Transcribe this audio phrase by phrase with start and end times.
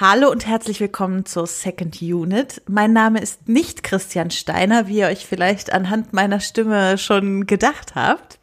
[0.00, 2.62] Hallo und herzlich willkommen zur Second Unit.
[2.66, 7.96] Mein Name ist nicht Christian Steiner, wie ihr euch vielleicht anhand meiner Stimme schon gedacht
[7.96, 8.38] habt.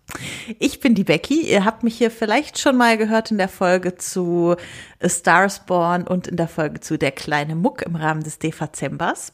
[0.59, 1.41] Ich bin die Becky.
[1.41, 4.55] Ihr habt mich hier vielleicht schon mal gehört in der Folge zu
[5.01, 9.34] A Stars Born und in der Folge zu Der kleine Muck im Rahmen des Dezembers.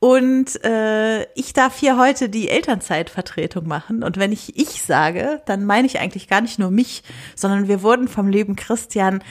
[0.00, 4.02] Und äh, ich darf hier heute die Elternzeitvertretung machen.
[4.02, 7.04] Und wenn ich ich sage, dann meine ich eigentlich gar nicht nur mich,
[7.36, 9.22] sondern wir wurden vom lieben Christian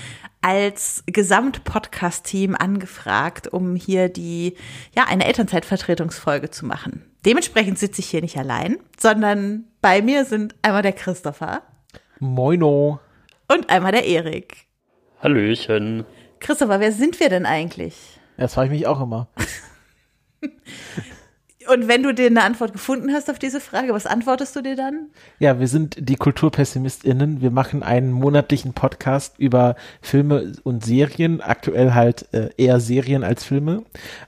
[0.41, 4.55] als Gesamt-Podcast-Team angefragt, um hier die,
[4.95, 7.05] ja, eine Elternzeitvertretungsfolge zu machen.
[7.25, 11.63] Dementsprechend sitze ich hier nicht allein, sondern bei mir sind einmal der Christopher.
[12.19, 12.99] Moino.
[13.51, 14.67] Und einmal der Erik.
[15.21, 16.05] Hallöchen.
[16.39, 18.19] Christopher, wer sind wir denn eigentlich?
[18.37, 19.27] Das frage ich mich auch immer.
[21.71, 24.75] Und wenn du dir eine Antwort gefunden hast auf diese Frage, was antwortest du dir
[24.75, 25.09] dann?
[25.37, 27.41] Ja, wir sind die KulturpessimistInnen.
[27.41, 33.43] Wir machen einen monatlichen Podcast über Filme und Serien, aktuell halt äh, eher Serien als
[33.43, 33.83] Filme.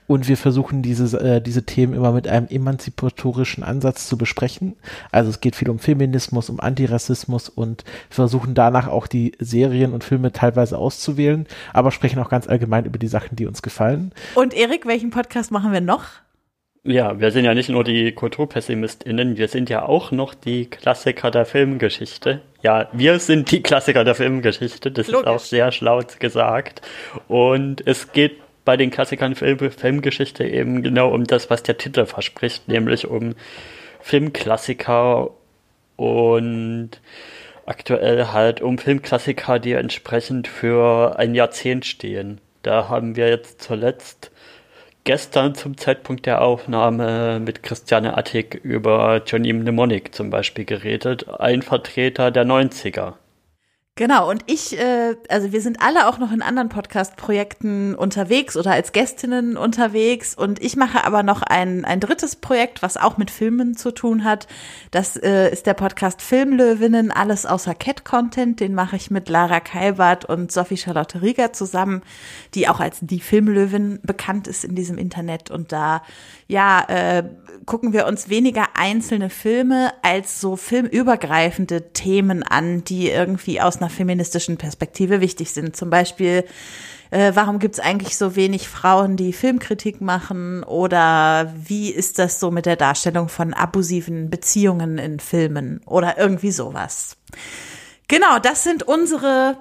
[0.06, 4.76] Und wir versuchen diese, äh, diese Themen immer mit einem emanzipatorischen Ansatz zu besprechen.
[5.10, 10.04] Also es geht viel um Feminismus, um Antirassismus und versuchen danach auch die Serien und
[10.04, 14.12] Filme teilweise auszuwählen, aber sprechen auch ganz allgemein über die Sachen, die uns gefallen.
[14.36, 16.21] Und Erik, welchen Podcast machen wir noch?
[16.84, 21.30] Ja, wir sind ja nicht nur die KulturpessimistInnen, wir sind ja auch noch die Klassiker
[21.30, 22.40] der Filmgeschichte.
[22.60, 25.20] Ja, wir sind die Klassiker der Filmgeschichte, das Logisch.
[25.20, 26.82] ist auch sehr schlau gesagt.
[27.28, 32.04] Und es geht bei den Klassikern der Filmgeschichte eben genau um das, was der Titel
[32.04, 33.36] verspricht, nämlich um
[34.00, 35.30] Filmklassiker
[35.94, 36.90] und
[37.64, 42.40] aktuell halt um Filmklassiker, die entsprechend für ein Jahrzehnt stehen.
[42.62, 44.31] Da haben wir jetzt zuletzt
[45.04, 51.62] gestern zum Zeitpunkt der Aufnahme mit Christiane Attig über Johnny Mnemonic zum Beispiel geredet, ein
[51.62, 53.14] Vertreter der 90er.
[53.94, 58.70] Genau, und ich, äh, also wir sind alle auch noch in anderen Podcast-Projekten unterwegs oder
[58.70, 63.30] als Gästinnen unterwegs und ich mache aber noch ein, ein drittes Projekt, was auch mit
[63.30, 64.48] Filmen zu tun hat.
[64.92, 68.60] Das äh, ist der Podcast Filmlöwinnen, alles außer Cat-Content.
[68.60, 72.00] Den mache ich mit Lara Keilbart und Sophie Charlotte Rieger zusammen,
[72.54, 76.00] die auch als die Filmlöwin bekannt ist in diesem Internet und da
[76.48, 77.24] ja, äh,
[77.66, 83.90] gucken wir uns weniger einzelne Filme als so filmübergreifende Themen an, die irgendwie aus einer
[83.90, 85.76] feministischen Perspektive wichtig sind.
[85.76, 86.44] Zum Beispiel,
[87.10, 90.64] äh, warum gibt es eigentlich so wenig Frauen, die Filmkritik machen?
[90.64, 95.80] Oder wie ist das so mit der Darstellung von abusiven Beziehungen in Filmen?
[95.86, 97.16] Oder irgendwie sowas.
[98.08, 99.56] Genau, das sind unsere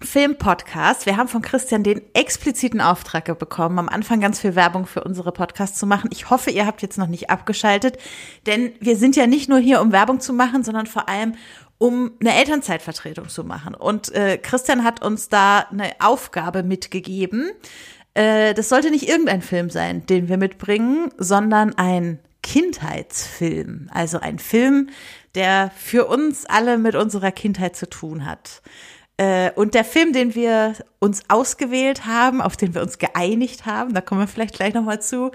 [0.00, 1.06] Filmpodcast.
[1.06, 5.32] Wir haben von Christian den expliziten Auftrag bekommen, am Anfang ganz viel Werbung für unsere
[5.32, 6.10] Podcasts zu machen.
[6.12, 7.96] Ich hoffe, ihr habt jetzt noch nicht abgeschaltet,
[8.44, 11.34] denn wir sind ja nicht nur hier, um Werbung zu machen, sondern vor allem,
[11.78, 13.74] um eine Elternzeitvertretung zu machen.
[13.74, 17.50] Und äh, Christian hat uns da eine Aufgabe mitgegeben.
[18.12, 23.90] Äh, das sollte nicht irgendein Film sein, den wir mitbringen, sondern ein Kindheitsfilm.
[23.92, 24.90] Also ein Film,
[25.34, 28.62] der für uns alle mit unserer Kindheit zu tun hat.
[29.18, 33.94] Äh, und der Film, den wir uns ausgewählt haben, auf den wir uns geeinigt haben,
[33.94, 35.30] da kommen wir vielleicht gleich nochmal zu,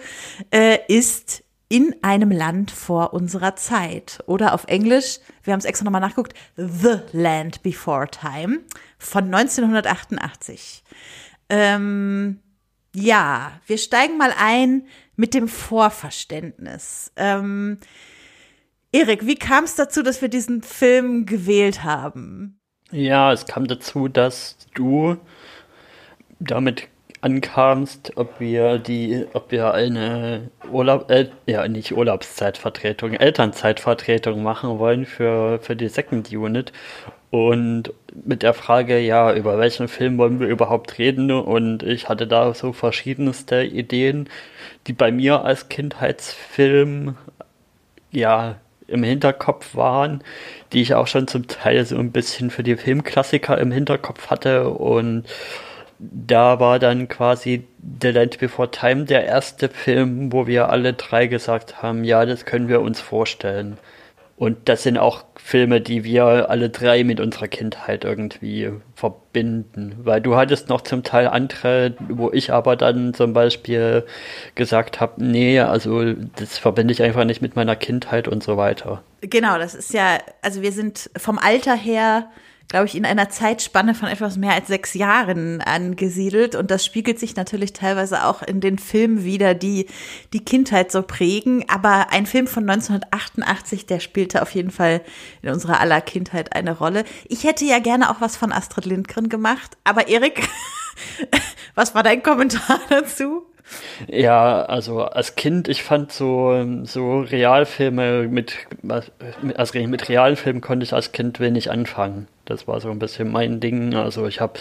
[0.51, 4.21] äh, ist in einem Land vor unserer Zeit.
[4.27, 8.59] Oder auf Englisch, wir haben es extra nochmal nachgeguckt, The Land Before Time
[8.99, 10.83] von 1988.
[11.49, 12.39] Ähm,
[12.93, 17.13] ja, wir steigen mal ein mit dem Vorverständnis.
[17.15, 17.79] Ähm,
[18.91, 22.60] Erik, wie kam es dazu, dass wir diesen Film gewählt haben?
[22.91, 25.17] Ja, es kam dazu, dass du
[26.40, 26.88] damit
[27.22, 35.05] ankamst, ob wir die, ob wir eine Urlaub, äh, ja nicht Urlaubszeitvertretung, Elternzeitvertretung machen wollen
[35.05, 36.73] für, für die Second Unit.
[37.29, 37.93] Und
[38.26, 41.32] mit der Frage, ja, über welchen Film wollen wir überhaupt reden?
[41.32, 44.29] Und ich hatte da so verschiedenste Ideen,
[44.87, 47.16] die bei mir als Kindheitsfilm,
[48.11, 48.58] ja,
[48.91, 50.23] im Hinterkopf waren,
[50.73, 54.70] die ich auch schon zum Teil so ein bisschen für die Filmklassiker im Hinterkopf hatte
[54.70, 55.26] und
[55.99, 57.67] da war dann quasi
[58.02, 62.46] The Land Before Time der erste Film, wo wir alle drei gesagt haben, ja, das
[62.46, 63.78] können wir uns vorstellen.
[64.41, 69.93] Und das sind auch Filme, die wir alle drei mit unserer Kindheit irgendwie verbinden.
[70.03, 74.03] Weil du hattest noch zum Teil andere, wo ich aber dann zum Beispiel
[74.55, 79.03] gesagt habe, nee, also das verbinde ich einfach nicht mit meiner Kindheit und so weiter.
[79.22, 82.32] Genau, das ist ja, also wir sind vom Alter her
[82.72, 86.56] glaube ich, in einer Zeitspanne von etwas mehr als sechs Jahren angesiedelt.
[86.56, 89.88] Und das spiegelt sich natürlich teilweise auch in den Filmen wieder, die
[90.32, 91.66] die Kindheit so prägen.
[91.68, 95.02] Aber ein Film von 1988, der spielte auf jeden Fall
[95.41, 97.03] in unserer aller Kindheit eine Rolle.
[97.28, 100.47] Ich hätte ja gerne auch was von Astrid Lindgren gemacht, aber Erik,
[101.76, 103.46] Was war dein Kommentar dazu?
[104.08, 108.53] Ja, also als Kind, ich fand so, so Realfilme mit,
[109.56, 112.28] also mit realen Filmen konnte ich als Kind wenig anfangen.
[112.46, 113.94] Das war so ein bisschen mein Ding.
[113.96, 114.59] Also ich habe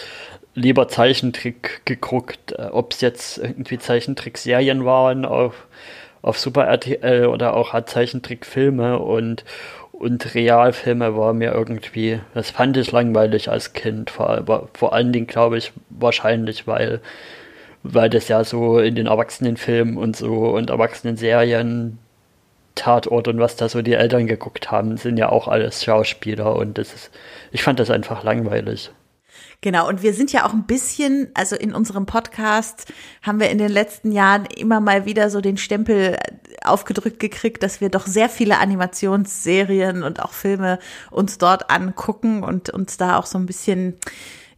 [0.53, 5.67] lieber Zeichentrick geguckt, äh, ob es jetzt irgendwie Zeichentrickserien waren auf,
[6.21, 9.43] auf Super RTL oder auch halt Zeichentrickfilme und,
[9.91, 14.09] und Realfilme war mir irgendwie, das fand ich langweilig als Kind.
[14.09, 17.01] Vor, vor allen Dingen glaube ich wahrscheinlich, weil
[17.83, 21.97] weil das ja so in den Erwachsenenfilmen und so und Erwachsenenserien
[22.75, 26.77] Tatort und was da so die Eltern geguckt haben, sind ja auch alles Schauspieler und
[26.77, 27.11] das ist,
[27.51, 28.91] ich fand das einfach langweilig.
[29.63, 32.91] Genau, und wir sind ja auch ein bisschen, also in unserem Podcast
[33.21, 36.17] haben wir in den letzten Jahren immer mal wieder so den Stempel
[36.63, 40.79] aufgedrückt gekriegt, dass wir doch sehr viele Animationsserien und auch Filme
[41.11, 43.97] uns dort angucken und uns da auch so ein bisschen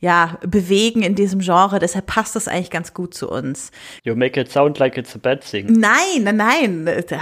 [0.04, 1.80] ja, bewegen in diesem Genre.
[1.80, 3.72] Deshalb passt das eigentlich ganz gut zu uns.
[4.04, 5.80] You make it sound like it's a bad thing.
[5.80, 6.86] Nein, nein, nein.
[7.08, 7.22] Da,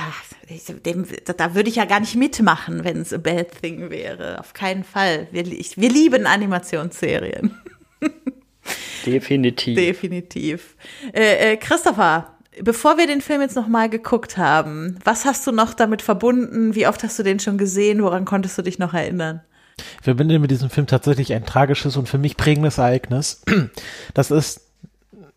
[0.83, 1.06] dem,
[1.38, 4.39] da würde ich ja gar nicht mitmachen, wenn es a bad thing wäre.
[4.39, 5.28] Auf keinen Fall.
[5.30, 7.56] Wir, ich, wir lieben Animationsserien.
[9.06, 9.75] Definitiv.
[9.75, 10.75] Definitiv.
[11.13, 15.75] Äh, äh, Christopher, bevor wir den Film jetzt nochmal geguckt haben, was hast du noch
[15.75, 16.74] damit verbunden?
[16.74, 18.01] Wie oft hast du den schon gesehen?
[18.01, 19.42] Woran konntest du dich noch erinnern?
[20.00, 23.42] Ich verbinde mit diesem Film tatsächlich ein tragisches und für mich prägendes Ereignis.
[24.13, 24.62] Das ist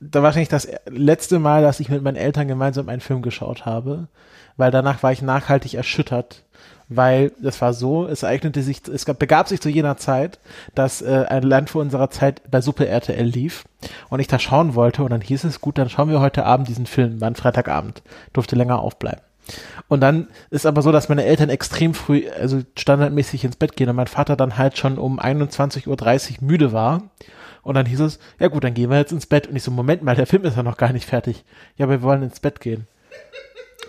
[0.00, 4.08] da wahrscheinlich das letzte Mal, dass ich mit meinen Eltern gemeinsam einen Film geschaut habe,
[4.56, 6.42] weil danach war ich nachhaltig erschüttert,
[6.88, 10.38] weil das war so, es ereignete sich, es gab, begab sich zu jener Zeit,
[10.74, 13.64] dass äh, ein Land vor unserer Zeit bei Super RTL lief
[14.10, 16.68] und ich da schauen wollte und dann hieß es, gut, dann schauen wir heute Abend
[16.68, 18.02] diesen Film, war ein Freitagabend,
[18.32, 19.23] durfte länger aufbleiben.
[19.88, 23.88] Und dann ist aber so, dass meine Eltern extrem früh, also standardmäßig ins Bett gehen
[23.88, 27.10] und mein Vater dann halt schon um 21.30 Uhr müde war.
[27.62, 29.46] Und dann hieß es, ja gut, dann gehen wir jetzt ins Bett.
[29.46, 31.44] Und ich so, Moment mal, der Film ist ja noch gar nicht fertig.
[31.76, 32.86] Ja, aber wir wollen ins Bett gehen.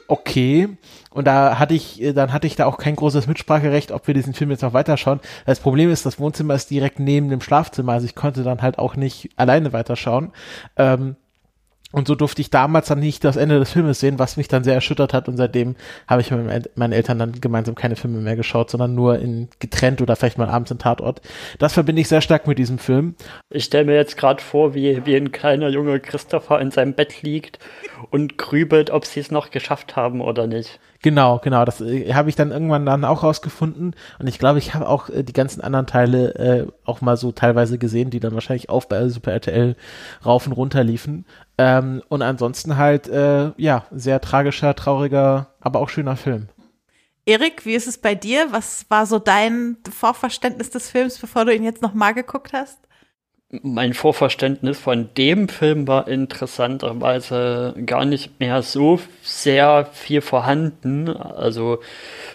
[0.08, 0.70] Okay.
[1.10, 4.34] Und da hatte ich, dann hatte ich da auch kein großes Mitspracherecht, ob wir diesen
[4.34, 5.20] Film jetzt noch weiterschauen.
[5.46, 8.78] Das Problem ist, das Wohnzimmer ist direkt neben dem Schlafzimmer, also ich konnte dann halt
[8.78, 10.32] auch nicht alleine weiterschauen.
[10.78, 11.16] Ähm,
[11.92, 14.64] und so durfte ich damals dann nicht das Ende des Filmes sehen, was mich dann
[14.64, 15.30] sehr erschüttert hat.
[15.30, 15.76] Und seitdem
[16.08, 20.02] habe ich mit meinen Eltern dann gemeinsam keine Filme mehr geschaut, sondern nur in getrennt
[20.02, 21.22] oder vielleicht mal abends im Tatort.
[21.60, 23.16] Das verbinde ich sehr stark mit diesem Film.
[23.50, 27.22] Ich stelle mir jetzt gerade vor, wie, wie ein kleiner junge Christopher in seinem Bett
[27.22, 27.60] liegt
[28.10, 30.80] und grübelt, ob sie es noch geschafft haben oder nicht.
[31.06, 31.66] Genau, genau.
[31.66, 33.96] Das äh, habe ich dann irgendwann dann auch rausgefunden.
[34.18, 37.32] Und ich glaube, ich habe auch äh, die ganzen anderen Teile äh, auch mal so
[37.32, 39.76] teilweise gesehen, die dann wahrscheinlich auch bei Super RTL
[40.26, 41.28] rauf und runter liefen.
[41.60, 46.48] Ähm, und ansonsten halt, äh, ja, sehr tragischer, trauriger, aber auch schöner Film.
[47.28, 48.48] Erik, wie ist es bei dir?
[48.50, 52.80] Was war so dein Vorverständnis des Films, bevor du ihn jetzt nochmal geguckt hast?
[53.52, 61.10] Mein Vorverständnis von dem Film war interessanterweise gar nicht mehr so sehr viel vorhanden.
[61.10, 61.80] Also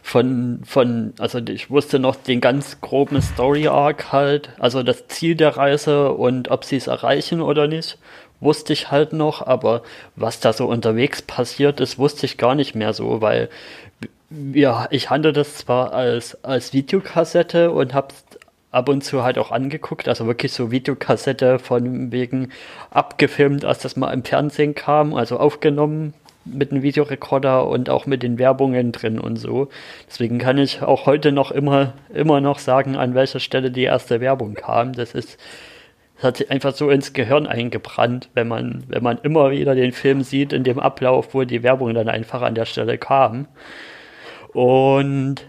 [0.02, 5.34] von, von, also ich wusste noch den ganz groben Story Arc halt, also das Ziel
[5.34, 7.98] der Reise und ob sie es erreichen oder nicht,
[8.40, 9.82] wusste ich halt noch, aber
[10.16, 13.50] was da so unterwegs passiert ist, wusste ich gar nicht mehr so, weil
[14.54, 18.24] ja, ich handle das zwar als, als Videokassette und hab's
[18.70, 22.50] ab und zu halt auch angeguckt, also wirklich so Videokassette von wegen
[22.90, 28.22] abgefilmt, als das mal im Fernsehen kam, also aufgenommen mit einem Videorekorder und auch mit
[28.22, 29.68] den Werbungen drin und so.
[30.08, 34.20] Deswegen kann ich auch heute noch immer, immer noch sagen, an welcher Stelle die erste
[34.20, 34.92] Werbung kam.
[34.94, 35.38] Das ist,
[36.16, 39.92] das hat sich einfach so ins Gehirn eingebrannt, wenn man, wenn man immer wieder den
[39.92, 43.46] Film sieht in dem Ablauf, wo die Werbung dann einfach an der Stelle kam.
[44.52, 45.46] Und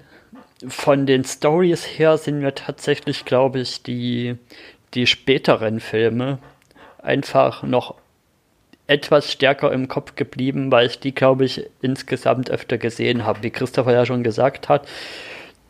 [0.67, 4.35] von den Stories her sind mir tatsächlich, glaube ich, die,
[4.93, 6.39] die späteren Filme
[7.01, 7.95] einfach noch
[8.87, 13.41] etwas stärker im Kopf geblieben, weil ich die, glaube ich, insgesamt öfter gesehen habe.
[13.43, 14.87] Wie Christopher ja schon gesagt hat,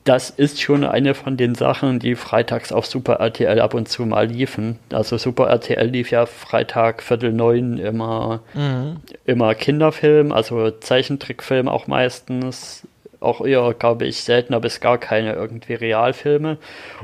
[0.03, 4.05] das ist schon eine von den Sachen, die freitags auf Super RTL ab und zu
[4.05, 4.79] mal liefen.
[4.91, 8.98] Also Super RTL lief ja Freitag Viertel neun immer, mhm.
[9.25, 12.88] immer Kinderfilm, also Zeichentrickfilm auch meistens
[13.21, 16.57] auch eher, glaube ich, seltener bis gar keine irgendwie Realfilme.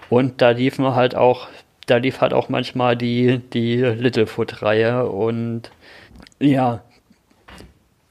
[0.10, 1.48] Und da liefen halt auch,
[1.86, 5.72] da lief halt auch manchmal die, die Littlefoot-Reihe und
[6.40, 6.84] ja,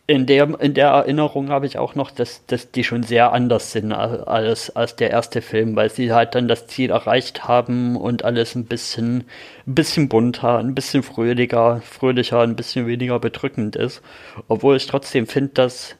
[0.08, 3.72] in der, in der Erinnerung habe ich auch noch, dass, dass die schon sehr anders
[3.72, 8.24] sind als, als der erste Film, weil sie halt dann das Ziel erreicht haben und
[8.24, 9.24] alles ein bisschen,
[9.66, 14.00] ein bisschen bunter, ein bisschen fröhlicher, fröhlicher, ein bisschen weniger bedrückend ist.
[14.46, 15.96] Obwohl ich trotzdem finde, dass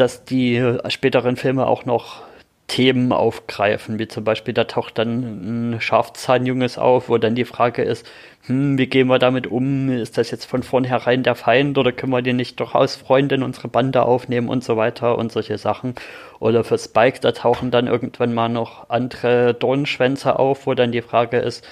[0.00, 2.22] dass die späteren Filme auch noch
[2.70, 7.82] Themen aufgreifen, wie zum Beispiel, da taucht dann ein Schafzahnjunges auf, wo dann die Frage
[7.82, 8.08] ist,
[8.46, 9.90] hm, wie gehen wir damit um?
[9.90, 13.32] Ist das jetzt von vornherein der Feind oder können wir den nicht doch als Freund
[13.32, 15.96] in unsere Bande aufnehmen und so weiter und solche Sachen?
[16.38, 21.02] Oder für Spike, da tauchen dann irgendwann mal noch andere Dornschwänze auf, wo dann die
[21.02, 21.66] Frage ist,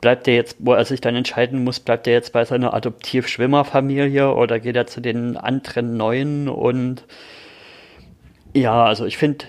[0.00, 4.32] bleibt er jetzt, wo er sich dann entscheiden muss, bleibt er jetzt bei seiner Adoptiv-Schwimmerfamilie
[4.32, 7.04] oder geht er zu den anderen Neuen und
[8.54, 9.46] ja, also ich finde,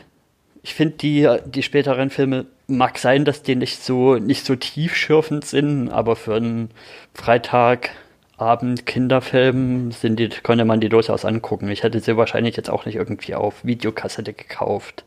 [0.61, 5.45] ich finde die, die späteren Filme, mag sein, dass die nicht so, nicht so tiefschürfend
[5.45, 6.71] sind, aber für einen
[7.13, 11.69] Freitagabend Kinderfilm sind die, konnte man die durchaus angucken.
[11.69, 15.05] Ich hätte sie wahrscheinlich jetzt auch nicht irgendwie auf Videokassette gekauft.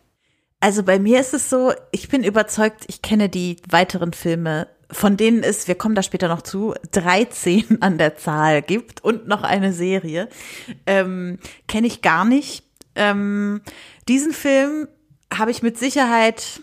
[0.60, 5.16] Also bei mir ist es so, ich bin überzeugt, ich kenne die weiteren Filme, von
[5.16, 9.42] denen es, wir kommen da später noch zu, 13 an der Zahl gibt und noch
[9.42, 10.28] eine Serie.
[10.86, 12.64] Ähm, kenne ich gar nicht.
[12.94, 13.60] Ähm,
[14.08, 14.88] diesen Film
[15.32, 16.60] habe ich mit Sicherheit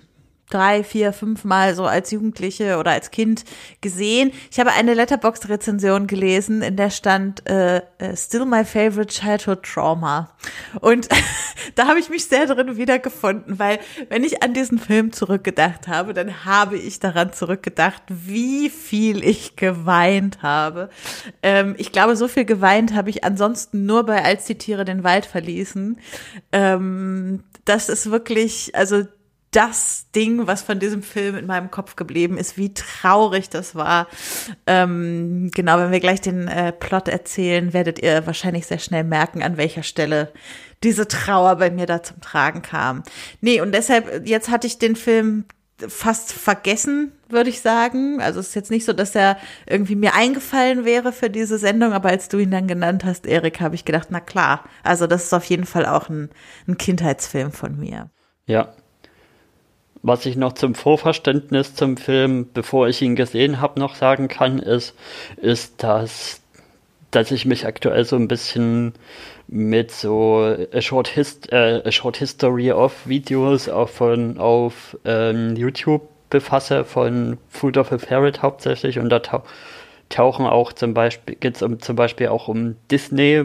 [0.49, 3.43] drei, vier, fünf Mal so als Jugendliche oder als Kind
[3.81, 4.31] gesehen.
[4.49, 10.29] Ich habe eine Letterbox-Rezension gelesen, in der stand äh, äh Still my favorite childhood trauma.
[10.79, 11.09] Und
[11.75, 16.13] da habe ich mich sehr drin wiedergefunden, weil wenn ich an diesen Film zurückgedacht habe,
[16.13, 20.89] dann habe ich daran zurückgedacht, wie viel ich geweint habe.
[21.43, 25.03] Ähm, ich glaube, so viel geweint habe ich ansonsten nur bei Als die Tiere den
[25.03, 25.99] Wald verließen.
[26.53, 29.03] Ähm, das ist wirklich, also
[29.57, 34.05] das Ding, was von diesem Film in meinem Kopf geblieben ist, wie traurig das war.
[34.67, 39.41] Ähm, genau, wenn wir gleich den äh, Plot erzählen, werdet ihr wahrscheinlich sehr schnell merken,
[39.41, 40.31] an welcher Stelle
[40.83, 43.01] diese Trauer bei mir da zum Tragen kam.
[43.41, 45.45] Nee, und deshalb, jetzt hatte ich den Film
[45.87, 48.21] fast vergessen, würde ich sagen.
[48.21, 51.93] Also es ist jetzt nicht so, dass er irgendwie mir eingefallen wäre für diese Sendung,
[51.93, 55.23] aber als du ihn dann genannt hast, Erik, habe ich gedacht, na klar, also das
[55.23, 56.29] ist auf jeden Fall auch ein,
[56.67, 58.11] ein Kindheitsfilm von mir.
[58.45, 58.75] Ja,
[60.07, 64.59] was ich noch zum Vorverständnis zum Film, bevor ich ihn gesehen habe, noch sagen kann,
[64.59, 64.95] ist,
[65.35, 66.41] ist, dass,
[67.11, 68.93] dass ich mich aktuell so ein bisschen
[69.47, 75.55] mit so a short, hist äh, a short History of Videos auf, von, auf ähm,
[75.55, 78.99] YouTube befasse, von Food of a Ferret hauptsächlich.
[78.99, 79.43] Und da tau
[80.09, 83.43] tauchen auch zum Beispiel, geht es um, zum Beispiel auch um Disney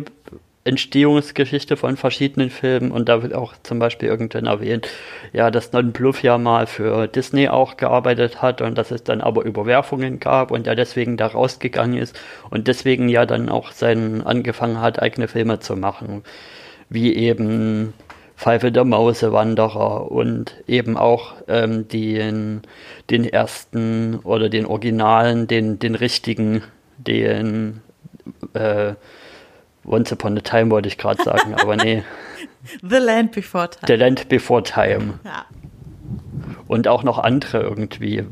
[0.64, 2.92] Entstehungsgeschichte von verschiedenen Filmen.
[2.92, 4.88] Und da wird auch zum Beispiel irgendwann erwähnt,
[5.32, 9.20] ja, dass Don Bluff ja mal für Disney auch gearbeitet hat und dass es dann
[9.20, 12.18] aber Überwerfungen gab und er deswegen da rausgegangen ist
[12.50, 16.22] und deswegen ja dann auch sein angefangen hat, eigene Filme zu machen,
[16.88, 17.92] wie eben
[18.36, 22.62] Pfeife der Mausewanderer und eben auch ähm, den,
[23.10, 26.62] den ersten oder den Originalen, den, den richtigen,
[26.98, 27.80] den
[28.54, 28.94] äh,
[29.84, 32.02] Once Upon a Time wollte ich gerade sagen, aber nee.
[32.82, 33.86] The Land Before Time.
[33.86, 35.14] The Land Before Time.
[35.24, 35.46] Ja.
[36.68, 38.24] Und auch noch andere irgendwie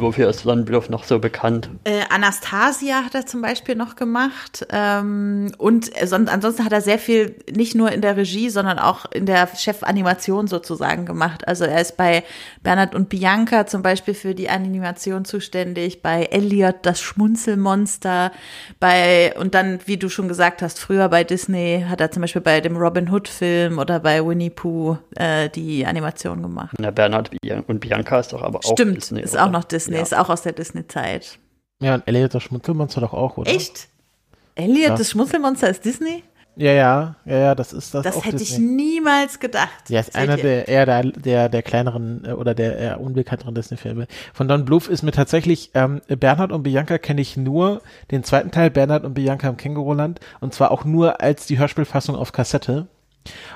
[0.00, 1.70] wofür ist Sonnenbluff noch so bekannt?
[1.84, 4.66] Äh, Anastasia hat er zum Beispiel noch gemacht.
[4.70, 9.06] Ähm, und äh, ansonsten hat er sehr viel, nicht nur in der Regie, sondern auch
[9.12, 11.46] in der Chefanimation sozusagen gemacht.
[11.46, 12.24] Also er ist bei
[12.62, 18.32] Bernhard und Bianca zum Beispiel für die Animation zuständig, bei Elliot das Schmunzelmonster,
[18.78, 22.42] bei, und dann, wie du schon gesagt hast, früher bei Disney hat er zum Beispiel
[22.42, 26.76] bei dem Robin Hood Film oder bei Winnie Pooh äh, die Animation gemacht.
[26.78, 27.30] Na, Bernhard
[27.66, 29.18] und Bianca ist doch aber auch Stimmt, Disney.
[29.20, 29.46] Stimmt, ist oder?
[29.46, 29.89] auch noch Disney.
[29.90, 30.02] Disney, ja.
[30.02, 31.38] ist auch aus der Disney-Zeit.
[31.82, 33.50] Ja, und Elliot das Schmunzelmonster doch auch, oder?
[33.50, 33.88] Echt?
[34.54, 34.96] Elliot ja.
[34.96, 36.22] das Schmunzelmonster ist Disney?
[36.56, 38.02] Ja, ja, ja, ja, das ist das.
[38.02, 38.56] Das hätte Disney.
[38.56, 39.88] ich niemals gedacht.
[39.88, 44.06] Ja, ist einer der eher der, der, der kleineren äh, oder der eher unbekannteren Disney-Filme.
[44.34, 47.80] Von Don Bluth ist mir tatsächlich ähm, Bernhard und Bianca kenne ich nur
[48.10, 52.16] den zweiten Teil Bernhard und Bianca im Känguruland und zwar auch nur als die Hörspielfassung
[52.16, 52.88] auf Kassette.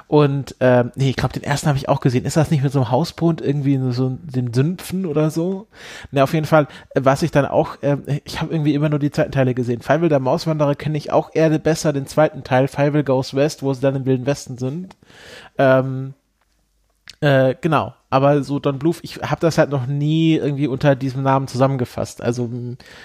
[0.06, 2.24] Und ähm, nee, ich glaube, den ersten habe ich auch gesehen.
[2.24, 5.66] Ist das nicht mit so einem Hausbund irgendwie so den Sümpfen oder so?
[6.10, 8.98] Ne, auf jeden Fall, äh, was ich dann auch, äh, ich habe irgendwie immer nur
[8.98, 9.80] die zweiten Teile gesehen.
[9.80, 13.72] Feivel der Mauswanderer kenne ich auch eher besser, den zweiten Teil, Feivel Goes West, wo
[13.72, 14.96] sie dann im Wilden Westen sind.
[15.56, 16.14] Ähm,
[17.20, 21.22] äh, genau, aber so Don Bluth, ich habe das halt noch nie irgendwie unter diesem
[21.22, 22.22] Namen zusammengefasst.
[22.22, 22.50] Also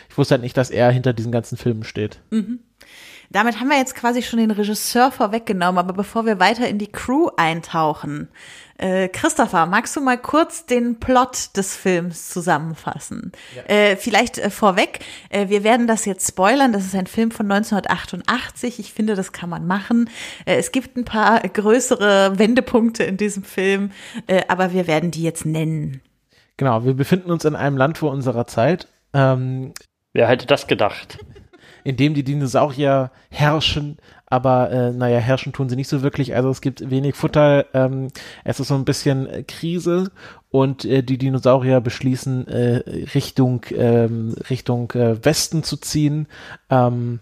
[0.09, 2.19] ich wusste halt nicht, dass er hinter diesen ganzen Filmen steht.
[2.29, 2.59] Mhm.
[3.31, 6.91] Damit haben wir jetzt quasi schon den Regisseur vorweggenommen, aber bevor wir weiter in die
[6.91, 8.27] Crew eintauchen,
[8.79, 13.31] äh, Christopher, magst du mal kurz den Plot des Films zusammenfassen?
[13.55, 13.63] Ja.
[13.63, 17.51] Äh, vielleicht äh, vorweg, äh, wir werden das jetzt spoilern, das ist ein Film von
[17.51, 20.09] 1988, ich finde, das kann man machen.
[20.45, 23.91] Äh, es gibt ein paar größere Wendepunkte in diesem Film,
[24.27, 26.01] äh, aber wir werden die jetzt nennen.
[26.57, 28.87] Genau, wir befinden uns in einem Land vor unserer Zeit.
[29.13, 29.73] Ähm,
[30.13, 31.19] Wer hätte das gedacht?
[31.83, 36.35] In dem die Dinosaurier herrschen, aber äh, naja, herrschen tun sie nicht so wirklich.
[36.35, 38.09] Also es gibt wenig Futter, ähm,
[38.43, 40.11] es ist so ein bisschen äh, Krise
[40.51, 42.83] und äh, die Dinosaurier beschließen äh,
[43.15, 46.27] Richtung ähm, Richtung äh, Westen zu ziehen.
[46.69, 47.19] Ähm,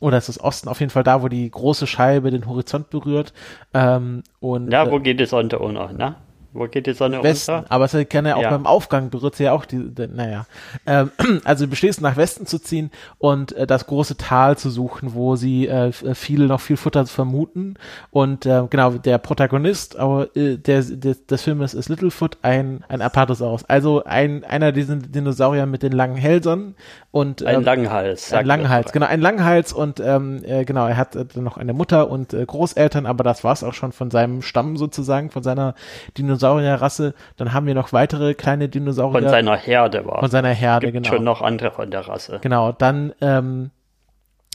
[0.00, 3.32] oder es ist Osten auf jeden Fall da, wo die große Scheibe den Horizont berührt.
[3.72, 6.16] Ähm, und, ja, wo äh, geht Sonne unter, ne?
[6.54, 7.70] Wo geht die Sonne Westen, unter?
[7.72, 8.50] Aber es kann ja auch ja.
[8.50, 10.46] beim Aufgang berührt sie ja auch die, naja.
[10.86, 11.10] Ähm,
[11.44, 15.66] also beschließt nach Westen zu ziehen und äh, das große Tal zu suchen, wo sie
[15.66, 17.74] äh, äh viel noch viel Futter vermuten.
[18.12, 23.02] Und äh, genau, der Protagonist aber, äh, der, der, des Filmes ist Littlefoot, ein, ein
[23.02, 23.64] Apatosaurus.
[23.64, 26.76] Also ein, einer dieser Dinosaurier mit den langen Hälsern
[27.14, 28.32] und ähm, ein Langhals.
[28.32, 32.10] Ein Langhals, genau, ein Langhals und ähm, äh, genau, er hat äh, noch eine Mutter
[32.10, 35.76] und äh, Großeltern, aber das war's auch schon von seinem Stamm sozusagen, von seiner
[36.18, 37.14] Dinosaurier Dinosaurierrasse.
[37.36, 39.22] Dann haben wir noch weitere kleine Dinosaurier.
[39.22, 40.18] Von seiner Herde war.
[40.18, 41.14] Von seiner Herde, Gibt genau.
[41.14, 42.40] schon noch andere von der Rasse.
[42.42, 43.70] Genau, dann ähm,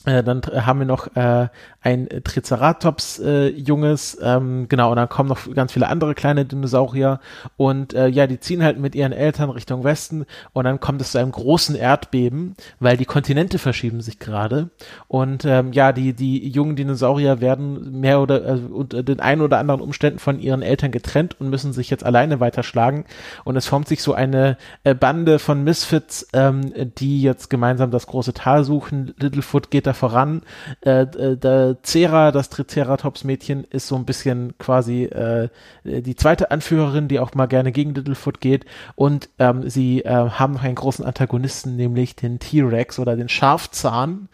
[0.05, 1.47] äh, dann haben wir noch äh,
[1.81, 7.21] ein Triceratops-Junges, äh, ähm, genau, und dann kommen noch ganz viele andere kleine Dinosaurier
[7.55, 11.13] und äh, ja, die ziehen halt mit ihren Eltern Richtung Westen und dann kommt es
[11.13, 14.69] zu einem großen Erdbeben, weil die Kontinente verschieben sich gerade
[15.07, 19.57] und ähm, ja, die, die jungen Dinosaurier werden mehr oder äh, unter den ein oder
[19.57, 23.05] anderen Umständen von ihren Eltern getrennt und müssen sich jetzt alleine weiterschlagen
[23.45, 28.07] und es formt sich so eine äh, Bande von Misfits, ähm, die jetzt gemeinsam das
[28.07, 29.13] große Tal suchen.
[29.17, 30.41] Littlefoot geht da voran.
[30.81, 31.05] Äh,
[31.71, 35.49] äh, Cera, das Triceratops-Mädchen, ist so ein bisschen quasi äh,
[35.83, 38.65] die zweite Anführerin, die auch mal gerne gegen Littlefoot geht.
[38.95, 44.29] Und ähm, sie äh, haben einen großen Antagonisten, nämlich den T-Rex oder den Schafzahn,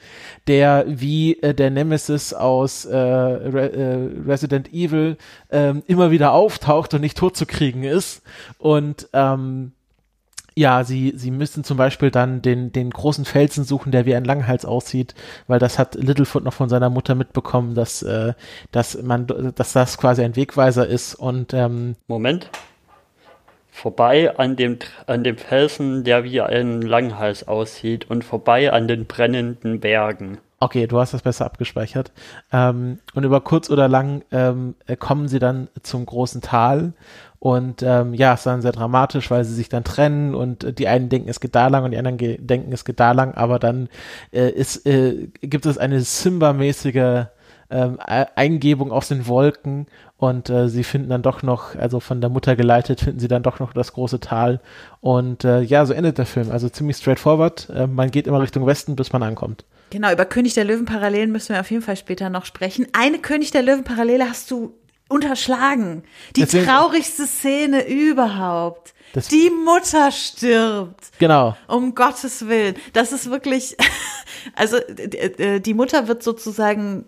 [0.48, 5.18] der wie äh, der Nemesis aus äh, Re äh, Resident Evil
[5.50, 8.24] äh, immer wieder auftaucht und nicht tot zu kriegen ist.
[8.58, 9.74] Und ähm,
[10.58, 14.24] ja, sie, sie müssen zum Beispiel dann den, den großen Felsen suchen, der wie ein
[14.24, 15.14] Langhals aussieht,
[15.48, 18.34] weil das hat Littlefoot noch von seiner Mutter mitbekommen, dass, äh,
[18.72, 22.50] dass man, dass das quasi ein Wegweiser ist und ähm, Moment.
[23.70, 29.06] Vorbei an dem, an dem Felsen, der wie ein Langhals aussieht und vorbei an den
[29.06, 30.38] brennenden Bergen.
[30.62, 32.14] Okay, du hast das besser abgespeichert.
[32.54, 36.94] Ähm, und über kurz oder lang ähm, kommen sie dann zum großen Tal
[37.46, 40.74] und ähm, ja, es ist dann sehr dramatisch, weil sie sich dann trennen und äh,
[40.74, 43.36] die einen denken, es geht da lang und die anderen denken, es geht da lang,
[43.36, 43.88] aber dann
[44.32, 47.28] äh, ist, äh, gibt es eine Simba-mäßige
[47.70, 49.86] ähm, Eingebung aus den Wolken
[50.18, 53.44] und äh, sie finden dann doch noch, also von der Mutter geleitet, finden sie dann
[53.44, 54.60] doch noch das große Tal
[55.02, 56.50] und äh, ja, so endet der Film.
[56.50, 57.70] Also ziemlich straightforward.
[57.70, 59.66] Äh, man geht immer Richtung Westen, bis man ankommt.
[59.92, 62.88] Genau, über König der Löwen Parallelen müssen wir auf jeden Fall später noch sprechen.
[62.94, 64.74] Eine König der Löwen Parallele hast du
[65.10, 66.04] unterschlagen.
[66.36, 68.94] Die Deswegen, traurigste Szene überhaupt.
[69.32, 71.12] die Mutter stirbt.
[71.20, 71.56] Genau.
[71.68, 72.76] Um Gottes Willen.
[72.94, 73.78] Das ist wirklich,
[74.56, 77.06] also die Mutter wird sozusagen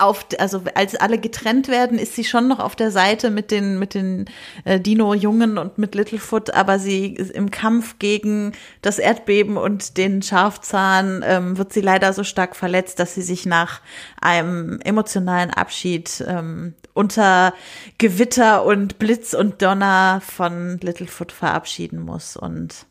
[0.00, 3.78] auf, also als alle getrennt werden, ist sie schon noch auf der Seite mit den,
[3.78, 4.26] mit den
[4.64, 10.22] äh, Dino-Jungen und mit Littlefoot, aber sie ist im Kampf gegen das Erdbeben und den
[10.22, 13.80] Schafzahn ähm, wird sie leider so stark verletzt, dass sie sich nach
[14.20, 17.54] einem emotionalen Abschied ähm, unter
[17.98, 22.86] Gewitter und Blitz und Donner von Littlefoot verabschieden muss und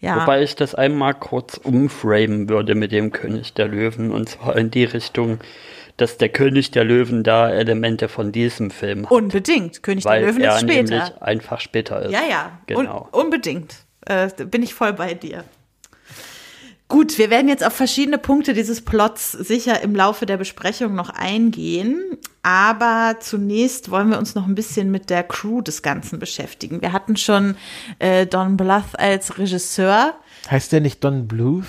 [0.00, 0.20] ja.
[0.20, 4.68] Wobei ich das einmal kurz umframen würde mit dem König der Löwen und zwar in
[4.68, 5.38] die Richtung,
[5.96, 9.12] dass der König der Löwen da Elemente von diesem Film hat.
[9.12, 9.84] Unbedingt.
[9.84, 11.22] König der Löwen ist später.
[11.22, 12.10] einfach später ist.
[12.10, 12.58] Ja, ja.
[12.66, 13.08] Genau.
[13.12, 13.76] Un unbedingt.
[14.04, 15.44] Äh, bin ich voll bei dir.
[16.92, 21.08] Gut, wir werden jetzt auf verschiedene Punkte dieses Plots sicher im Laufe der Besprechung noch
[21.08, 22.18] eingehen.
[22.42, 26.82] Aber zunächst wollen wir uns noch ein bisschen mit der Crew des Ganzen beschäftigen.
[26.82, 27.56] Wir hatten schon
[27.98, 30.12] äh, Don Bluth als Regisseur.
[30.50, 31.64] Heißt der nicht Don Bluth?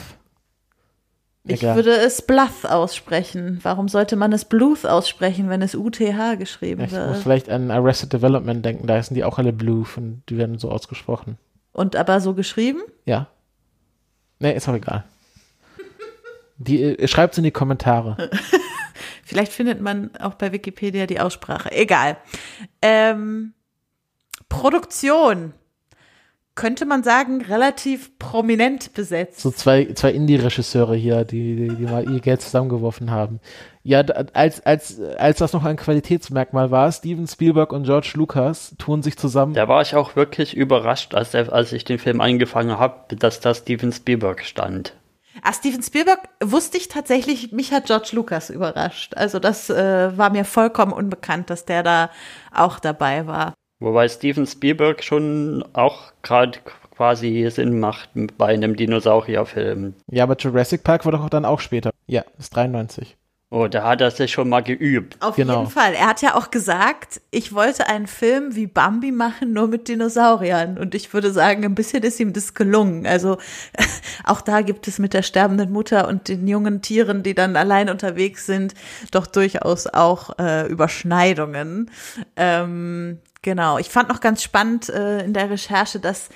[1.47, 3.61] Ich ja, würde es Bluth aussprechen.
[3.63, 7.01] Warum sollte man es Bluth aussprechen, wenn es UTH geschrieben ich wird?
[7.01, 10.37] Ich muss vielleicht an Arrested Development denken, da heißen die auch alle Bluth und die
[10.37, 11.37] werden so ausgesprochen.
[11.71, 12.81] Und aber so geschrieben?
[13.05, 13.27] Ja.
[14.39, 15.05] Nee, ist auch egal.
[16.63, 18.29] Die, äh, schreibt es in die Kommentare.
[19.23, 21.71] vielleicht findet man auch bei Wikipedia die Aussprache.
[21.71, 22.17] Egal.
[22.81, 23.53] Ähm,
[24.49, 25.53] Produktion
[26.55, 29.39] könnte man sagen, relativ prominent besetzt.
[29.39, 33.39] So zwei, zwei Indie-Regisseure hier, die, die, die mal ihr Geld zusammengeworfen haben.
[33.81, 39.01] Ja, als, als, als das noch ein Qualitätsmerkmal war, Steven Spielberg und George Lucas tun
[39.01, 39.55] sich zusammen.
[39.55, 43.53] Da war ich auch wirklich überrascht, als, als ich den Film angefangen habe, dass da
[43.55, 44.93] Steven Spielberg stand.
[45.45, 49.13] Ah, Steven Spielberg wusste ich tatsächlich, mich hat George Lucas überrascht.
[49.17, 52.09] Also das äh, war mir vollkommen unbekannt, dass der da
[52.53, 53.53] auch dabei war.
[53.81, 56.59] Wobei Steven Spielberg schon auch gerade
[56.95, 59.95] quasi Sinn macht bei einem Dinosaurierfilm.
[60.09, 61.91] Ja, aber Jurassic Park war doch dann auch später.
[62.07, 63.17] Ja, ist 93.
[63.55, 65.15] Oh, da hat er sich schon mal geübt.
[65.19, 65.59] Auf Genau.
[65.59, 65.93] jeden Fall.
[65.93, 70.79] Er hat ja auch gesagt, ich wollte einen Film wie Bambi machen, nur mit Dinosauriern.
[70.79, 73.05] Und ich würde sagen, ein bisschen ist ihm das gelungen.
[73.05, 73.37] Also
[74.23, 77.91] auch da gibt es mit der sterbenden Mutter und den jungen Tieren, die dann allein
[77.91, 78.73] unterwegs sind,
[79.11, 81.91] doch durchaus auch äh, Überschneidungen.
[82.35, 83.77] Ähm, genau.
[83.77, 86.29] Ich fand noch ganz spannend äh, in der Recherche, dass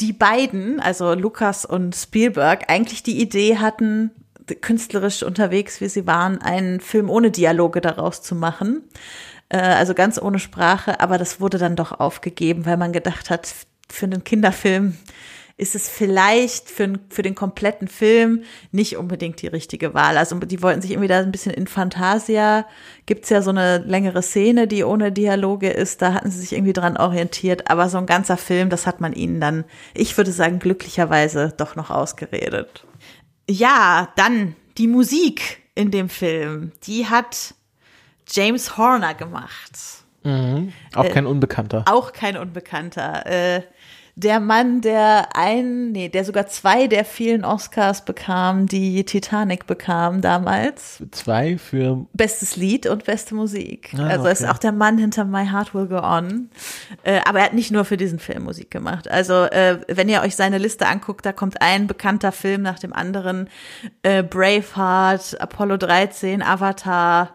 [0.00, 4.10] die beiden, also Lukas und Spielberg, eigentlich die Idee hatten,
[4.54, 8.82] künstlerisch unterwegs, wie sie waren, einen Film ohne Dialoge daraus zu machen.
[9.48, 13.54] Äh, also ganz ohne Sprache, aber das wurde dann doch aufgegeben, weil man gedacht hat,
[13.90, 14.96] für einen Kinderfilm
[15.58, 20.16] ist es vielleicht für, für den kompletten Film nicht unbedingt die richtige Wahl.
[20.16, 22.66] Also die wollten sich irgendwie da ein bisschen in Fantasia,
[23.06, 26.72] gibt's ja so eine längere Szene, die ohne Dialoge ist, da hatten sie sich irgendwie
[26.72, 30.58] dran orientiert, aber so ein ganzer Film, das hat man ihnen dann, ich würde sagen,
[30.58, 32.84] glücklicherweise doch noch ausgeredet.
[33.48, 37.54] Ja, dann die Musik in dem Film, die hat
[38.28, 39.72] James Horner gemacht.
[40.22, 40.72] Mhm.
[40.94, 41.84] Auch kein Unbekannter.
[41.86, 43.26] Auch kein Unbekannter.
[43.26, 43.62] Äh,
[44.14, 50.20] der Mann, der ein, nee, der sogar zwei der vielen Oscars bekam, die Titanic bekam
[50.20, 51.02] damals.
[51.12, 52.06] Zwei für.
[52.12, 53.94] Bestes Lied und beste Musik.
[53.96, 54.50] Ah, also er ist okay.
[54.50, 56.50] auch der Mann hinter My Heart Will Go On.
[57.04, 59.10] Äh, aber er hat nicht nur für diesen Film Musik gemacht.
[59.10, 62.92] Also äh, wenn ihr euch seine Liste anguckt, da kommt ein bekannter Film nach dem
[62.92, 63.48] anderen.
[64.02, 67.30] Äh, Braveheart, Apollo 13, Avatar,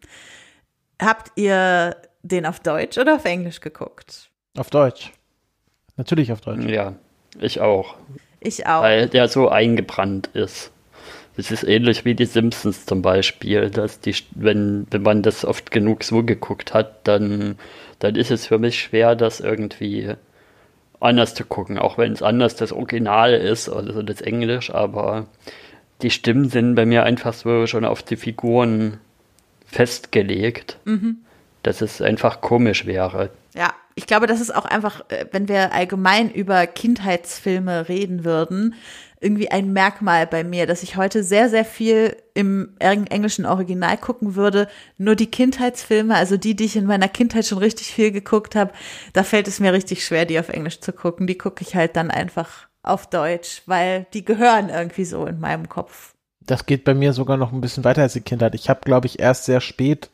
[1.00, 4.28] Habt ihr den auf Deutsch oder auf Englisch geguckt?
[4.54, 5.12] Auf Deutsch.
[5.96, 6.66] Natürlich auf Deutsch.
[6.66, 6.92] ja,
[7.40, 7.94] ich auch.
[8.38, 8.82] Ich auch.
[8.82, 10.70] Weil der so eingebrannt ist.
[11.38, 15.70] Das ist ähnlich wie die Simpsons zum Beispiel, dass die, wenn, wenn man das oft
[15.70, 17.56] genug so geguckt hat, dann,
[17.98, 20.16] dann ist es für mich schwer, das irgendwie
[21.02, 25.26] anders zu gucken, auch wenn es anders das Original ist, also das Englisch, aber
[26.02, 28.98] die Stimmen sind bei mir einfach so schon auf die Figuren
[29.66, 30.78] festgelegt,
[31.62, 33.30] dass es einfach komisch wäre.
[33.54, 38.74] Ja, ich glaube, das ist auch einfach, äh, wenn wir allgemein über Kindheitsfilme reden würden,
[39.22, 43.96] irgendwie ein Merkmal bei mir, dass ich heute sehr, sehr viel im eng- englischen Original
[43.96, 44.68] gucken würde.
[44.98, 48.72] Nur die Kindheitsfilme, also die, die ich in meiner Kindheit schon richtig viel geguckt habe,
[49.12, 51.26] da fällt es mir richtig schwer, die auf Englisch zu gucken.
[51.26, 55.68] Die gucke ich halt dann einfach auf Deutsch, weil die gehören irgendwie so in meinem
[55.68, 56.14] Kopf.
[56.44, 58.56] Das geht bei mir sogar noch ein bisschen weiter als die Kindheit.
[58.56, 60.10] Ich habe, glaube ich, erst sehr spät,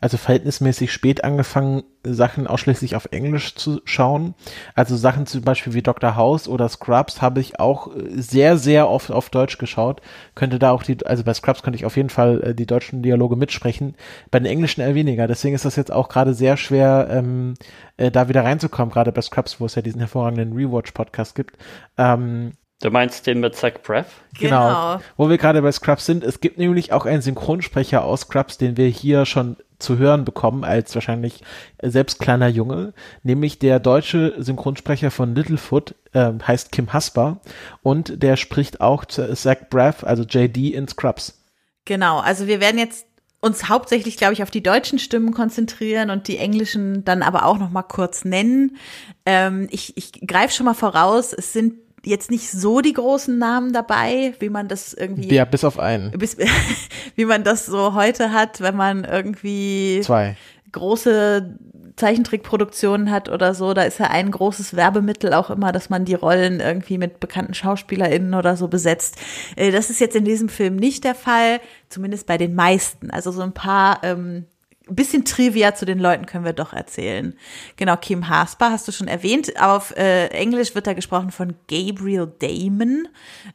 [0.00, 4.34] also verhältnismäßig spät angefangen, Sachen ausschließlich auf Englisch zu schauen.
[4.74, 6.16] Also Sachen zum Beispiel wie Dr.
[6.16, 10.00] House oder Scrubs habe ich auch äh, sehr, sehr oft auf Deutsch geschaut.
[10.34, 13.02] Könnte da auch die, also bei Scrubs könnte ich auf jeden Fall äh, die deutschen
[13.02, 13.96] Dialoge mitsprechen.
[14.30, 15.26] Bei den englischen eher weniger.
[15.26, 17.54] Deswegen ist das jetzt auch gerade sehr schwer, ähm,
[17.98, 21.58] äh, da wieder reinzukommen, gerade bei Scrubs, wo es ja diesen hervorragenden Rewatch-Podcast gibt.
[21.98, 24.06] Ähm, Du meinst den mit Zach Braff?
[24.38, 25.00] Genau.
[25.18, 28.78] Wo wir gerade bei Scrubs sind, es gibt nämlich auch einen Synchronsprecher aus Scrubs, den
[28.78, 31.42] wir hier schon zu hören bekommen, als wahrscheinlich
[31.82, 37.40] selbst kleiner Junge, nämlich der deutsche Synchronsprecher von Littlefoot, ähm, heißt Kim Hasper
[37.82, 41.42] und der spricht auch zu Zach Braff, also JD in Scrubs.
[41.84, 43.06] Genau, also wir werden jetzt
[43.40, 47.58] uns hauptsächlich, glaube ich, auf die deutschen Stimmen konzentrieren und die englischen dann aber auch
[47.58, 48.76] noch mal kurz nennen.
[49.24, 53.72] Ähm, ich ich greife schon mal voraus, es sind jetzt nicht so die großen Namen
[53.72, 56.10] dabei, wie man das irgendwie, Ja, bis auf einen.
[56.12, 56.36] bis,
[57.16, 60.36] wie man das so heute hat, wenn man irgendwie Zwei.
[60.72, 61.56] große
[61.96, 66.14] Zeichentrickproduktionen hat oder so, da ist ja ein großes Werbemittel auch immer, dass man die
[66.14, 69.16] Rollen irgendwie mit bekannten SchauspielerInnen oder so besetzt.
[69.56, 73.10] Äh, Das ist jetzt in diesem Film nicht der Fall, zumindest bei den meisten.
[73.10, 74.46] Also so ein paar ähm,
[74.94, 77.34] bisschen Trivia zu den Leuten können wir doch erzählen.
[77.76, 79.60] Genau, Kim Hasper hast du schon erwähnt.
[79.60, 83.08] Auf äh, Englisch wird da gesprochen von Gabriel Damon,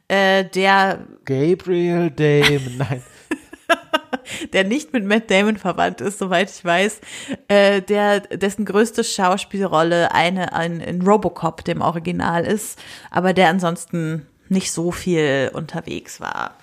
[0.08, 3.04] äh, der Gabriel Damon, nein.
[4.54, 7.02] der nicht mit Matt Damon verwandt ist, soweit ich weiß,
[7.48, 12.80] äh, der dessen größte Schauspielrolle eine ein, in Robocop, dem Original ist,
[13.12, 16.56] aber der ansonsten nicht so viel unterwegs war.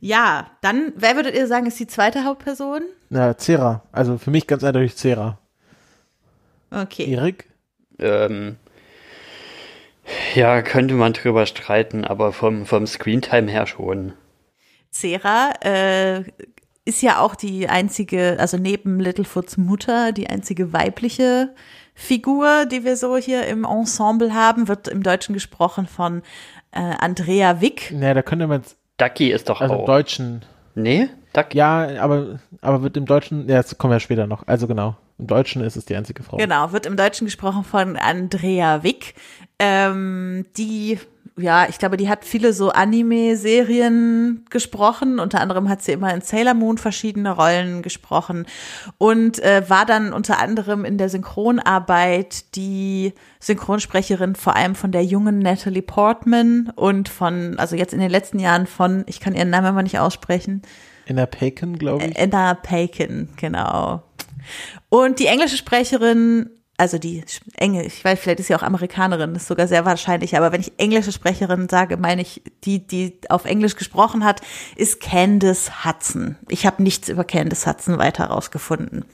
[0.00, 2.82] Ja, dann, wer würdet ihr sagen, ist die zweite Hauptperson?
[3.10, 3.82] Na, Cera.
[3.92, 5.38] Also für mich ganz eindeutig Cera.
[6.70, 7.10] Okay.
[7.12, 7.48] Erik?
[7.98, 8.56] Ähm,
[10.34, 14.12] ja, könnte man drüber streiten, aber vom, vom Screentime her schon.
[14.90, 16.24] Cera äh,
[16.84, 21.54] ist ja auch die einzige, also neben Littlefoots Mutter, die einzige weibliche
[21.94, 26.22] Figur, die wir so hier im Ensemble haben, wird im Deutschen gesprochen von
[26.72, 27.92] äh, Andrea Wick.
[27.92, 29.86] Naja, da könnte man jetzt, Ducky ist doch also im auch.
[29.86, 31.08] Deutschen, Nee?
[31.32, 31.58] Ducky?
[31.58, 35.26] ja, aber, aber wird im Deutschen, ja, das kommen wir später noch, also genau, im
[35.26, 36.36] Deutschen ist es die einzige Frau.
[36.36, 39.14] Genau, wird im Deutschen gesprochen von Andrea Wick,
[39.58, 40.98] ähm, die,
[41.36, 45.18] ja, ich glaube, die hat viele so Anime-Serien gesprochen.
[45.18, 48.46] Unter anderem hat sie immer in Sailor Moon verschiedene Rollen gesprochen
[48.98, 55.04] und äh, war dann unter anderem in der Synchronarbeit die Synchronsprecherin vor allem von der
[55.04, 59.50] jungen Natalie Portman und von, also jetzt in den letzten Jahren von, ich kann ihren
[59.50, 60.62] Namen immer nicht aussprechen,
[61.08, 62.18] der Paken, glaube ich.
[62.18, 64.02] Anna Paquin, genau.
[64.88, 67.24] Und die englische Sprecherin, also die
[67.56, 70.72] Engel, ich weiß, vielleicht ist sie auch Amerikanerin, ist sogar sehr wahrscheinlich, aber wenn ich
[70.76, 74.40] englische Sprecherin sage, meine ich, die, die auf Englisch gesprochen hat,
[74.76, 76.36] ist Candice Hudson.
[76.48, 79.04] Ich habe nichts über Candice Hudson weiter rausgefunden.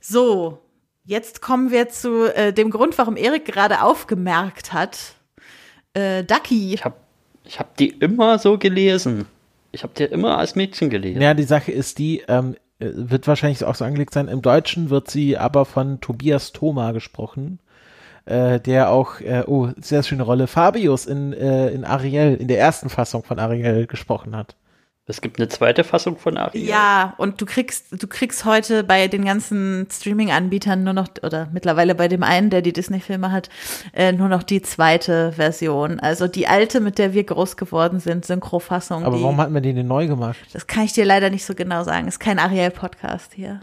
[0.00, 0.58] So,
[1.04, 5.14] jetzt kommen wir zu äh, dem Grund, warum Erik gerade aufgemerkt hat.
[5.94, 6.74] Äh, Ducky.
[6.74, 6.96] Ich habe
[7.44, 9.26] ich hab die immer so gelesen.
[9.72, 11.22] Ich habe die immer als Mädchen gelesen.
[11.22, 14.28] Ja, die Sache ist die, ähm, äh, wird wahrscheinlich auch so angelegt sein.
[14.28, 17.58] Im Deutschen wird sie aber von Tobias Thoma gesprochen,
[18.24, 22.58] äh, der auch, äh, oh, sehr schöne Rolle, Fabius in, äh, in Ariel, in der
[22.58, 24.56] ersten Fassung von Ariel gesprochen hat.
[25.10, 26.66] Es gibt eine zweite Fassung von Ariel.
[26.66, 31.94] Ja, und du kriegst, du kriegst heute bei den ganzen Streaming-Anbietern nur noch, oder mittlerweile
[31.94, 33.50] bei dem einen, der die Disney-Filme hat,
[33.92, 36.00] äh, nur noch die zweite Version.
[36.00, 39.04] Also die alte, mit der wir groß geworden sind, Synchrofassung.
[39.04, 40.38] Aber die, warum hat man die denn neu gemacht?
[40.52, 42.08] das kann ich dir leider nicht so genau sagen.
[42.08, 43.60] Ist kein Ariel-Podcast hier.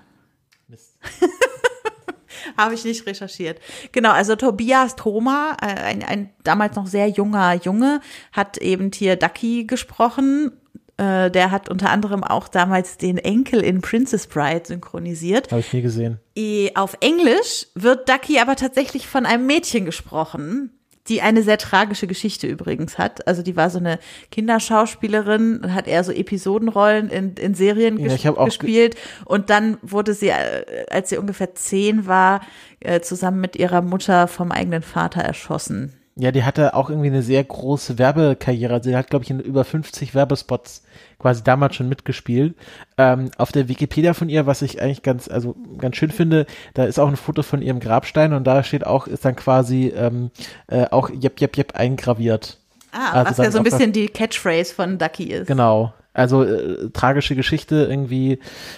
[2.58, 3.60] Habe ich nicht recherchiert.
[3.92, 9.16] Genau, also Tobias Thoma, äh, ein, ein damals noch sehr junger Junge, hat eben hier
[9.16, 10.52] Ducky gesprochen.
[10.98, 15.52] Äh, der hat unter anderem auch damals den Enkel in Princess Bride synchronisiert.
[15.52, 16.20] Habe ich nie gesehen.
[16.36, 20.72] Eh, Auf Englisch wird Ducky aber tatsächlich von einem Mädchen gesprochen,
[21.08, 23.28] die eine sehr tragische Geschichte übrigens hat.
[23.28, 24.00] Also die war so eine
[24.32, 28.96] Kinderschauspielerin und hat eher so Episodenrollen in, in Serien Ja, ges gespielt.
[29.26, 32.42] Und dann wurde sie, äh, als sie ungefähr zehn war,
[32.80, 35.94] äh, zusammen mit ihrer Mutter vom eigenen Vater erschossen.
[36.20, 38.74] Ja, die hatte auch irgendwie eine sehr große Werbekarriere.
[38.74, 40.82] Also, sie hat, glaube ich, über 50 Werbespots
[41.20, 42.56] quasi damals schon mitgespielt.
[42.98, 46.86] Ähm, auf der Wikipedia von ihr, was ich eigentlich ganz, also ganz schön finde, da
[46.86, 50.32] ist auch ein Foto von ihrem Grabstein und da steht auch, ist dann quasi ähm,
[50.68, 52.58] äh, auch Jep Jep Jep eingraviert.
[52.92, 55.48] Ah, Also was ja so ein bisschen die Catchphrase von Ducky ist.
[55.48, 55.94] Genau.
[56.18, 58.34] Also äh, tragische Geschichte irgendwie,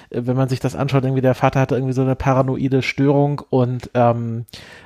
[0.10, 3.42] äh, wenn man sich das anschaut, irgendwie der Vater hatte irgendwie so eine paranoide Störung
[3.50, 4.46] und ähm,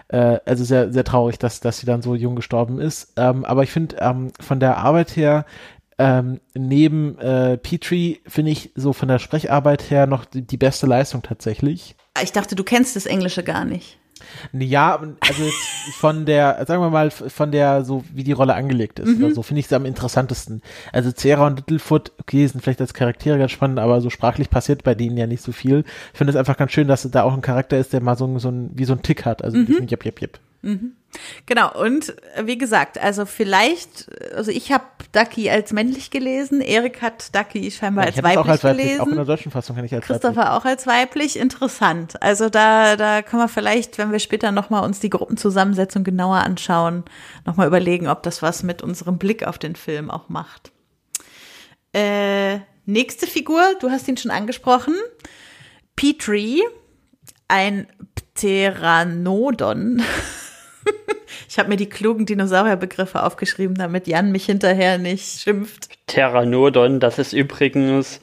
[0.10, 3.14] äh, also sehr sehr traurig, dass dass sie dann so jung gestorben ist.
[3.18, 5.46] Ähm, aber ich finde ähm, von der Arbeit her
[5.98, 10.88] ähm, neben äh, Petrie finde ich so von der Sprecharbeit her noch die, die beste
[10.88, 11.96] Leistung tatsächlich.
[12.22, 14.00] Ich dachte, du kennst das Englische gar nicht.
[14.54, 15.44] Ja, also
[15.98, 19.44] von der, sagen wir mal, von der, so wie die Rolle angelegt ist oder so,
[19.44, 20.62] finde ich sie am interessantesten.
[20.94, 24.84] Also Cera und Littlefoot, okay, sind vielleicht als Charaktere ganz spannend, aber so sprachlich passiert
[24.84, 25.84] bei denen ja nicht so viel.
[26.14, 28.26] Ich finde es einfach ganz schön, dass da auch ein Charakter ist, der mal so,
[28.26, 30.40] ein- so ein, wie so ein Tick hat, also diesen Jep, Jep, Jep.
[31.46, 37.02] Genau, und äh, wie gesagt, also vielleicht, also ich habe Ducky als männlich gelesen, Erik
[37.02, 39.02] hat Ducky scheinbar ich als weiblich, auch als weiblich, gelesen.
[39.02, 40.22] auch in der deutschen Fassung kann ich als weiblich.
[40.22, 42.22] Christopher auch als weiblich, interessant.
[42.22, 47.04] Also da, da können wir vielleicht, wenn wir später nochmal uns die Gruppenzusammensetzung genauer anschauen,
[47.46, 50.72] nochmal überlegen, ob das was mit unserem Blick auf den Film auch macht.
[51.94, 54.96] Äh, nächste Figur, du hast ihn schon angesprochen.
[55.96, 56.64] Petrie,
[57.48, 57.88] ein
[58.34, 60.02] Pteranodon.
[61.50, 65.90] Ich habe mir die klugen Dinosaurierbegriffe aufgeschrieben, damit Jan mich hinterher nicht schimpft.
[66.08, 68.22] Pteranodon, das ist übrigens,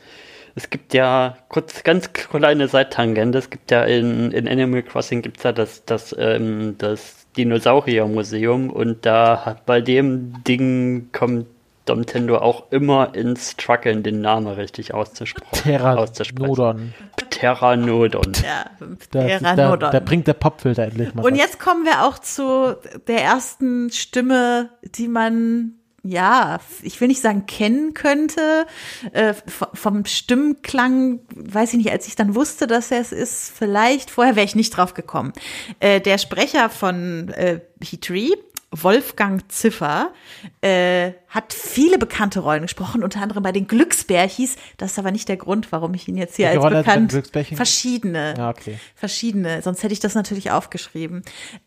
[0.55, 5.43] es gibt ja, kurz, ganz kleine Seittangente, es gibt ja in, in Animal Crossing gibt's
[5.45, 11.47] ja das, das, ähm, das Dinosauriermuseum und da hat bei dem Ding kommt
[11.91, 15.49] Domtendo auch immer ins Struggeln, den Namen richtig auszusprechen.
[15.51, 16.95] Pteranodon.
[17.31, 18.33] Pteranodon.
[18.45, 18.71] Ja,
[19.11, 19.91] Da, da, Pteranodon.
[19.91, 21.39] da bringt der Popfilter endlich mal Und was.
[21.39, 22.77] jetzt kommen wir auch zu
[23.09, 25.73] der ersten Stimme, die man,
[26.05, 28.67] ja, ich will nicht sagen kennen könnte.
[29.13, 29.35] Äh,
[29.75, 34.37] vom Stimmklang, weiß ich nicht, als ich dann wusste, dass er es ist, vielleicht, vorher
[34.37, 35.33] wäre ich nicht drauf gekommen.
[35.81, 38.35] Äh, der Sprecher von äh, Petrie
[38.73, 40.13] Wolfgang Ziffer,
[40.61, 44.57] äh, hat viele bekannte Rollen gesprochen, unter anderem bei den Glücksbärchis.
[44.77, 47.13] Das ist aber nicht der Grund, warum ich ihn jetzt hier als bekannt.
[47.57, 48.35] Verschiedene.
[48.37, 48.79] Ja, okay.
[48.95, 49.61] Verschiedene.
[49.63, 51.23] Sonst hätte ich das natürlich aufgeschrieben.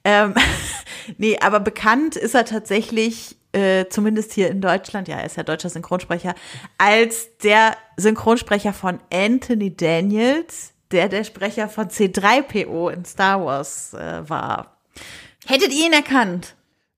[0.06, 0.34] Ähm,
[1.18, 5.44] nee, aber bekannt ist er tatsächlich, äh, zumindest hier in Deutschland, ja, er ist ja
[5.44, 6.36] deutscher Synchronsprecher,
[6.78, 14.30] als der Synchronsprecher von Anthony Daniels, der der Sprecher von C3PO in Star Wars äh,
[14.30, 14.78] war.
[15.46, 16.56] Hättet ihr ihn erkannt?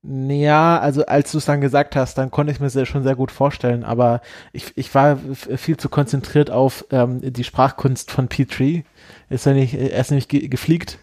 [0.07, 3.15] Ja, also als du es dann gesagt hast, dann konnte ich mir sehr, schon sehr
[3.15, 4.21] gut vorstellen, aber
[4.53, 5.17] ich, ich war
[5.55, 8.83] viel zu konzentriert auf ähm, die Sprachkunst von Petrie.
[9.29, 10.99] Ist er nicht, er ist nämlich ge gefliegt,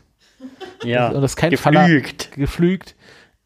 [0.85, 1.83] Ja, Und das ist kein Faller.
[1.87, 2.33] geflügt.
[2.33, 2.95] geflügt.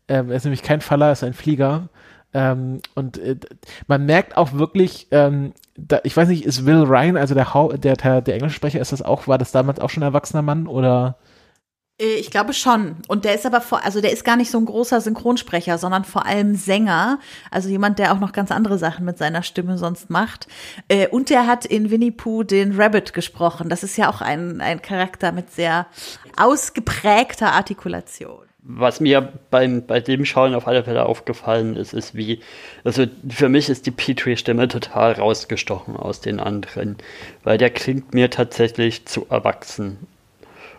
[0.08, 1.88] Ähm, er ist nämlich kein Faller, er ist ein Flieger.
[2.34, 3.36] Ähm, und äh,
[3.86, 7.72] man merkt auch wirklich, ähm, da, ich weiß nicht, ist Will Ryan, also der, Hau
[7.72, 10.42] der, der, der englische Sprecher, ist das auch, war das damals auch schon ein erwachsener
[10.42, 11.16] Mann oder?
[11.98, 12.96] Äh, Ich glaube schon.
[13.08, 16.04] Und der ist aber vor, also der ist gar nicht so ein großer Synchronsprecher, sondern
[16.04, 17.18] vor allem Sänger.
[17.50, 20.46] Also jemand, der auch noch ganz andere Sachen mit seiner Stimme sonst macht.
[20.88, 23.68] Äh, Und der hat in Winnie Pooh den Rabbit gesprochen.
[23.68, 25.86] Das ist ja auch ein, ein Charakter mit sehr
[26.36, 28.40] ausgeprägter Artikulation.
[28.68, 32.40] Was mir beim, bei dem Schauen auf alle Fälle aufgefallen ist, ist wie,
[32.82, 36.96] also für mich ist die Petrie-Stimme total rausgestochen aus den anderen,
[37.44, 39.98] weil der klingt mir tatsächlich zu erwachsen.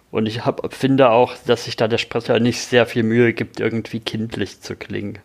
[0.10, 3.60] Und ich hab, finde auch, dass sich da der Sprecher nicht sehr viel Mühe gibt,
[3.60, 5.20] irgendwie kindlich zu klingen.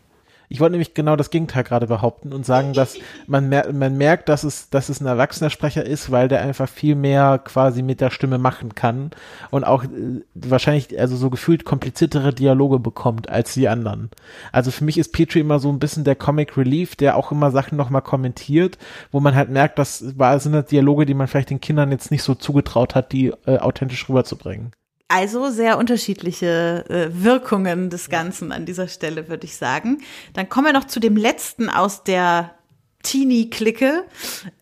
[0.53, 4.29] Ich wollte nämlich genau das Gegenteil gerade behaupten und sagen, dass man, mer man merkt,
[4.29, 8.03] dass es, dass es ein erwachsener Sprecher ist, weil der einfach viel mehr quasi mit
[8.03, 9.13] der Stimme machen kann
[9.51, 9.89] und auch äh,
[10.35, 14.11] wahrscheinlich also so gefühlt kompliziertere Dialoge bekommt als die anderen.
[14.53, 17.51] Also für mich ist Petrie immer so ein bisschen der Comic Relief, der auch immer
[17.51, 18.77] Sachen nochmal kommentiert,
[19.11, 22.11] wo man halt merkt, das war, sind das Dialoge, die man vielleicht den Kindern jetzt
[22.11, 24.73] nicht so zugetraut hat, die äh, authentisch rüberzubringen.
[25.15, 29.99] Also sehr unterschiedliche äh, Wirkungen des Ganzen an dieser Stelle, würde ich sagen.
[30.33, 32.55] Dann kommen wir noch zu dem letzten aus der
[33.03, 34.07] Teenie-Clique,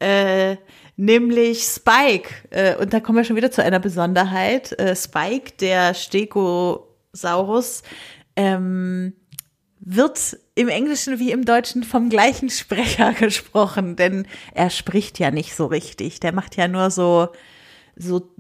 [0.01, 0.57] äh,
[0.97, 2.31] nämlich Spike.
[2.51, 4.77] Äh, und da kommen wir schon wieder zu einer Besonderheit.
[4.81, 7.85] Äh, Spike, der Stegosaurus,
[8.35, 9.13] ähm,
[9.79, 15.55] wird im Englischen wie im Deutschen vom gleichen Sprecher gesprochen, denn er spricht ja nicht
[15.55, 16.19] so richtig.
[16.19, 17.29] Der macht ja nur so
[17.97, 18.35] so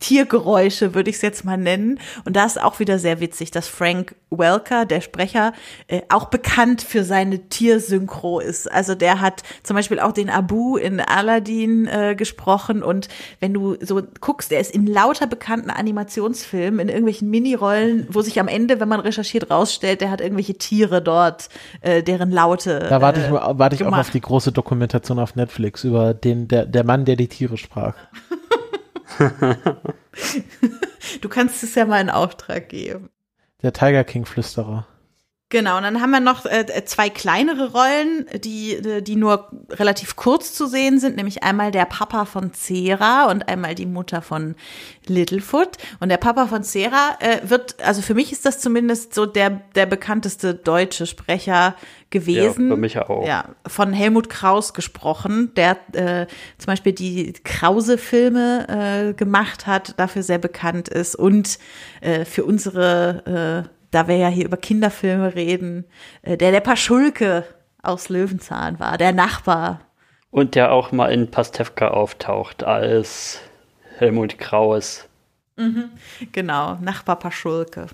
[0.00, 1.98] Tiergeräusche, würde ich es jetzt mal nennen.
[2.24, 5.52] Und da ist auch wieder sehr witzig, dass Frank Welker, der Sprecher,
[5.88, 8.70] äh, auch bekannt für seine Tiersynchro ist.
[8.70, 12.82] Also der hat zum Beispiel auch den Abu in Aladdin äh, gesprochen.
[12.82, 13.08] Und
[13.40, 18.40] wenn du so guckst, er ist in lauter bekannten Animationsfilmen, in irgendwelchen Minirollen, wo sich
[18.40, 21.48] am Ende, wenn man recherchiert, rausstellt, der hat irgendwelche Tiere dort,
[21.80, 22.86] äh, deren Laute.
[22.88, 26.48] Da warte ich, äh, warte ich auch auf die große Dokumentation auf Netflix über den,
[26.48, 27.94] der, der Mann, der die Tiere sprach.
[31.20, 33.10] Du kannst es ja mal in Auftrag geben.
[33.62, 34.86] Der Tiger King Flüsterer.
[35.48, 40.52] Genau, und dann haben wir noch äh, zwei kleinere Rollen, die, die nur relativ kurz
[40.52, 44.56] zu sehen sind, nämlich einmal der Papa von Cera und einmal die Mutter von
[45.06, 45.76] Littlefoot.
[46.00, 49.50] Und der Papa von Cera äh, wird, also für mich ist das zumindest so der,
[49.76, 51.76] der bekannteste deutsche Sprecher
[52.10, 52.68] gewesen.
[52.68, 53.26] Ja, für mich auch.
[53.26, 56.26] Ja, von Helmut Kraus gesprochen, der äh,
[56.58, 61.58] zum Beispiel die Krause-Filme äh, gemacht hat, dafür sehr bekannt ist und
[62.00, 65.84] äh, für unsere, äh, da wir ja hier über Kinderfilme reden,
[66.22, 67.44] äh, der der Paschulke
[67.82, 69.80] aus Löwenzahn war, der Nachbar.
[70.30, 73.40] Und der auch mal in Pastewka auftaucht als
[73.98, 75.08] Helmut Kraus.
[76.32, 77.86] Genau, Nachbar Paschulke.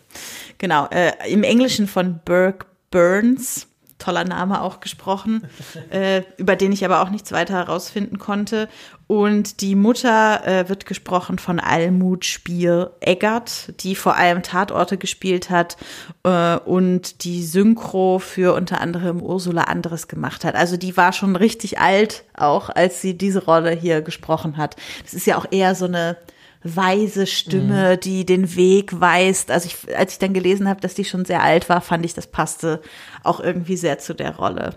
[0.58, 5.46] Genau, äh, im Englischen von Burke Burns, toller Name auch gesprochen,
[5.90, 8.68] äh, über den ich aber auch nichts weiter herausfinden konnte.
[9.06, 15.76] Und die Mutter äh, wird gesprochen von Almut Spier-Eggert, die vor allem Tatorte gespielt hat
[16.24, 20.54] äh, und die Synchro für unter anderem Ursula Andres gemacht hat.
[20.54, 24.76] Also die war schon richtig alt, auch als sie diese Rolle hier gesprochen hat.
[25.02, 26.16] Das ist ja auch eher so eine
[26.64, 29.50] weise Stimme, die den Weg weist.
[29.50, 32.14] Also ich, als ich dann gelesen habe, dass die schon sehr alt war, fand ich,
[32.14, 32.80] das passte
[33.24, 34.76] auch irgendwie sehr zu der Rolle.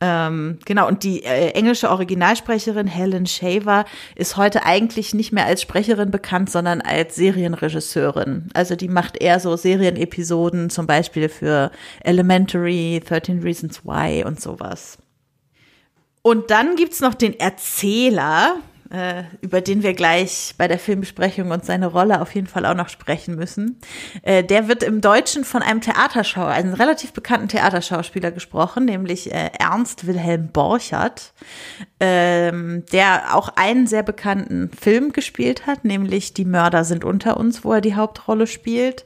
[0.00, 3.84] Ähm, genau, und die äh, englische Originalsprecherin Helen Shaver
[4.14, 8.48] ist heute eigentlich nicht mehr als Sprecherin bekannt, sondern als Serienregisseurin.
[8.54, 11.72] Also die macht eher so Serienepisoden, zum Beispiel für
[12.04, 14.98] Elementary, 13 Reasons Why und sowas.
[16.22, 18.56] Und dann gibt's noch den Erzähler,
[18.90, 22.74] äh, über den wir gleich bei der Filmbesprechung und seine Rolle auf jeden Fall auch
[22.74, 23.78] noch sprechen müssen.
[24.22, 29.50] Äh, der wird im Deutschen von einem Theaterschauer, einem relativ bekannten Theaterschauspieler gesprochen, nämlich äh,
[29.58, 31.34] Ernst Wilhelm Borchert,
[32.00, 37.64] ähm, der auch einen sehr bekannten Film gespielt hat, nämlich Die Mörder sind unter uns,
[37.64, 39.04] wo er die Hauptrolle spielt.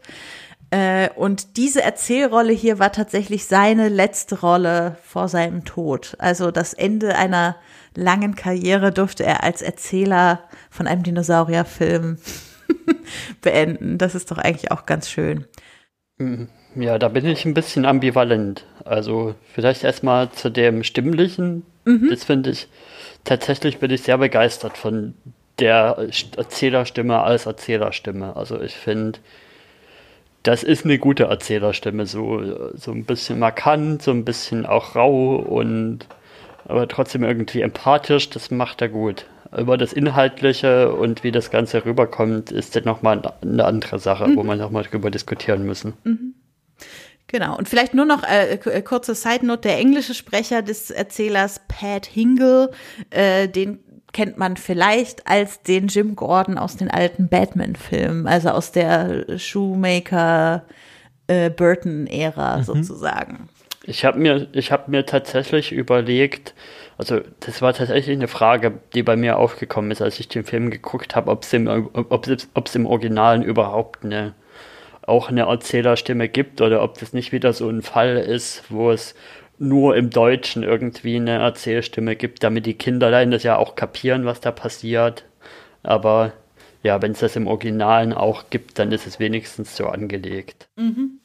[0.73, 6.17] Äh, und diese Erzählrolle hier war tatsächlich seine letzte Rolle vor seinem Tod.
[6.19, 7.57] Also das Ende einer
[7.95, 12.17] langen Karriere durfte er als Erzähler von einem Dinosaurierfilm
[13.43, 13.99] beenden.
[13.99, 15.45] Das ist doch eigentlich auch ganz schön.
[16.17, 16.49] Mhm.
[16.75, 18.65] Ja, da bin ich ein bisschen ambivalent.
[18.87, 21.67] Also vielleicht erstmal zu dem Stimmlichen.
[21.85, 22.09] Mhm.
[22.09, 22.67] Das finde ich,
[23.25, 25.13] tatsächlich bin ich sehr begeistert von
[25.59, 26.09] der
[26.39, 28.35] Erzählerstimme als Erzählerstimme.
[28.37, 29.19] Also ich finde,
[30.43, 35.37] das ist eine gute Erzählerstimme, so, so ein bisschen markant, so ein bisschen auch rau
[35.37, 36.07] und
[36.67, 39.27] aber trotzdem irgendwie empathisch, das macht er gut.
[39.57, 44.37] Über das Inhaltliche und wie das Ganze rüberkommt, ist das nochmal eine andere Sache, mhm.
[44.37, 45.93] wo man nochmal drüber diskutieren müssen.
[46.05, 46.35] Mhm.
[47.27, 47.57] Genau.
[47.57, 52.07] Und vielleicht nur noch äh, äh, kurze Side Note: Der englische Sprecher des Erzählers Pat
[52.07, 52.71] Hingle,
[53.11, 53.81] äh, den
[54.13, 60.65] kennt man vielleicht als den Jim Gordon aus den alten Batman-Filmen, also aus der Shoemaker
[61.27, 62.63] äh, Burton-Ära mhm.
[62.63, 63.49] sozusagen.
[63.85, 66.55] Ich habe mir, ich habe mir tatsächlich überlegt,
[66.99, 70.71] also das war tatsächlich eine Frage, die bei mir aufgekommen ist, als ich den Film
[70.71, 72.27] geguckt habe, ob es im, ob
[72.67, 74.35] es im Originalen überhaupt eine
[75.05, 79.15] auch eine Erzählerstimme gibt oder ob das nicht wieder so ein Fall ist, wo es
[79.63, 84.25] nur im Deutschen irgendwie eine Erzählstimme gibt, damit die Kinder dann das ja auch kapieren,
[84.25, 85.25] was da passiert.
[85.83, 86.33] Aber
[86.83, 90.69] ja, wenn es das im Originalen auch gibt, dann ist es wenigstens so angelegt.
[90.77, 91.21] Mhm.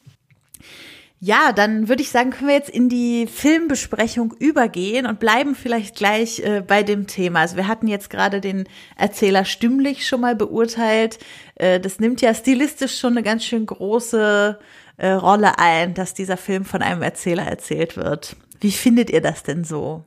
[1.20, 5.96] Ja, dann würde ich sagen, können wir jetzt in die Filmbesprechung übergehen und bleiben vielleicht
[5.96, 7.40] gleich äh, bei dem Thema.
[7.40, 11.18] Also wir hatten jetzt gerade den Erzähler stimmlich schon mal beurteilt.
[11.56, 14.60] Äh, das nimmt ja stilistisch schon eine ganz schön große
[14.98, 18.36] äh, Rolle ein, dass dieser Film von einem Erzähler erzählt wird.
[18.60, 20.04] Wie findet ihr das denn so?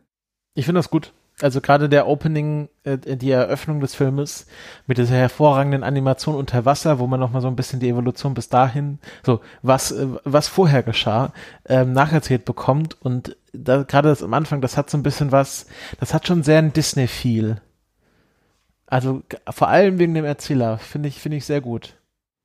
[0.53, 1.13] Ich finde das gut.
[1.41, 4.45] Also gerade der Opening, äh, die Eröffnung des Filmes
[4.85, 8.49] mit dieser hervorragenden Animation unter Wasser, wo man nochmal so ein bisschen die Evolution bis
[8.49, 11.33] dahin, so was, äh, was vorher geschah,
[11.65, 15.65] ähm, nacherzählt bekommt und da, gerade das am Anfang, das hat so ein bisschen was,
[15.99, 17.61] das hat schon sehr ein Disney-Feel.
[18.85, 21.95] Also vor allem wegen dem Erzähler, finde ich, finde ich sehr gut.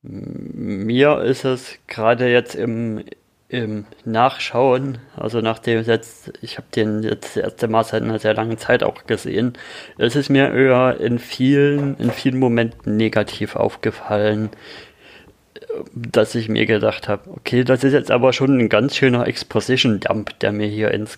[0.03, 3.03] Mir ist es gerade jetzt im
[3.49, 8.33] im Nachschauen, also nachdem jetzt, ich habe den jetzt das erste Mal seit einer sehr
[8.33, 9.53] langen Zeit auch gesehen,
[9.97, 14.49] es ist mir eher in vielen, in vielen Momenten negativ aufgefallen,
[15.93, 20.39] dass ich mir gedacht habe, okay, das ist jetzt aber schon ein ganz schöner Exposition-Dump,
[20.39, 21.17] der mir hier ins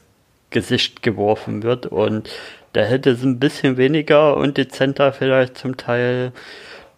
[0.52, 1.88] Gesicht geworfen wird.
[1.88, 2.30] Und
[2.74, 6.32] da hätte es ein bisschen weniger und dezenter vielleicht zum Teil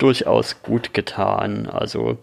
[0.01, 1.67] durchaus gut getan.
[1.67, 2.17] Also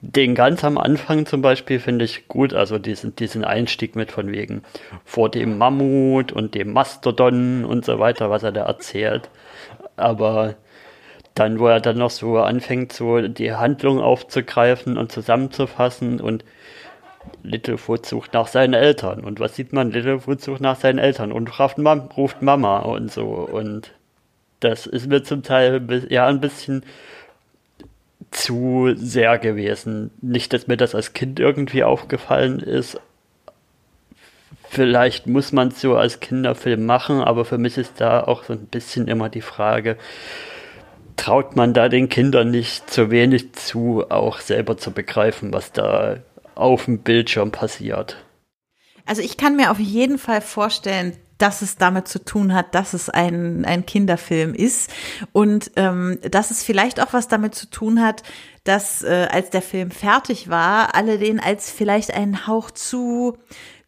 [0.00, 4.30] den ganz am Anfang zum Beispiel finde ich gut, also diesen, diesen Einstieg mit von
[4.30, 4.62] wegen
[5.04, 9.28] vor dem Mammut und dem Mastodon und so weiter, was er da erzählt.
[9.96, 10.54] Aber
[11.34, 16.44] dann, wo er dann noch so anfängt, so die Handlung aufzugreifen und zusammenzufassen und
[17.42, 19.24] Littlefoot sucht nach seinen Eltern.
[19.24, 19.90] Und was sieht man?
[19.90, 23.26] Littlefoot sucht nach seinen Eltern und ruft, Mam ruft Mama und so.
[23.26, 23.92] Und
[24.60, 26.84] das ist mir zum Teil ja ein bisschen
[28.30, 30.10] zu sehr gewesen.
[30.20, 33.00] Nicht, dass mir das als Kind irgendwie aufgefallen ist.
[34.68, 38.52] Vielleicht muss man es so als Kinderfilm machen, aber für mich ist da auch so
[38.52, 39.96] ein bisschen immer die Frage,
[41.16, 46.18] traut man da den Kindern nicht zu wenig zu, auch selber zu begreifen, was da
[46.54, 48.16] auf dem Bildschirm passiert?
[49.06, 52.92] Also ich kann mir auf jeden Fall vorstellen, dass es damit zu tun hat, dass
[52.92, 54.90] es ein, ein Kinderfilm ist.
[55.32, 58.22] Und ähm, dass es vielleicht auch was damit zu tun hat,
[58.64, 63.38] dass äh, als der Film fertig war, alle den als vielleicht einen Hauch zu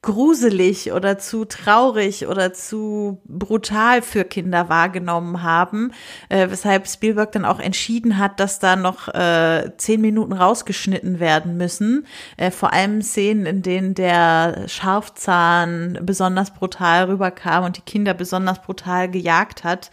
[0.03, 5.93] gruselig oder zu traurig oder zu brutal für Kinder wahrgenommen haben,
[6.31, 11.59] äh, weshalb Spielberg dann auch entschieden hat, dass da noch äh, zehn Minuten rausgeschnitten werden
[11.59, 12.07] müssen.
[12.39, 18.63] Äh, vor allem Szenen, in denen der Scharfzahn besonders brutal rüberkam und die Kinder besonders
[18.63, 19.91] brutal gejagt hat.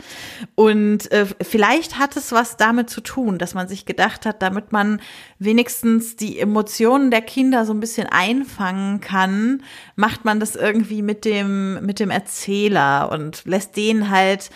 [0.56, 4.72] Und äh, vielleicht hat es was damit zu tun, dass man sich gedacht hat, damit
[4.72, 5.02] man
[5.38, 9.64] wenigstens die Emotionen der Kinder so ein bisschen einfangen kann,
[9.98, 14.52] macht man das irgendwie mit dem, mit dem Erzähler und lässt den halt,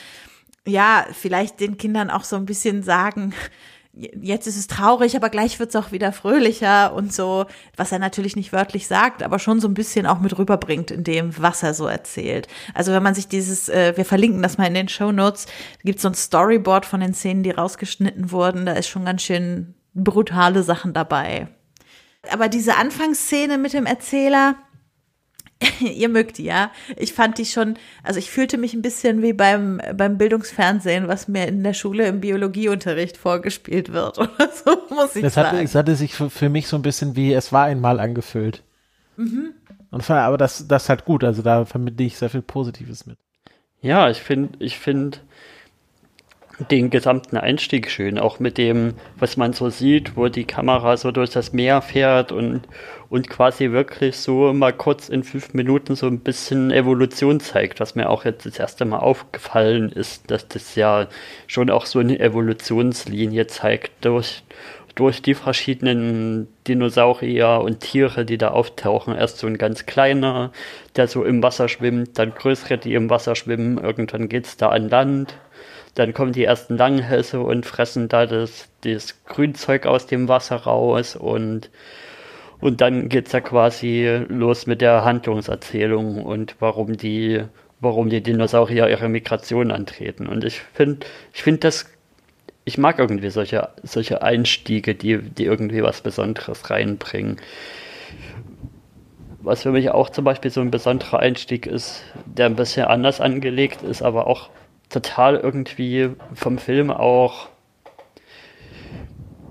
[0.66, 3.34] ja, vielleicht den Kindern auch so ein bisschen sagen,
[3.94, 7.98] jetzt ist es traurig, aber gleich wird es auch wieder fröhlicher und so, was er
[7.98, 11.64] natürlich nicht wörtlich sagt, aber schon so ein bisschen auch mit rüberbringt in dem, was
[11.64, 12.48] er so erzählt.
[12.76, 15.48] Also wenn man sich dieses, äh, wir verlinken das mal in den Show Notes,
[15.84, 19.74] gibt so ein Storyboard von den Szenen, die rausgeschnitten wurden, da ist schon ganz schön
[19.96, 21.48] brutale Sachen dabei.
[22.32, 24.56] Aber diese Anfangsszene mit dem Erzähler,
[25.80, 26.72] Ihr mögt die, ja.
[26.97, 31.28] Ich fand die schon, also ich fühlte mich ein bisschen wie beim, beim Bildungsfernsehen, was
[31.28, 35.49] mir in der Schule im Biologieunterricht vorgespielt wird oder so, muss ich das sagen.
[35.49, 38.64] Hatte, es hatte sich für, für, mich so ein bisschen wie, es war einmal angefühlt.
[39.18, 39.53] Mhm.
[39.91, 43.18] Und aber das, das ist halt gut, also da vermittle ich sehr viel Positives mit.
[43.82, 45.18] Ja, ich finde, ich finde,
[46.70, 51.12] den gesamten Einstieg schön, auch mit dem, was man so sieht, wo die Kamera so
[51.12, 52.62] durch das Meer fährt und,
[53.10, 57.95] und quasi wirklich so mal kurz in fünf Minuten so ein bisschen Evolution zeigt, was
[57.95, 61.08] mir auch jetzt das erste Mal aufgefallen ist, dass das ja
[61.47, 64.43] schon auch so eine Evolutionslinie zeigt durch,
[64.95, 69.16] durch die verschiedenen Dinosaurier und Tiere, die da auftauchen.
[69.16, 70.52] Erst so ein ganz kleiner,
[70.95, 74.70] der so im Wasser schwimmt, dann größere, die im Wasser schwimmen, irgendwann geht es da
[74.70, 75.38] an Land
[75.96, 81.16] dann kommen die ersten Langhälse und fressen da das, das Grünzeug aus dem Wasser raus
[81.16, 81.70] und,
[82.60, 87.44] und dann geht's ja quasi los mit der Handlungserzählung und warum die,
[87.82, 90.28] warum die Dinosaurier ihre Migration antreten.
[90.28, 91.88] Und ich finde, ich finde das,
[92.64, 97.38] ich mag irgendwie solche, solche Einstiege, die, die irgendwie was Besonderes reinbringen.
[99.42, 103.20] Was für mich auch zum Beispiel so ein besonderer Einstieg ist, der ein bisschen anders
[103.20, 104.52] angelegt ist, aber auch
[104.92, 107.50] total irgendwie vom Film auch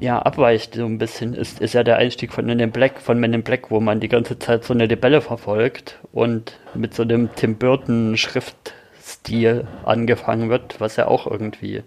[0.01, 3.21] ja, abweicht so ein bisschen, ist, ist ja der Einstieg von Men in Black, von
[3.21, 7.03] Men in Black, wo man die ganze Zeit so eine Libelle verfolgt und mit so
[7.03, 11.83] einem Tim Burton Schriftstil angefangen wird, was ja auch irgendwie,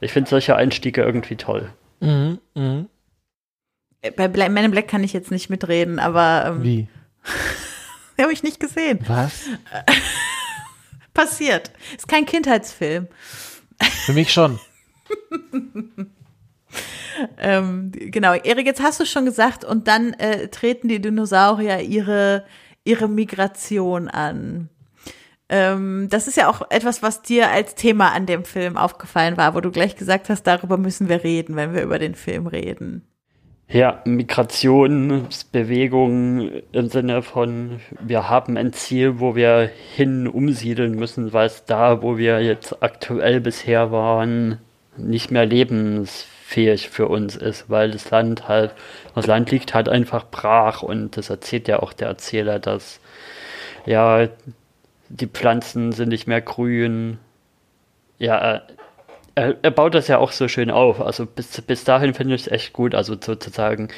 [0.00, 1.70] ich finde solche Einstiege irgendwie toll.
[1.98, 2.84] Mhm, mh.
[4.16, 6.44] Bei Men in Black kann ich jetzt nicht mitreden, aber.
[6.46, 6.88] Ähm, Wie?
[8.22, 9.00] Habe ich nicht gesehen.
[9.06, 9.46] Was?
[11.14, 11.70] passiert.
[11.96, 13.08] Ist kein Kindheitsfilm.
[14.04, 14.58] Für mich schon.
[17.38, 22.44] ähm, genau, Erik, jetzt hast du schon gesagt, und dann äh, treten die Dinosaurier ihre,
[22.84, 24.68] ihre Migration an.
[25.48, 29.54] Ähm, das ist ja auch etwas, was dir als Thema an dem Film aufgefallen war,
[29.54, 33.09] wo du gleich gesagt hast, darüber müssen wir reden, wenn wir über den Film reden.
[33.72, 41.46] Ja, Migrationsbewegung im Sinne von, wir haben ein Ziel, wo wir hin umsiedeln müssen, weil
[41.46, 44.58] es da, wo wir jetzt aktuell bisher waren,
[44.96, 48.72] nicht mehr lebensfähig für uns ist, weil das Land halt,
[49.14, 52.98] das Land liegt halt einfach brach und das erzählt ja auch der Erzähler, dass
[53.86, 54.26] ja,
[55.10, 57.18] die Pflanzen sind nicht mehr grün.
[58.18, 58.62] Ja,
[59.40, 61.00] er, er, baut das ja auch so schön auf.
[61.00, 62.94] Also bis, bis dahin finde ich es echt gut.
[62.94, 63.88] Also sozusagen,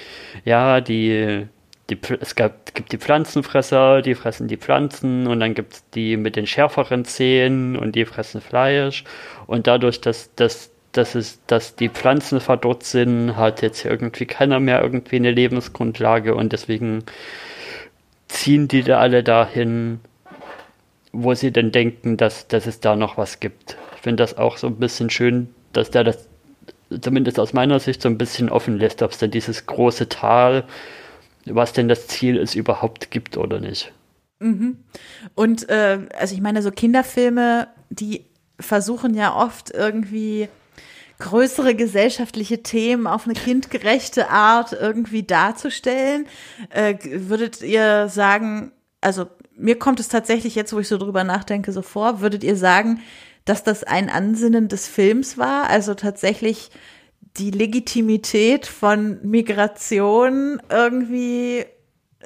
[0.44, 1.46] ja, die,
[1.90, 6.16] die, es gab, gibt die Pflanzenfresser, die fressen die Pflanzen und dann gibt es die
[6.16, 9.04] mit den schärferen Zähnen und die fressen Fleisch.
[9.46, 14.60] Und dadurch, dass, dass, dass, es, dass die Pflanzen verdorrt sind, hat jetzt irgendwie keiner
[14.60, 17.04] mehr irgendwie eine Lebensgrundlage und deswegen
[18.28, 20.00] ziehen die da alle dahin,
[21.12, 24.66] wo sie denn denken, dass, dass es da noch was gibt finde das auch so
[24.66, 26.28] ein bisschen schön, dass der das
[27.00, 30.64] zumindest aus meiner Sicht so ein bisschen offen lässt, ob es denn dieses große Tal,
[31.46, 33.92] was denn das Ziel ist, überhaupt gibt oder nicht.
[34.40, 34.78] Mhm.
[35.34, 38.26] Und äh, also ich meine, so Kinderfilme, die
[38.58, 40.48] versuchen ja oft irgendwie
[41.18, 46.26] größere gesellschaftliche Themen auf eine kindgerechte Art irgendwie darzustellen.
[46.70, 46.96] Äh,
[47.28, 49.26] würdet ihr sagen, also
[49.56, 53.00] mir kommt es tatsächlich jetzt, wo ich so drüber nachdenke, so vor, würdet ihr sagen,
[53.44, 56.70] dass das ein Ansinnen des Films war, also tatsächlich
[57.36, 61.64] die Legitimität von Migration irgendwie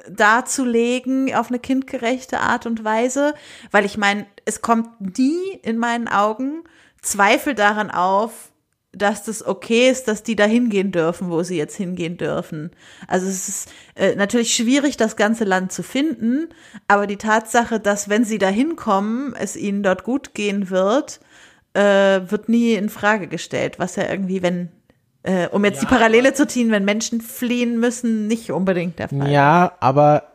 [0.09, 3.33] darzulegen auf eine kindgerechte Art und Weise,
[3.71, 6.63] weil ich meine, es kommt nie in meinen Augen
[7.01, 8.51] Zweifel daran auf,
[8.97, 12.71] dass das okay ist, dass die da hingehen dürfen, wo sie jetzt hingehen dürfen.
[13.07, 16.49] Also es ist äh, natürlich schwierig, das ganze Land zu finden,
[16.87, 21.19] aber die Tatsache, dass wenn sie da hinkommen, es ihnen dort gut gehen wird,
[21.73, 24.69] äh, wird nie in Frage gestellt, was ja irgendwie, wenn
[25.23, 29.09] äh, um jetzt ja, die Parallele zu ziehen, wenn Menschen fliehen müssen, nicht unbedingt der
[29.09, 29.29] Fall.
[29.29, 30.31] Ja, aber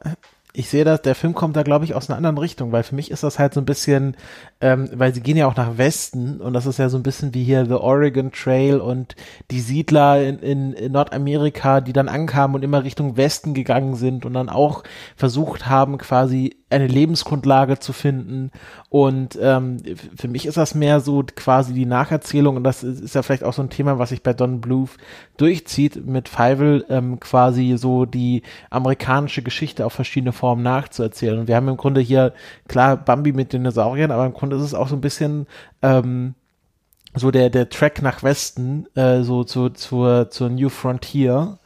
[0.55, 2.95] ich sehe das, der Film kommt da, glaube ich, aus einer anderen Richtung, weil für
[2.95, 4.17] mich ist das halt so ein bisschen,
[4.61, 7.33] ähm, weil sie gehen ja auch nach Westen und das ist ja so ein bisschen
[7.33, 9.17] wie hier The Oregon Trail und
[9.51, 14.27] die Siedler in, in, in Nordamerika, die dann ankamen und immer Richtung Westen gegangen sind
[14.27, 14.83] und dann auch
[15.17, 18.51] versucht haben, quasi eine Lebensgrundlage zu finden.
[18.89, 19.79] Und ähm,
[20.17, 23.45] für mich ist das mehr so quasi die Nacherzählung und das ist, ist ja vielleicht
[23.45, 24.91] auch so ein Thema, was sich bei Don Bluth
[25.37, 31.39] durchzieht, mit Feivel ähm, quasi so die amerikanische Geschichte auf verschiedene Formen nachzuerzählen.
[31.41, 32.33] Und wir haben im Grunde hier,
[32.69, 35.47] klar, Bambi mit Dinosauriern, aber im Grunde ist es auch so ein bisschen
[35.83, 36.35] ähm,
[37.15, 41.59] so der, der Track nach Westen, äh, so zu, zur, zur New Frontier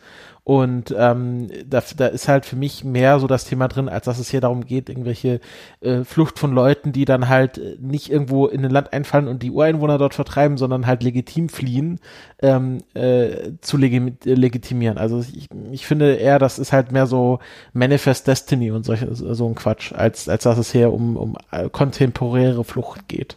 [0.48, 4.20] Und ähm, da, da ist halt für mich mehr so das Thema drin, als dass
[4.20, 5.40] es hier darum geht, irgendwelche
[5.80, 9.50] äh, Flucht von Leuten, die dann halt nicht irgendwo in ein Land einfallen und die
[9.50, 11.98] Ureinwohner dort vertreiben, sondern halt legitim fliehen,
[12.40, 14.98] ähm, äh, zu legim legitimieren.
[14.98, 17.40] Also ich, ich finde eher, das ist halt mehr so
[17.72, 21.68] Manifest Destiny und solche, so ein Quatsch, als, als dass es hier um, um äh,
[21.68, 23.36] kontemporäre Flucht geht.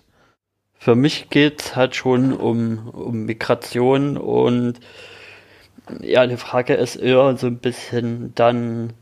[0.78, 4.80] Für mich geht es halt schon um, um Migration und
[6.02, 8.94] ja, die Frage ist eher so ein bisschen dann,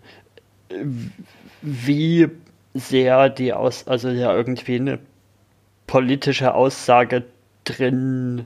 [1.62, 2.28] wie
[2.74, 5.00] sehr die aus, also ja irgendwie eine
[5.88, 7.24] politische Aussage
[7.64, 8.46] drin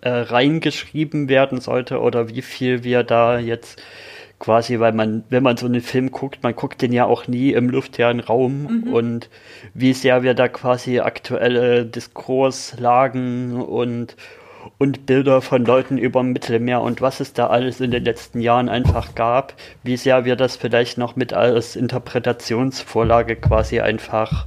[0.00, 3.80] äh, reingeschrieben werden sollte oder wie viel wir da jetzt
[4.38, 7.52] quasi, weil man, wenn man so einen Film guckt, man guckt den ja auch nie
[7.52, 8.92] im luftleeren Raum mhm.
[8.92, 9.30] und
[9.72, 14.16] wie sehr wir da quasi aktuelle Diskurslagen und
[14.78, 18.40] und Bilder von Leuten über dem Mittelmeer und was es da alles in den letzten
[18.40, 24.46] Jahren einfach gab, wie sehr wir das vielleicht noch mit als Interpretationsvorlage quasi einfach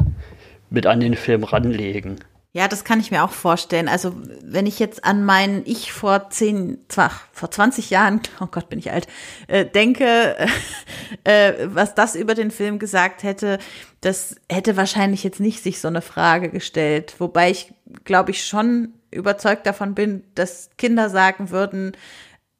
[0.70, 2.20] mit an den Film ranlegen.
[2.51, 3.88] Ja, das kann ich mir auch vorstellen.
[3.88, 8.70] Also wenn ich jetzt an mein Ich vor zehn, zwar vor 20 Jahren, oh Gott,
[8.70, 9.07] bin ich alt,
[9.47, 10.36] äh, denke,
[11.24, 13.59] äh, was das über den Film gesagt hätte,
[14.01, 17.15] das hätte wahrscheinlich jetzt nicht sich so eine Frage gestellt.
[17.20, 21.93] Wobei ich, glaube ich, schon überzeugt davon bin, dass Kinder sagen würden,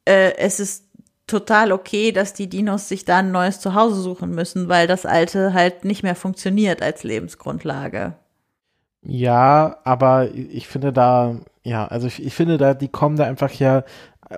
[0.04, 0.86] äh, es ist
[1.26, 5.54] total okay, dass die Dinos sich da ein neues Zuhause suchen müssen, weil das alte
[5.54, 8.14] halt nicht mehr funktioniert als Lebensgrundlage.
[9.02, 13.52] Ja, aber ich finde da, ja, also ich, ich finde da, die kommen da einfach
[13.52, 13.84] ja,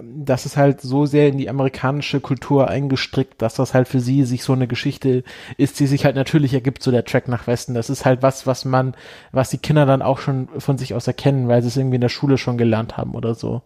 [0.01, 4.25] das ist halt so sehr in die amerikanische Kultur eingestrickt, dass das halt für sie
[4.25, 5.23] sich so eine Geschichte
[5.59, 7.75] ist, die sich halt natürlich ergibt, so der Track nach Westen.
[7.75, 8.95] Das ist halt was, was man,
[9.33, 12.01] was die Kinder dann auch schon von sich aus erkennen, weil sie es irgendwie in
[12.01, 13.61] der Schule schon gelernt haben oder so.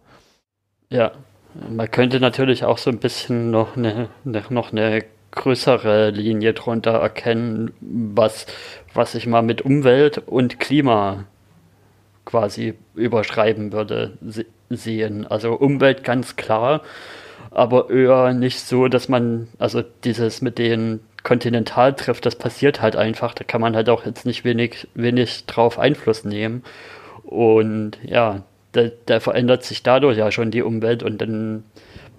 [0.89, 1.13] Ja,
[1.69, 7.71] man könnte natürlich auch so ein bisschen noch eine, noch eine größere Linie drunter erkennen,
[7.79, 8.47] was,
[8.93, 11.23] was ich mal mit Umwelt und Klima
[12.27, 14.17] quasi überschreiben würde,
[14.69, 15.25] sehen.
[15.25, 16.81] Also Umwelt ganz klar,
[17.51, 23.33] aber eher nicht so, dass man, also dieses mit den Kontinentaltrift, das passiert halt einfach,
[23.33, 26.63] da kann man halt auch jetzt nicht wenig, wenig drauf Einfluss nehmen.
[27.23, 31.63] Und ja, da, da verändert sich dadurch ja schon die Umwelt und dann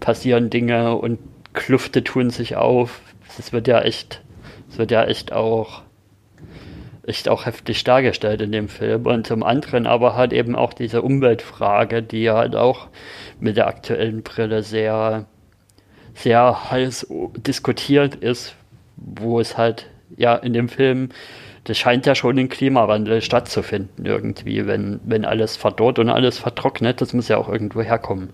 [0.01, 1.19] passieren Dinge und
[1.53, 3.01] Klüfte tun sich auf.
[3.39, 4.23] Es wird ja echt,
[4.71, 5.83] es wird ja echt auch,
[7.09, 9.07] echt auch heftig dargestellt in dem Film.
[9.07, 12.89] Und zum anderen aber halt eben auch diese Umweltfrage, die halt auch
[13.41, 15.27] mit der aktuellen Brille sehr,
[16.15, 18.55] sehr heiß diskutiert ist,
[18.97, 19.87] wo es halt
[20.17, 21.11] ja in dem Film
[21.69, 27.03] das scheint ja schon ein Klimawandel stattzufinden irgendwie, wenn, wenn alles verdorrt und alles vertrocknet,
[27.03, 28.31] das muss ja auch irgendwo herkommen.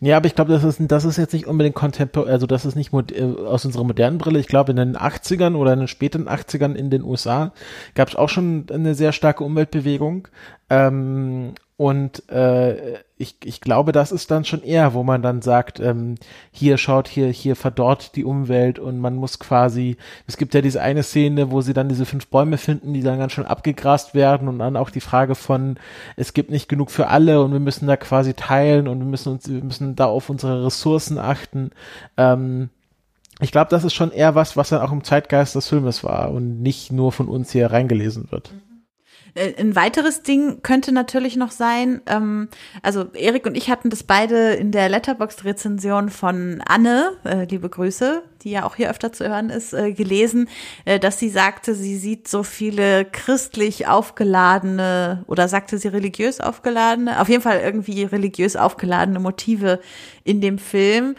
[0.00, 2.76] Ja, aber ich glaube, das ist, das ist jetzt nicht unbedingt kontemporär, also das ist
[2.76, 4.38] nicht äh, aus unserer modernen Brille.
[4.38, 7.52] Ich glaube, in den 80ern oder in den späten 80ern in den USA
[7.94, 10.28] gab es auch schon eine sehr starke Umweltbewegung.
[10.70, 15.80] Ähm, und äh, ich, ich glaube, das ist dann schon eher, wo man dann sagt,
[15.80, 16.14] ähm,
[16.52, 19.96] hier schaut, hier, hier verdorrt die Umwelt und man muss quasi,
[20.28, 23.18] es gibt ja diese eine Szene, wo sie dann diese fünf Bäume finden, die dann
[23.18, 25.76] ganz schön abgegrast werden und dann auch die Frage von,
[26.16, 29.32] es gibt nicht genug für alle und wir müssen da quasi teilen und wir müssen
[29.32, 31.70] uns, wir müssen da auf unsere Ressourcen achten.
[32.16, 32.70] Ähm,
[33.40, 36.30] ich glaube, das ist schon eher was, was dann auch im Zeitgeist des Filmes war
[36.30, 38.52] und nicht nur von uns hier reingelesen wird.
[38.52, 38.73] Mhm.
[39.34, 42.48] Äh, ein weiteres Ding könnte natürlich noch sein, ähm,
[42.82, 48.22] also Erik und ich hatten das beide in der Letterboxd-Rezension von Anne, äh, liebe Grüße,
[48.42, 50.48] die ja auch hier öfter zu hören ist, äh, gelesen,
[50.84, 57.20] äh, dass sie sagte, sie sieht so viele christlich aufgeladene oder sagte sie religiös aufgeladene,
[57.20, 59.80] auf jeden Fall irgendwie religiös aufgeladene Motive
[60.22, 61.16] in dem Film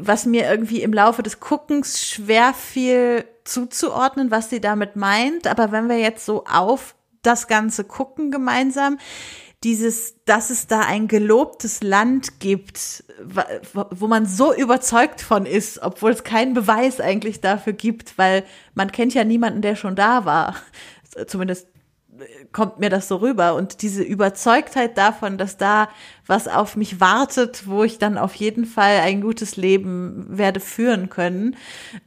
[0.00, 5.46] was mir irgendwie im Laufe des Guckens schwer fiel zuzuordnen, was sie damit meint.
[5.46, 8.98] Aber wenn wir jetzt so auf das Ganze gucken gemeinsam.
[9.64, 13.02] Dieses, dass es da ein gelobtes Land gibt,
[13.72, 18.44] wo man so überzeugt von ist, obwohl es keinen Beweis eigentlich dafür gibt, weil
[18.74, 20.54] man kennt ja niemanden, der schon da war.
[21.26, 21.66] Zumindest
[22.52, 23.54] kommt mir das so rüber.
[23.54, 25.88] Und diese Überzeugtheit davon, dass da
[26.26, 31.08] was auf mich wartet, wo ich dann auf jeden Fall ein gutes Leben werde führen
[31.08, 31.56] können.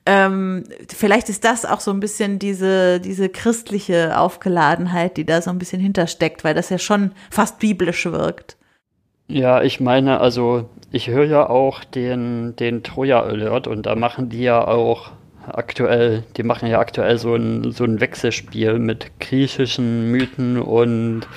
[0.05, 5.49] Ähm, vielleicht ist das auch so ein bisschen diese, diese christliche Aufgeladenheit, die da so
[5.49, 8.57] ein bisschen hintersteckt, weil das ja schon fast biblisch wirkt.
[9.27, 14.29] Ja, ich meine, also ich höre ja auch den, den Troja Alert und da machen
[14.29, 15.11] die ja auch
[15.47, 21.27] aktuell, die machen ja aktuell so ein, so ein Wechselspiel mit griechischen Mythen und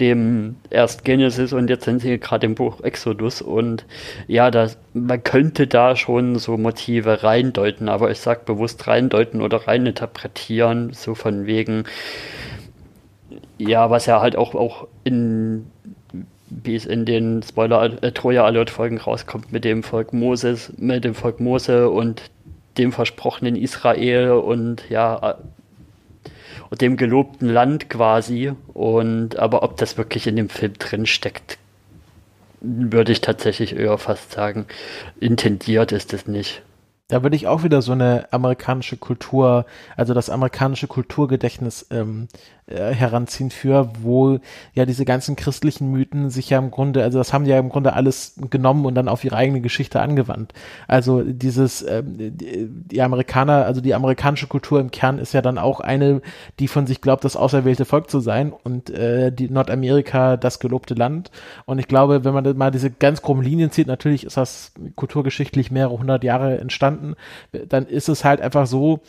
[0.00, 3.84] dem erst Genesis und jetzt sind sie gerade im Buch Exodus und
[4.26, 9.68] ja, das, man könnte da schon so Motive reindeuten, aber ich sag bewusst reindeuten oder
[9.68, 11.84] reininterpretieren, so von wegen,
[13.58, 15.66] ja, was ja halt auch, auch in
[16.62, 21.90] wie es in den Spoiler äh, rauskommt mit dem Volk Moses, mit dem Volk Mose
[21.90, 22.22] und
[22.78, 25.36] dem versprochenen Israel und ja
[26.80, 28.52] dem gelobten Land quasi.
[28.72, 31.58] Und aber ob das wirklich in dem Film drin steckt,
[32.60, 34.66] würde ich tatsächlich eher fast sagen,
[35.20, 36.62] intendiert ist es nicht.
[37.08, 42.28] Da würde ich auch wieder so eine amerikanische Kultur, also das amerikanische Kulturgedächtnis ähm,
[42.66, 44.38] äh, heranziehen für, wo
[44.72, 47.68] ja diese ganzen christlichen Mythen sich ja im Grunde, also das haben die ja im
[47.68, 50.54] Grunde alles genommen und dann auf ihre eigene Geschichte angewandt.
[50.88, 55.80] Also dieses, äh, die, Amerikaner, also die amerikanische Kultur im Kern ist ja dann auch
[55.80, 56.22] eine,
[56.58, 60.94] die von sich glaubt, das auserwählte Volk zu sein und äh, die Nordamerika das gelobte
[60.94, 61.30] Land.
[61.66, 65.70] Und ich glaube, wenn man mal diese ganz groben Linien zieht, natürlich ist das kulturgeschichtlich
[65.70, 67.14] mehrere hundert Jahre entstanden,
[67.68, 69.00] dann ist es halt einfach so,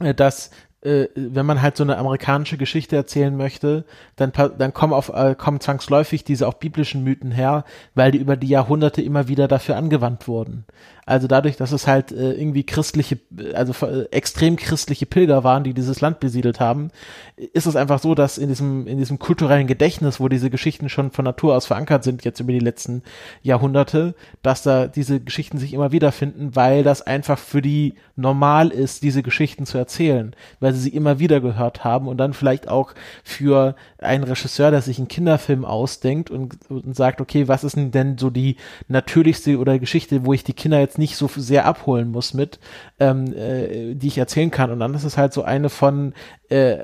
[0.00, 0.50] äh, dass
[0.84, 3.84] äh, wenn man halt so eine amerikanische Geschichte erzählen möchte,
[4.16, 7.64] dann, dann kommen, auf, äh, kommen zwangsläufig diese auch biblischen Mythen her,
[7.94, 10.64] weil die über die Jahrhunderte immer wieder dafür angewandt wurden.
[11.06, 13.18] Also dadurch, dass es halt äh, irgendwie christliche,
[13.52, 16.90] also äh, extrem christliche Pilger waren, die dieses Land besiedelt haben,
[17.36, 21.10] ist es einfach so, dass in diesem, in diesem kulturellen Gedächtnis, wo diese Geschichten schon
[21.10, 23.02] von Natur aus verankert sind, jetzt über die letzten
[23.42, 28.68] Jahrhunderte, dass da diese Geschichten sich immer wieder finden, weil das einfach für die normal
[28.68, 32.68] ist, diese Geschichten zu erzählen, weil sie sie immer wieder gehört haben und dann vielleicht
[32.68, 37.76] auch für einen Regisseur, der sich einen Kinderfilm ausdenkt und, und sagt, okay, was ist
[37.76, 38.56] denn so die
[38.88, 42.58] natürlichste oder Geschichte, wo ich die Kinder jetzt nicht so sehr abholen muss mit,
[43.00, 44.70] ähm, äh, die ich erzählen kann.
[44.70, 46.12] Und dann ist es halt so eine von
[46.50, 46.78] äh,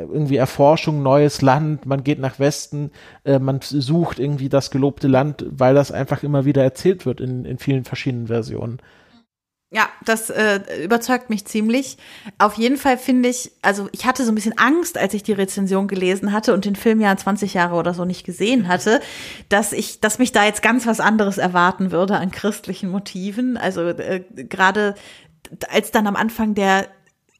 [0.00, 2.90] irgendwie Erforschung, neues Land, man geht nach Westen,
[3.24, 7.44] äh, man sucht irgendwie das gelobte Land, weil das einfach immer wieder erzählt wird in,
[7.44, 8.78] in vielen verschiedenen Versionen.
[9.76, 11.98] Ja, das äh, überzeugt mich ziemlich.
[12.38, 15.34] Auf jeden Fall finde ich, also ich hatte so ein bisschen Angst, als ich die
[15.34, 19.02] Rezension gelesen hatte und den Film ja 20 Jahre oder so nicht gesehen hatte,
[19.50, 23.58] dass ich, dass mich da jetzt ganz was anderes erwarten würde an christlichen Motiven.
[23.58, 24.94] Also äh, gerade
[25.68, 26.88] als dann am Anfang der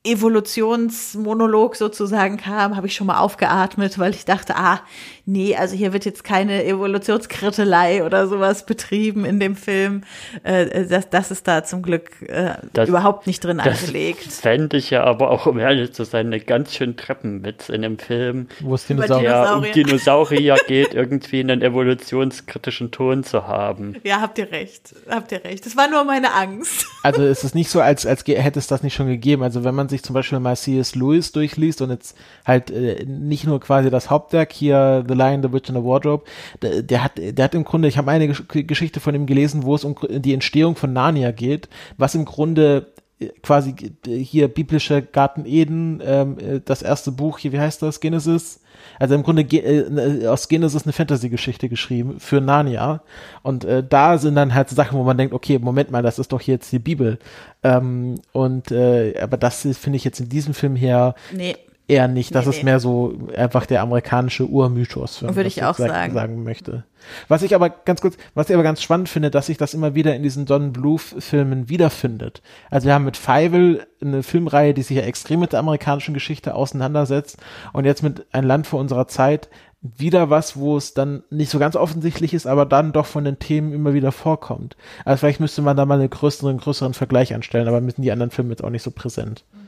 [0.04, 4.82] Evolutionsmonolog sozusagen kam, habe ich schon mal aufgeatmet, weil ich dachte, ah,
[5.26, 10.04] nee, also hier wird jetzt keine Evolutionskrittelei oder sowas betrieben in dem Film.
[10.44, 14.32] Äh, das, das ist da zum Glück äh, das, überhaupt nicht drin das angelegt.
[14.32, 17.98] fände ich ja aber auch, um ehrlich zu sein, eine ganz schön Treppenwitz in dem
[17.98, 18.46] Film.
[18.60, 23.96] Wo es Dinosaurier, ja, um Dinosaurier geht, irgendwie einen evolutionskritischen Ton zu haben.
[24.04, 24.94] Ja, habt ihr recht.
[25.10, 25.66] Habt ihr recht.
[25.66, 26.86] Das war nur meine Angst.
[27.02, 29.42] Also es ist nicht so, als, als hätte es das nicht schon gegeben.
[29.42, 30.94] Also wenn man sich zum Beispiel mal C.S.
[30.94, 35.52] Lewis durchliest und jetzt halt äh, nicht nur quasi das Hauptwerk hier The Lion, the
[35.52, 36.24] Witch and the Wardrobe.
[36.62, 39.74] Der, der hat, der hat im Grunde, ich habe eine Geschichte von ihm gelesen, wo
[39.74, 43.74] es um die Entstehung von Narnia geht, was im Grunde äh, quasi
[44.06, 48.60] äh, hier biblische Garten Eden, ähm, äh, das erste Buch hier, wie heißt das, Genesis?
[48.98, 53.02] Also im Grunde äh, aus Genesis eine Fantasy-Geschichte geschrieben für Narnia.
[53.42, 56.32] Und äh, da sind dann halt Sachen, wo man denkt, okay, Moment mal, das ist
[56.32, 57.18] doch jetzt die Bibel.
[57.62, 61.56] Ähm, und äh, aber das finde ich jetzt in diesem Film her nee
[61.88, 62.34] eher nicht.
[62.34, 62.64] Das nee, ist nee.
[62.64, 66.14] mehr so einfach der amerikanische Urmythos, würde ich auch sagen.
[66.14, 66.84] sagen möchte.
[67.28, 69.94] Was ich aber ganz kurz, was ich aber ganz spannend finde, dass sich das immer
[69.94, 72.42] wieder in diesen Don Bluth-Filmen wiederfindet.
[72.70, 76.54] Also wir haben mit Fievel eine Filmreihe, die sich ja extrem mit der amerikanischen Geschichte
[76.54, 77.38] auseinandersetzt
[77.72, 79.48] und jetzt mit Ein Land vor unserer Zeit
[79.82, 83.38] wieder was, wo es dann nicht so ganz offensichtlich ist, aber dann doch von den
[83.38, 84.76] Themen immer wieder vorkommt.
[85.04, 88.32] Also vielleicht müsste man da mal einen größeren, größeren Vergleich anstellen, aber mit die anderen
[88.32, 89.44] Filme jetzt auch nicht so präsent.
[89.52, 89.65] Mhm.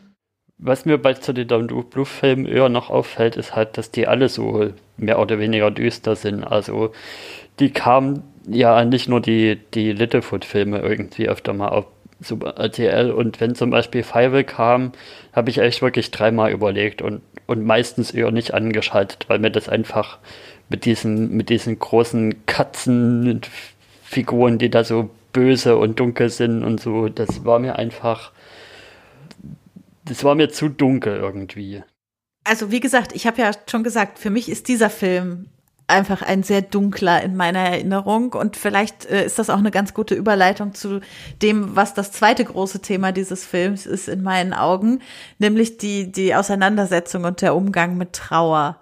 [0.59, 4.73] Was mir bei zu den Blue-Filmen eher noch auffällt, ist halt, dass die alle so
[4.97, 6.43] mehr oder weniger düster sind.
[6.43, 6.93] Also
[7.61, 11.87] die kamen ja nicht nur die, die Littlefoot-Filme irgendwie öfter mal auf
[12.21, 14.91] Super RTL und wenn zum Beispiel Fievel kam,
[15.33, 19.69] habe ich echt wirklich dreimal überlegt und, und meistens eher nicht angeschaltet, weil mir das
[19.69, 20.19] einfach
[20.69, 27.09] mit diesen, mit diesen großen Katzenfiguren, die da so böse und dunkel sind und so,
[27.09, 28.33] das war mir einfach
[30.09, 31.83] das war mir zu dunkel irgendwie.
[32.45, 35.47] Also wie gesagt, ich habe ja schon gesagt, für mich ist dieser Film
[35.89, 39.95] einfach ein sehr dunkler in meiner Erinnerung und vielleicht äh, ist das auch eine ganz
[39.95, 41.01] gute Überleitung zu
[41.41, 45.01] dem, was das zweite große Thema dieses Films ist in meinen Augen,
[45.39, 48.79] nämlich die die Auseinandersetzung und der Umgang mit Trauer.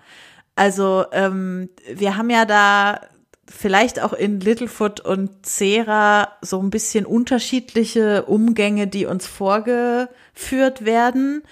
[0.56, 3.00] Also ähm, wir haben ja da
[3.48, 11.42] vielleicht auch in Littlefoot und Cera so ein bisschen unterschiedliche Umgänge, die uns vorgeführt werden.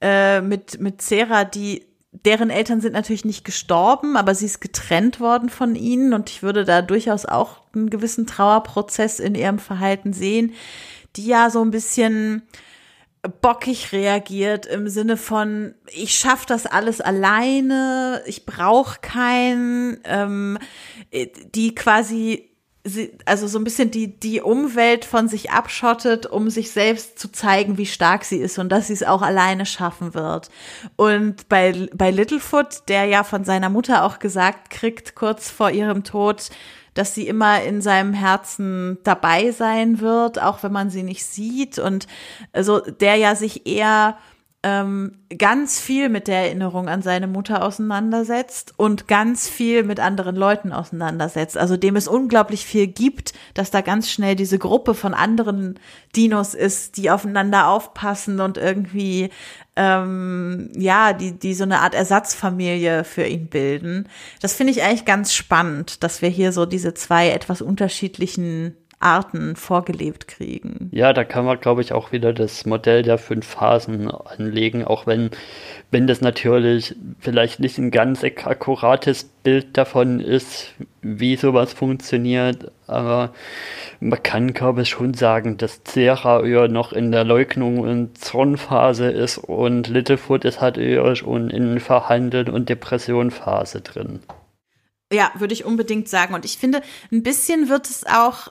[0.00, 5.18] Äh, mit, mit Cera, die deren Eltern sind natürlich nicht gestorben, aber sie ist getrennt
[5.18, 10.12] worden von ihnen und ich würde da durchaus auch einen gewissen Trauerprozess in ihrem Verhalten
[10.12, 10.52] sehen,
[11.16, 12.42] die ja so ein bisschen
[13.40, 20.58] bockig reagiert im Sinne von, ich schaffe das alles alleine, ich brauche keinen, ähm,
[21.54, 22.48] die quasi
[23.26, 27.78] also so ein bisschen die, die Umwelt von sich abschottet, um sich selbst zu zeigen,
[27.78, 30.50] wie stark sie ist und dass sie es auch alleine schaffen wird.
[30.96, 36.02] Und bei, bei Littlefoot, der ja von seiner Mutter auch gesagt kriegt, kurz vor ihrem
[36.02, 36.50] Tod,
[36.94, 41.78] dass sie immer in seinem Herzen dabei sein wird, auch wenn man sie nicht sieht.
[41.78, 42.06] Und
[42.52, 44.16] also der ja sich eher
[44.64, 50.36] ähm, ganz viel mit der Erinnerung an seine Mutter auseinandersetzt und ganz viel mit anderen
[50.36, 51.58] Leuten auseinandersetzt.
[51.58, 55.80] Also dem es unglaublich viel gibt, dass da ganz schnell diese Gruppe von anderen
[56.14, 59.30] Dinos ist, die aufeinander aufpassen und irgendwie
[59.74, 64.08] ähm, ja, die, die so eine Art Ersatzfamilie für ihn bilden.
[64.40, 69.56] Das finde ich eigentlich ganz spannend, dass wir hier so diese zwei etwas unterschiedlichen Arten
[69.56, 70.88] vorgelebt kriegen.
[70.92, 75.06] Ja, da kann man, glaube ich, auch wieder das Modell der fünf Phasen anlegen, auch
[75.06, 75.30] wenn,
[75.90, 80.72] wenn das natürlich vielleicht nicht ein ganz akkurates Bild davon ist,
[81.02, 83.32] wie sowas funktioniert, aber
[84.00, 89.10] man kann, glaube ich, schon sagen, dass Zera eher noch in der Leugnung und Zornphase
[89.10, 94.20] ist und Littlefoot ist halt eher schon in Verhandeln und Depressionphase drin.
[95.12, 96.34] Ja, würde ich unbedingt sagen.
[96.34, 96.82] Und ich finde,
[97.12, 98.48] ein bisschen wird es auch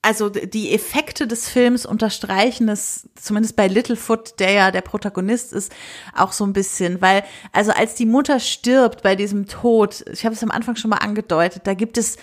[0.00, 5.72] also die Effekte des Films unterstreichen es, zumindest bei Littlefoot, der ja der Protagonist ist,
[6.14, 10.34] auch so ein bisschen, weil, also als die Mutter stirbt bei diesem Tod, ich habe
[10.34, 12.16] es am Anfang schon mal angedeutet, da gibt es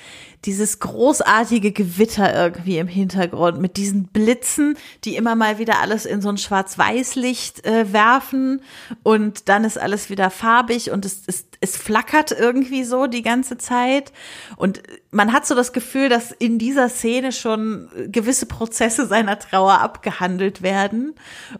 [0.45, 6.21] dieses großartige Gewitter irgendwie im Hintergrund mit diesen Blitzen, die immer mal wieder alles in
[6.21, 8.61] so ein Schwarz-Weiß-Licht äh, werfen
[9.03, 13.57] und dann ist alles wieder farbig und es, es, es flackert irgendwie so die ganze
[13.57, 14.13] Zeit
[14.55, 19.82] und man hat so das Gefühl, dass in dieser Szene schon gewisse Prozesse seiner Trauer
[19.82, 21.16] abgehandelt werden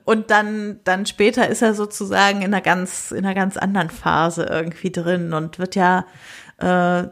[0.06, 4.46] und dann dann später ist er sozusagen in einer ganz in einer ganz anderen Phase
[4.50, 6.06] irgendwie drin und wird ja
[6.62, 7.04] äh,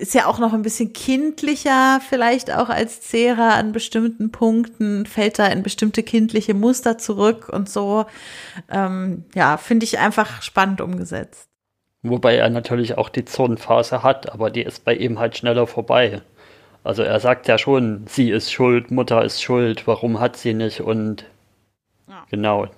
[0.00, 5.38] ist ja auch noch ein bisschen kindlicher vielleicht auch als Cera an bestimmten Punkten, fällt
[5.38, 8.06] da in bestimmte kindliche Muster zurück und so.
[8.68, 11.53] Ähm, ja, finde ich einfach spannend umgesetzt.
[12.04, 16.20] Wobei er natürlich auch die Zonenphase hat, aber die ist bei ihm halt schneller vorbei.
[16.84, 20.80] Also er sagt ja schon, sie ist schuld, Mutter ist schuld, warum hat sie nicht
[20.80, 21.24] und
[22.06, 22.24] ja.
[22.30, 22.68] genau,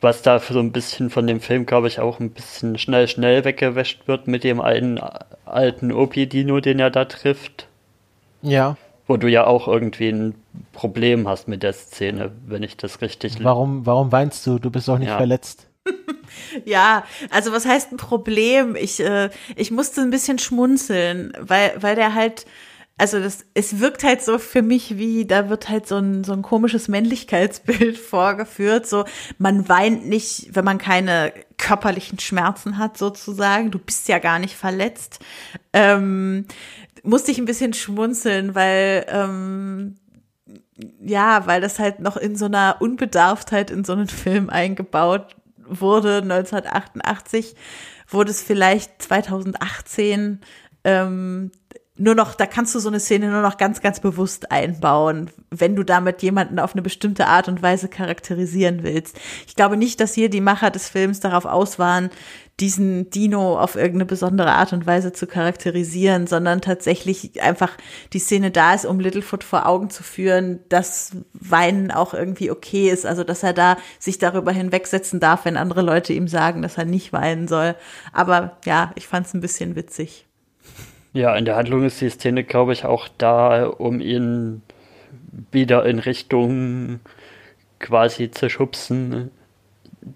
[0.00, 3.06] was da für so ein bisschen von dem Film, glaube ich, auch ein bisschen schnell,
[3.08, 4.98] schnell weggewäscht wird mit dem einen
[5.44, 7.66] alten Opi-Dino, den er da trifft.
[8.42, 8.76] Ja.
[9.06, 10.34] Wo du ja auch irgendwie ein
[10.72, 13.42] Problem hast mit der Szene, wenn ich das richtig.
[13.42, 14.58] Warum, warum weinst du?
[14.58, 15.16] Du bist doch nicht ja.
[15.16, 15.68] verletzt.
[16.64, 18.76] ja, also was heißt ein Problem?
[18.76, 22.46] Ich, äh, ich musste ein bisschen schmunzeln, weil, weil der halt
[23.00, 26.34] also das, es wirkt halt so für mich wie, da wird halt so ein, so
[26.34, 28.86] ein komisches Männlichkeitsbild vorgeführt.
[28.86, 29.06] So,
[29.38, 33.70] man weint nicht, wenn man keine körperlichen Schmerzen hat, sozusagen.
[33.70, 35.20] Du bist ja gar nicht verletzt.
[35.72, 36.44] Ähm,
[37.02, 39.96] musste ich ein bisschen schmunzeln, weil, ähm,
[41.02, 45.36] ja, weil das halt noch in so einer Unbedarftheit in so einen Film eingebaut
[45.70, 47.54] wurde, 1988,
[48.08, 50.40] wurde es vielleicht 2018
[50.84, 51.52] ähm,
[52.00, 55.76] nur noch, da kannst du so eine Szene nur noch ganz, ganz bewusst einbauen, wenn
[55.76, 59.18] du damit jemanden auf eine bestimmte Art und Weise charakterisieren willst.
[59.46, 62.08] Ich glaube nicht, dass hier die Macher des Films darauf aus waren,
[62.58, 67.76] diesen Dino auf irgendeine besondere Art und Weise zu charakterisieren, sondern tatsächlich einfach
[68.14, 72.88] die Szene da ist, um Littlefoot vor Augen zu führen, dass Weinen auch irgendwie okay
[72.88, 73.04] ist.
[73.04, 76.86] Also, dass er da sich darüber hinwegsetzen darf, wenn andere Leute ihm sagen, dass er
[76.86, 77.74] nicht weinen soll.
[78.12, 80.26] Aber ja, ich fand es ein bisschen witzig.
[81.12, 84.62] Ja, in der Handlung ist die Szene, glaube ich, auch da, um ihn
[85.50, 87.00] wieder in Richtung
[87.80, 89.30] quasi zu schubsen,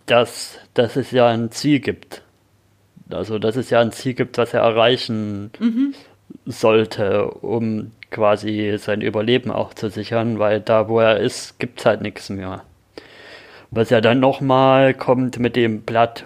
[0.07, 2.23] dass, dass es ja ein Ziel gibt.
[3.11, 5.95] Also, dass es ja ein Ziel gibt, was er erreichen mhm.
[6.47, 11.87] sollte, um quasi sein Überleben auch zu sichern, weil da, wo er ist, gibt es
[11.87, 12.63] halt nichts mehr.
[13.71, 16.25] Was ja dann nochmal kommt mit dem Blatt,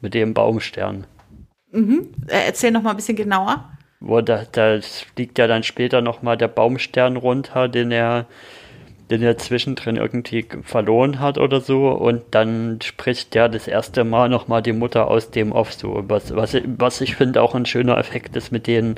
[0.00, 1.06] mit dem Baumstern.
[1.72, 2.08] Mhm.
[2.28, 3.70] Äh, erzähl noch mal ein bisschen genauer.
[4.00, 8.26] Wo da, da fliegt ja dann später noch mal der Baumstern runter, den er,
[9.10, 11.88] den er zwischendrin irgendwie verloren hat oder so.
[11.88, 16.02] Und dann spricht ja das erste Mal noch mal die Mutter aus dem Off so.
[16.08, 18.94] Was, was, was ich finde auch ein schöner Effekt ist mit den,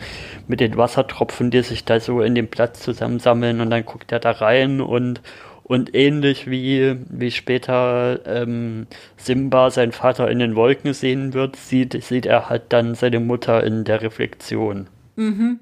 [0.47, 3.61] mit den Wassertropfen, die sich da so in dem Platz zusammensammeln.
[3.61, 5.21] Und dann guckt er da rein und
[5.65, 8.87] Und ähnlich wie, wie später ähm,
[9.17, 13.63] Simba seinen Vater in den Wolken sehen wird, sieht, sieht er halt dann seine Mutter
[13.65, 14.89] in der Reflexion.
[15.17, 15.61] Mhm.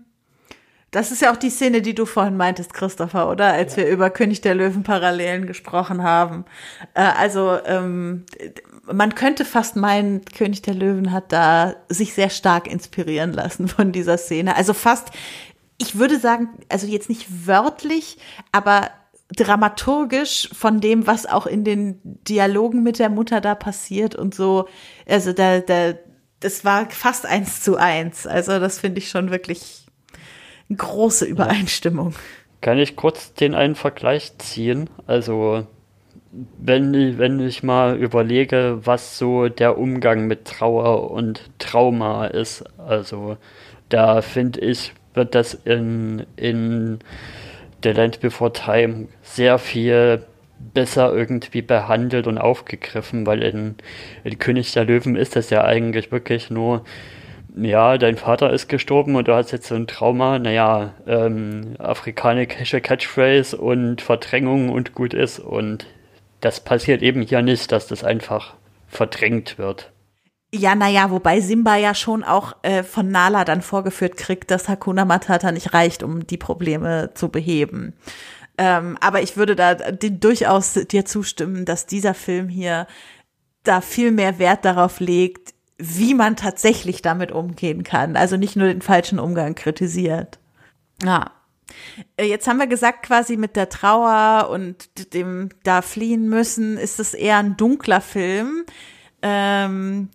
[0.91, 3.53] Das ist ja auch die Szene, die du vorhin meintest, Christopher, oder?
[3.53, 3.85] Als ja.
[3.85, 6.45] wir über König der Löwen Parallelen gesprochen haben.
[6.95, 8.25] Äh, also ähm,
[8.93, 13.93] man könnte fast meinen, König der Löwen hat da sich sehr stark inspirieren lassen von
[13.93, 14.57] dieser Szene.
[14.57, 15.11] Also fast,
[15.79, 18.19] ich würde sagen, also jetzt nicht wörtlich,
[18.51, 18.91] aber
[19.37, 24.69] dramaturgisch von dem, was auch in den Dialogen mit der Mutter da passiert und so.
[25.07, 25.95] Also da, da,
[26.41, 28.27] das war fast eins zu eins.
[28.27, 29.87] Also das finde ich schon wirklich
[30.77, 32.15] große Übereinstimmung.
[32.61, 34.91] Kann ich kurz den einen Vergleich ziehen?
[35.07, 35.67] Also,
[36.59, 43.37] wenn, wenn ich mal überlege, was so der Umgang mit Trauer und Trauma ist, also
[43.89, 47.01] da finde ich, wird das in, in
[47.83, 50.25] The Land Before Time sehr viel
[50.59, 53.77] besser irgendwie behandelt und aufgegriffen, weil in,
[54.25, 56.85] in König der Löwen ist das ja eigentlich wirklich nur
[57.57, 62.81] ja, dein Vater ist gestorben und du hast jetzt so ein Trauma, naja, ähm, afrikanische
[62.81, 65.39] Catchphrase und Verdrängung und gut ist.
[65.39, 65.87] Und
[66.41, 68.55] das passiert eben hier nicht, dass das einfach
[68.89, 69.91] verdrängt wird.
[70.53, 75.05] Ja, naja, wobei Simba ja schon auch äh, von Nala dann vorgeführt kriegt, dass Hakuna
[75.05, 77.95] Matata nicht reicht, um die Probleme zu beheben.
[78.59, 82.89] Ähm, aber ich würde da durchaus dir zustimmen, dass dieser Film hier
[83.63, 88.17] da viel mehr Wert darauf legt, wie man tatsächlich damit umgehen kann.
[88.17, 90.39] Also nicht nur den falschen Umgang kritisiert.
[91.03, 91.31] Ja.
[92.17, 96.99] Äh, jetzt haben wir gesagt, quasi mit der Trauer und dem da fliehen müssen, ist
[96.99, 98.65] es eher ein dunkler Film.
[99.23, 100.11] Ähm,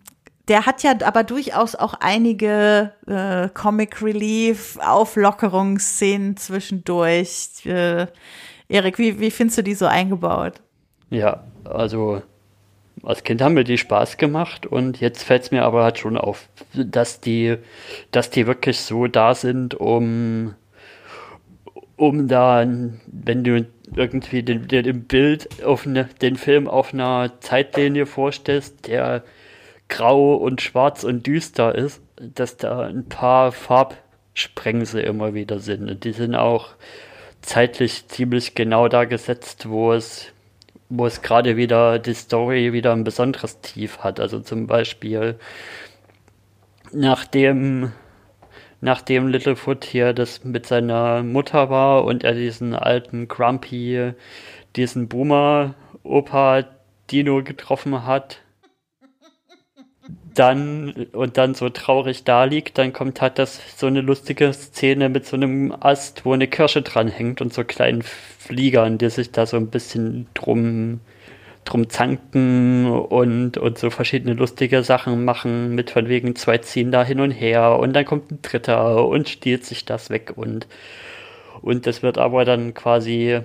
[0.48, 7.64] der hat ja aber durchaus auch einige äh, Comic Relief, Auflockerungsszenen zwischendurch.
[7.64, 8.06] Äh,
[8.68, 10.54] Erik, wie, wie findest du die so eingebaut?
[11.10, 12.22] Ja, also
[13.02, 16.16] als Kind haben mir die Spaß gemacht und jetzt fällt es mir aber halt schon
[16.16, 17.56] auf, dass die,
[18.10, 20.54] dass die wirklich so da sind, um,
[21.96, 22.66] um da,
[23.06, 29.22] wenn du irgendwie den, den Bild auf eine, den Film auf einer Zeitlinie vorstellst, der
[29.88, 35.88] grau und schwarz und düster ist, dass da ein paar Farbsprengsel immer wieder sind.
[35.88, 36.70] Und die sind auch
[37.42, 40.32] zeitlich ziemlich genau da gesetzt, wo es
[40.88, 44.20] wo es gerade wieder die Story wieder ein besonderes Tief hat.
[44.20, 45.36] Also zum Beispiel
[46.92, 47.92] nachdem
[48.80, 54.12] nachdem Littlefoot hier das mit seiner Mutter war und er diesen alten Grumpy,
[54.76, 56.64] diesen Boomer Opa
[57.10, 58.42] Dino getroffen hat,
[60.38, 65.08] dann und dann so traurig da liegt, dann kommt halt das so eine lustige Szene
[65.08, 69.32] mit so einem Ast, wo eine Kirsche dran hängt und so kleinen Fliegern, die sich
[69.32, 71.00] da so ein bisschen drum
[71.64, 77.04] drum zanken und, und so verschiedene lustige Sachen machen, mit von wegen zwei ziehen da
[77.04, 80.66] hin und her und dann kommt ein dritter und stiehlt sich das weg und,
[81.62, 83.40] und das wird aber dann quasi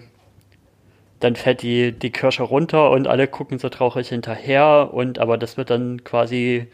[1.21, 5.55] dann fällt die, die Kirsche runter und alle gucken so traurig hinterher und aber das
[5.55, 6.67] wird dann quasi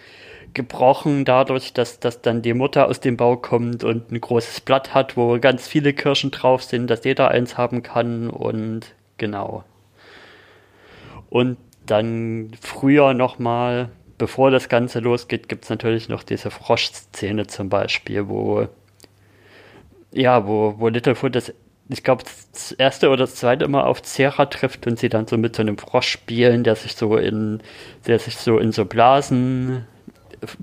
[0.53, 4.93] gebrochen dadurch, dass, dass dann die Mutter aus dem Bau kommt und ein großes Blatt
[4.93, 9.63] hat, wo ganz viele Kirschen drauf sind, dass jeder eins haben kann und genau.
[11.29, 17.69] Und dann früher nochmal, bevor das Ganze losgeht, gibt es natürlich noch diese Froschszene zum
[17.69, 18.67] Beispiel, wo
[20.11, 21.53] ja, wo, wo Littlefoot das
[21.89, 25.37] ich glaube, das erste oder das zweite Mal auf Zera trifft und sie dann so
[25.37, 27.61] mit so einem Frosch spielen, der sich so in,
[28.05, 29.85] der sich so in so Blasen,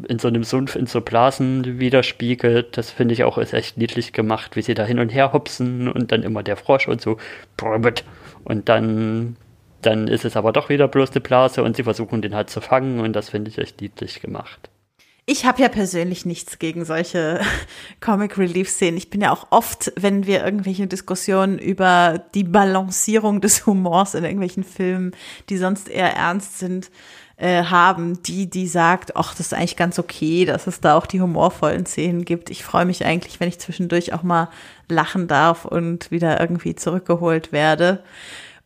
[0.08, 2.76] in so einem Sumpf in so Blasen widerspiegelt.
[2.76, 5.88] Das finde ich auch ist echt niedlich gemacht, wie sie da hin und her hopsen
[5.88, 7.16] und dann immer der Frosch und so
[8.44, 9.36] und dann
[9.82, 12.60] dann ist es aber doch wieder bloß eine Blase und sie versuchen den halt zu
[12.60, 14.70] fangen und das finde ich echt niedlich gemacht.
[15.26, 17.40] Ich habe ja persönlich nichts gegen solche
[18.00, 18.98] Comic Relief Szenen.
[18.98, 24.24] Ich bin ja auch oft, wenn wir irgendwelche Diskussionen über die Balancierung des Humors in
[24.24, 25.12] irgendwelchen Filmen,
[25.48, 26.90] die sonst eher ernst sind,
[27.36, 31.06] äh, haben, die, die sagt, ach, das ist eigentlich ganz okay, dass es da auch
[31.06, 32.50] die humorvollen Szenen gibt.
[32.50, 34.50] Ich freue mich eigentlich, wenn ich zwischendurch auch mal
[34.88, 38.04] lachen darf und wieder irgendwie zurückgeholt werde.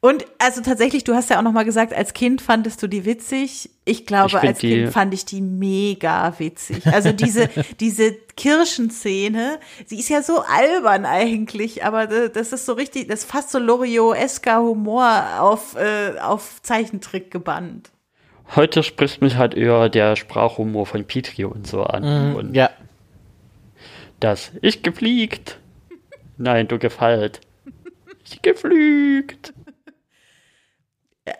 [0.01, 3.05] Und also tatsächlich, du hast ja auch noch mal gesagt, als Kind fandest du die
[3.05, 3.71] witzig.
[3.85, 6.87] Ich glaube, ich als Kind fand ich die mega witzig.
[6.87, 7.49] Also diese
[7.81, 13.31] diese Kirschenszene, sie ist ja so albern eigentlich, aber das ist so richtig, das ist
[13.31, 17.91] fast so Loriot-esker Humor auf äh, auf Zeichentrick gebannt.
[18.55, 22.33] Heute spricht mich halt eher der Sprachhumor von Petri und so an.
[22.33, 22.71] Mm, und ja.
[24.21, 25.59] Das ich gefliegt.
[26.37, 27.41] Nein, du gefallt.
[28.25, 29.53] Ich geflügt.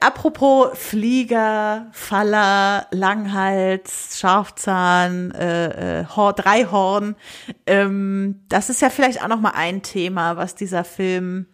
[0.01, 7.17] Apropos Flieger, Faller, Langhals, Scharfzahn, äh, äh, Hor Dreihorn,
[7.67, 11.47] ähm, das ist ja vielleicht auch noch mal ein Thema, was dieser Film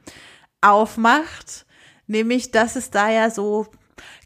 [0.61, 1.67] aufmacht,
[2.07, 3.67] nämlich dass es da ja so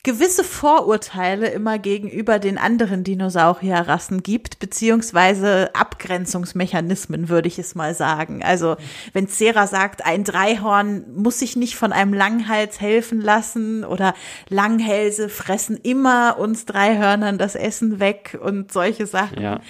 [0.03, 8.43] gewisse Vorurteile immer gegenüber den anderen Dinosaurierrassen gibt, beziehungsweise Abgrenzungsmechanismen, würde ich es mal sagen.
[8.43, 8.77] Also,
[9.13, 14.15] wenn Cera sagt, ein Dreihorn muss sich nicht von einem Langhals helfen lassen oder
[14.49, 19.43] Langhälse fressen immer uns Dreihörnern das Essen weg und solche Sachen.
[19.43, 19.61] Ja.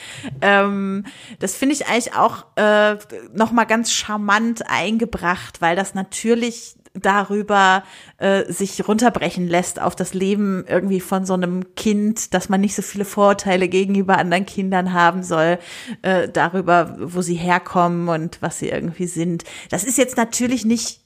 [0.41, 1.05] Ähm,
[1.39, 2.97] das finde ich eigentlich auch äh,
[3.35, 7.83] nochmal ganz charmant eingebracht, weil das natürlich darüber
[8.19, 12.75] äh, sich runterbrechen lässt auf das Leben irgendwie von so einem Kind, dass man nicht
[12.75, 15.59] so viele Vorurteile gegenüber anderen Kindern haben soll,
[16.03, 19.45] äh, darüber, wo sie herkommen und was sie irgendwie sind.
[19.71, 21.01] Das ist jetzt natürlich nicht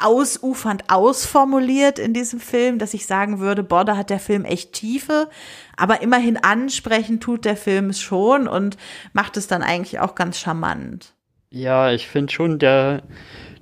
[0.00, 4.72] ausufernd ausformuliert in diesem Film, dass ich sagen würde, boah, da hat der Film echt
[4.72, 5.28] Tiefe,
[5.76, 8.76] aber immerhin ansprechen tut der Film es schon und
[9.12, 11.14] macht es dann eigentlich auch ganz charmant.
[11.50, 13.04] Ja, ich finde schon, der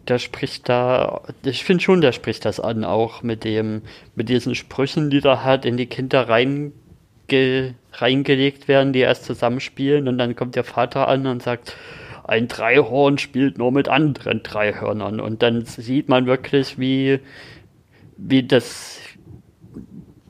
[0.08, 3.82] der spricht da, ich finde schon, der spricht das an, auch mit dem,
[4.14, 6.72] mit diesen Sprüchen, die da halt in die Kinder reinge,
[7.92, 11.76] reingelegt werden, die erst zusammenspielen und dann kommt der Vater an und sagt,
[12.24, 17.20] ein Dreihorn spielt nur mit anderen Dreihörnern und dann sieht man wirklich, wie,
[18.16, 19.00] wie das,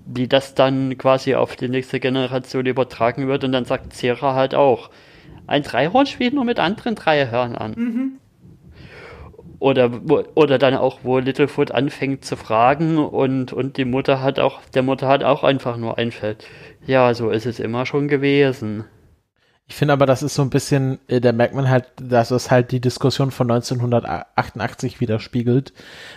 [0.07, 4.55] wie das dann quasi auf die nächste Generation übertragen wird und dann sagt Cera halt
[4.55, 4.91] auch,
[5.47, 7.75] ein Dreihorn spielt nur mit anderen Dreihörnern.
[7.77, 8.13] Mhm.
[9.63, 9.93] Oder,
[10.35, 14.83] oder dann auch, wo Littlefoot anfängt zu fragen und, und die Mutter hat auch, der
[14.83, 16.45] Mutter hat auch einfach nur einfällt.
[16.85, 18.87] Ja, so ist es immer schon gewesen.
[19.69, 22.51] Ich finde aber, das ist so ein bisschen, äh, da merkt man halt, dass es
[22.51, 25.73] halt die Diskussion von 1988 widerspiegelt.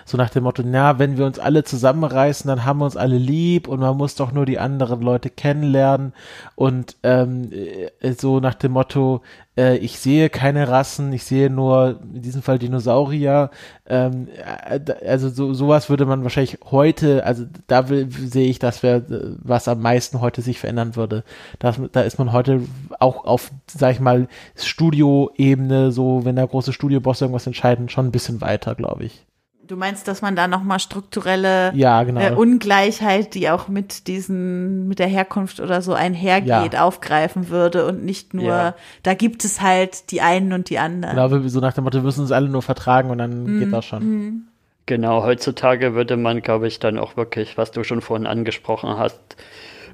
[0.06, 3.18] So nach dem Motto, na, wenn wir uns alle zusammenreißen, dann haben wir uns alle
[3.18, 6.14] lieb und man muss doch nur die anderen Leute kennenlernen.
[6.56, 9.22] Und ähm, äh, so nach dem Motto,
[9.58, 13.50] äh, ich sehe keine Rassen, ich sehe nur in diesem Fall Dinosaurier.
[13.88, 18.84] Ähm, äh, also so, sowas würde man wahrscheinlich heute, also da will, sehe ich, das
[18.84, 21.24] wäre, was am meisten heute sich verändern würde.
[21.60, 22.62] Das, da ist man heute
[23.00, 28.12] auch auf, sag ich mal, Studioebene, so wenn der große Studioboss irgendwas entscheiden, schon ein
[28.12, 29.26] bisschen weiter, glaube ich.
[29.68, 32.22] Du meinst, dass man da nochmal strukturelle ja, genau.
[32.22, 36.84] äh, Ungleichheit, die auch mit diesen, mit der Herkunft oder so einhergeht, ja.
[36.84, 38.76] aufgreifen würde und nicht nur, ja.
[39.02, 41.16] da gibt es halt die einen und die anderen.
[41.16, 43.74] Genau, so nach dem Motto, wir müssen uns alle nur vertragen und dann mm, geht
[43.74, 44.04] das schon.
[44.04, 44.48] Mm.
[44.86, 49.36] Genau, heutzutage würde man, glaube ich, dann auch wirklich, was du schon vorhin angesprochen hast,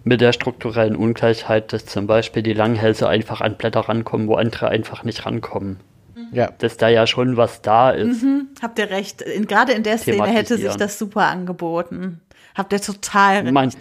[0.04, 4.68] mit der strukturellen Ungleichheit, dass zum Beispiel die Langhälse einfach an Blätter rankommen, wo andere
[4.68, 5.80] einfach nicht rankommen.
[6.32, 6.50] Ja.
[6.58, 8.24] Dass da ja schon was da ist.
[8.24, 9.22] Mhm, habt ihr recht.
[9.22, 12.22] In, gerade in der Szene hätte sich das super angeboten.
[12.56, 13.52] Habt ihr total recht.
[13.52, 13.72] Man,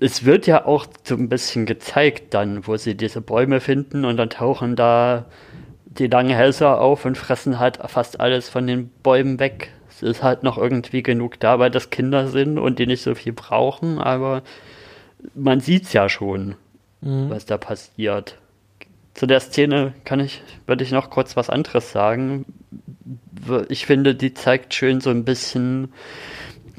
[0.00, 4.16] es wird ja auch so ein bisschen gezeigt dann, wo sie diese Bäume finden und
[4.16, 5.26] dann tauchen da
[5.84, 9.72] die langen Hälser auf und fressen halt fast alles von den Bäumen weg.
[9.90, 13.14] Es ist halt noch irgendwie genug da, weil das Kinder sind und die nicht so
[13.14, 14.42] viel brauchen, aber
[15.34, 16.54] man sieht's ja schon,
[17.02, 17.28] mhm.
[17.28, 18.38] was da passiert.
[19.14, 22.44] Zu der Szene kann ich, würde ich noch kurz was anderes sagen.
[23.68, 25.92] Ich finde, die zeigt schön so ein bisschen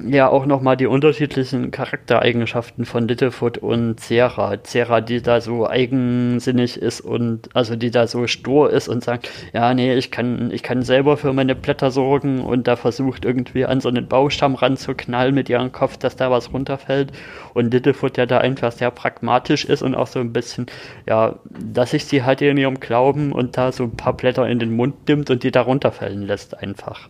[0.07, 4.61] ja auch nochmal die unterschiedlichen Charaktereigenschaften von Littlefoot und Cera.
[4.63, 9.29] Cera, die da so eigensinnig ist und also die da so stur ist und sagt,
[9.53, 13.65] ja, nee, ich kann, ich kann selber für meine Blätter sorgen und da versucht irgendwie
[13.65, 17.11] an so einen Baustamm ranzuknallen mit ihrem Kopf, dass da was runterfällt.
[17.53, 20.67] Und Littlefoot, der da einfach sehr pragmatisch ist und auch so ein bisschen,
[21.07, 24.59] ja, dass ich sie halt in ihrem Glauben und da so ein paar Blätter in
[24.59, 27.09] den Mund nimmt und die da runterfallen lässt einfach.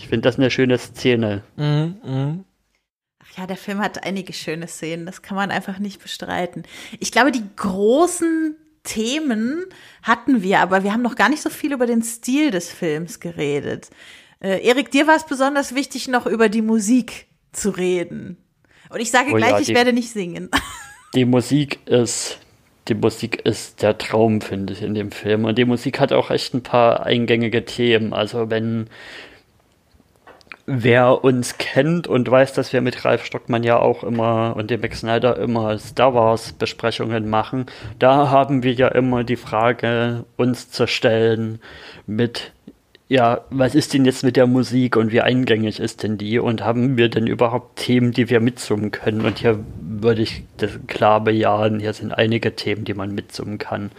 [0.00, 1.42] Ich finde das eine schöne Szene.
[1.56, 2.44] Mhm, mh.
[3.22, 6.64] Ach ja, der Film hat einige schöne Szenen, das kann man einfach nicht bestreiten.
[6.98, 9.64] Ich glaube, die großen Themen
[10.02, 13.20] hatten wir, aber wir haben noch gar nicht so viel über den Stil des Films
[13.20, 13.90] geredet.
[14.40, 18.38] Äh, Erik, dir war es besonders wichtig, noch über die Musik zu reden.
[18.88, 20.50] Und ich sage oh gleich, ja, die, ich werde nicht singen.
[21.12, 22.38] Die Musik ist,
[22.86, 25.44] die Musik ist der Traum, finde ich, in dem Film.
[25.44, 28.12] Und die Musik hat auch echt ein paar eingängige Themen.
[28.12, 28.88] Also wenn
[30.66, 34.80] wer uns kennt und weiß, dass wir mit Ralf Stockmann ja auch immer und dem
[34.80, 37.66] Max Snyder immer Star Wars Besprechungen machen,
[37.98, 41.60] da haben wir ja immer die Frage uns zu stellen
[42.06, 42.52] mit
[43.10, 46.64] ja, was ist denn jetzt mit der Musik und wie eingängig ist denn die und
[46.64, 49.22] haben wir denn überhaupt Themen, die wir mitsummen können?
[49.22, 53.90] Und hier würde ich das klar bejahen, hier sind einige Themen, die man mitsummen kann.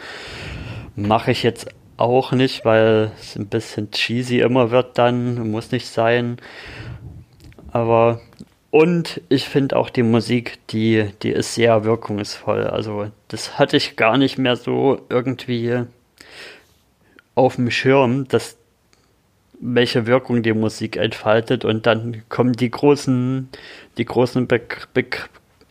[0.95, 1.67] Mache ich jetzt
[2.02, 6.38] auch nicht, weil es ein bisschen cheesy immer wird dann, muss nicht sein.
[7.72, 8.22] Aber
[8.72, 12.68] Und ich finde auch die Musik, die, die ist sehr wirkungsvoll.
[12.68, 15.84] Also das hatte ich gar nicht mehr so irgendwie
[17.36, 18.57] auf dem Schirm, dass
[19.60, 23.49] welche Wirkung die Musik entfaltet und dann kommen die großen,
[23.98, 24.61] die großen be
[24.94, 25.06] be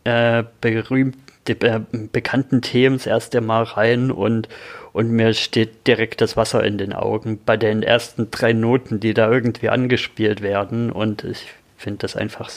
[0.03, 1.17] äh, berühmt,
[1.47, 1.81] die, äh,
[2.11, 4.47] bekannten Themen erst einmal rein und,
[4.93, 9.13] und mir steht direkt das Wasser in den Augen bei den ersten drei Noten, die
[9.13, 11.47] da irgendwie angespielt werden und ich
[11.81, 12.49] finde das einfach,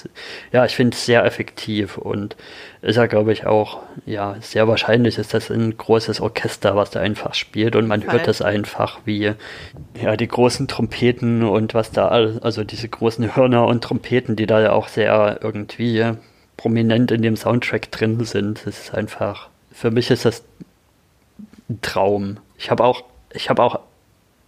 [0.52, 2.36] ja, ich finde es sehr effektiv und
[2.82, 7.00] ist ja, glaube ich, auch, ja, sehr wahrscheinlich ist das ein großes Orchester, was da
[7.00, 8.12] einfach spielt und man Fall.
[8.12, 9.32] hört das einfach wie,
[10.00, 14.60] ja, die großen Trompeten und was da, also diese großen Hörner und Trompeten, die da
[14.60, 16.12] ja auch sehr irgendwie
[16.56, 18.66] prominent in dem Soundtrack drin sind.
[18.66, 20.44] Das ist einfach, für mich ist das
[21.68, 22.38] ein Traum.
[22.56, 23.80] Ich habe auch, ich habe auch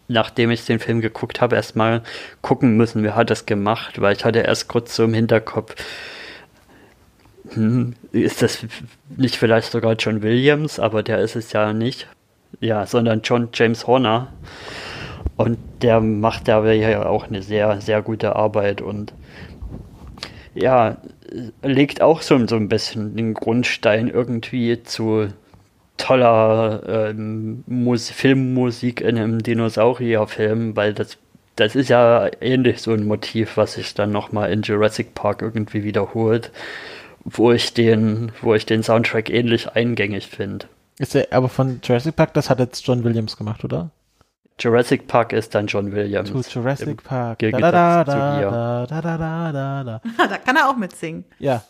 [0.09, 2.03] nachdem ich den Film geguckt habe, erstmal
[2.43, 5.75] gucken müssen, wer hat das gemacht, weil ich hatte erst kurz so im Hinterkopf,
[7.51, 8.65] hm, ist das
[9.17, 12.09] nicht vielleicht sogar John Williams, aber der ist es ja nicht.
[12.61, 14.33] Ja, sondern John James Horner.
[15.37, 19.13] Und der macht da ja auch eine sehr, sehr gute Arbeit und
[20.55, 20.97] ja,
[21.63, 25.29] legt auch so, so ein bisschen den Grundstein irgendwie zu
[25.97, 27.65] toller ähm,
[27.97, 31.19] Filmmusik in einem Dinosaurierfilm, weil das,
[31.57, 35.85] das ist ja ähnlich so ein Motiv, was sich dann nochmal in Jurassic Park irgendwie
[35.85, 36.51] wiederholt,
[37.25, 40.67] wo ich den, wo ich den Soundtrack ähnlich eingängig finde.
[40.99, 43.91] Ist der aber von Jurassic Park, das hat jetzt John Williams gemacht, oder?
[44.59, 46.31] Jurassic Park ist dann John Williams.
[46.31, 47.41] To Jurassic Park.
[47.41, 50.01] Da, da, da, da, da, da, da, da.
[50.17, 51.25] da kann er auch mitsingen.
[51.39, 51.63] Ja.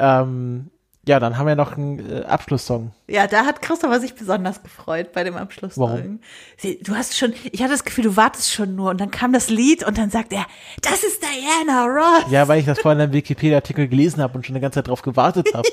[0.00, 0.70] Ähm,
[1.08, 2.92] ja, dann haben wir noch einen äh, Abschlusssong.
[3.06, 5.90] Ja, da hat Christopher sich besonders gefreut bei dem Abschlusssong.
[5.90, 6.20] Warum?
[6.58, 9.32] Sie, du hast schon, ich hatte das Gefühl, du wartest schon nur und dann kam
[9.32, 10.44] das Lied und dann sagt er,
[10.82, 12.30] das ist Diana Ross.
[12.30, 15.00] Ja, weil ich das vorhin im Wikipedia-Artikel gelesen habe und schon eine ganze Zeit drauf
[15.00, 15.66] gewartet habe.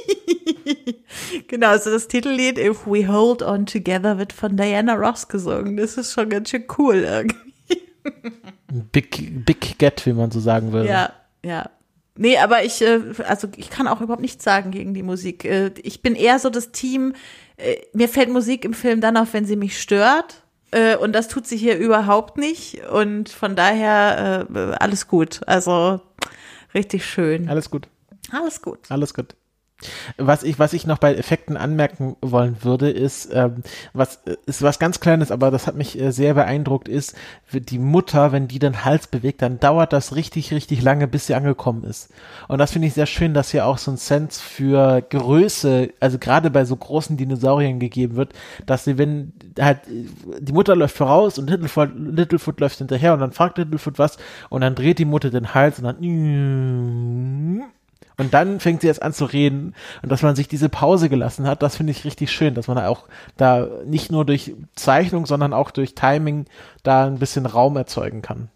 [1.50, 5.76] genau, also das Titellied If We Hold On Together wird von Diana Ross gesungen.
[5.76, 7.36] Das ist schon ganz schön cool irgendwie.
[8.92, 10.88] Big, big Get, wie man so sagen würde.
[10.88, 11.12] Ja,
[11.44, 11.70] ja.
[12.18, 15.44] Nee, aber ich, äh, also ich kann auch überhaupt nichts sagen gegen die Musik.
[15.44, 17.14] Äh, ich bin eher so das Team,
[17.58, 20.42] äh, mir fällt Musik im Film dann auf, wenn sie mich stört.
[21.00, 22.84] Und das tut sie hier überhaupt nicht.
[22.90, 24.46] Und von daher
[24.82, 25.40] alles gut.
[25.48, 26.02] Also
[26.74, 27.48] richtig schön.
[27.48, 27.88] Alles gut.
[28.30, 28.80] Alles gut.
[28.90, 29.36] Alles gut.
[30.18, 33.62] Was ich, was ich noch bei Effekten anmerken wollen würde, ist, ähm,
[33.94, 37.14] was ist was ganz Kleines, aber das hat mich äh, sehr beeindruckt, ist,
[37.52, 41.36] die Mutter, wenn die den Hals bewegt, dann dauert das richtig, richtig lange, bis sie
[41.36, 42.10] angekommen ist.
[42.48, 46.20] Und das finde ich sehr schön, dass hier auch so ein Sense für Größe, also
[46.20, 48.32] gerade bei so großen Dinosauriern gegeben wird,
[48.66, 53.34] dass sie, wenn halt die Mutter läuft voraus und Littlefoot, Littlefoot läuft hinterher und dann
[53.34, 54.18] fragt Littlefoot was
[54.50, 55.98] und dann dreht die Mutter den Hals und dann
[58.18, 61.48] und dann fängt sie jetzt an zu reden und dass man sich diese Pause gelassen
[61.48, 65.54] hat, das finde ich richtig schön, dass man auch da nicht nur durch Zeichnung, sondern
[65.54, 66.46] auch durch Timing
[66.84, 68.50] da ein bisschen Raum erzeugen kann.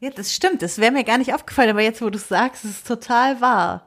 [0.00, 0.62] Ja, das stimmt.
[0.62, 3.40] Das wäre mir gar nicht aufgefallen, aber jetzt, wo du es sagst, ist es total
[3.40, 3.86] wahr.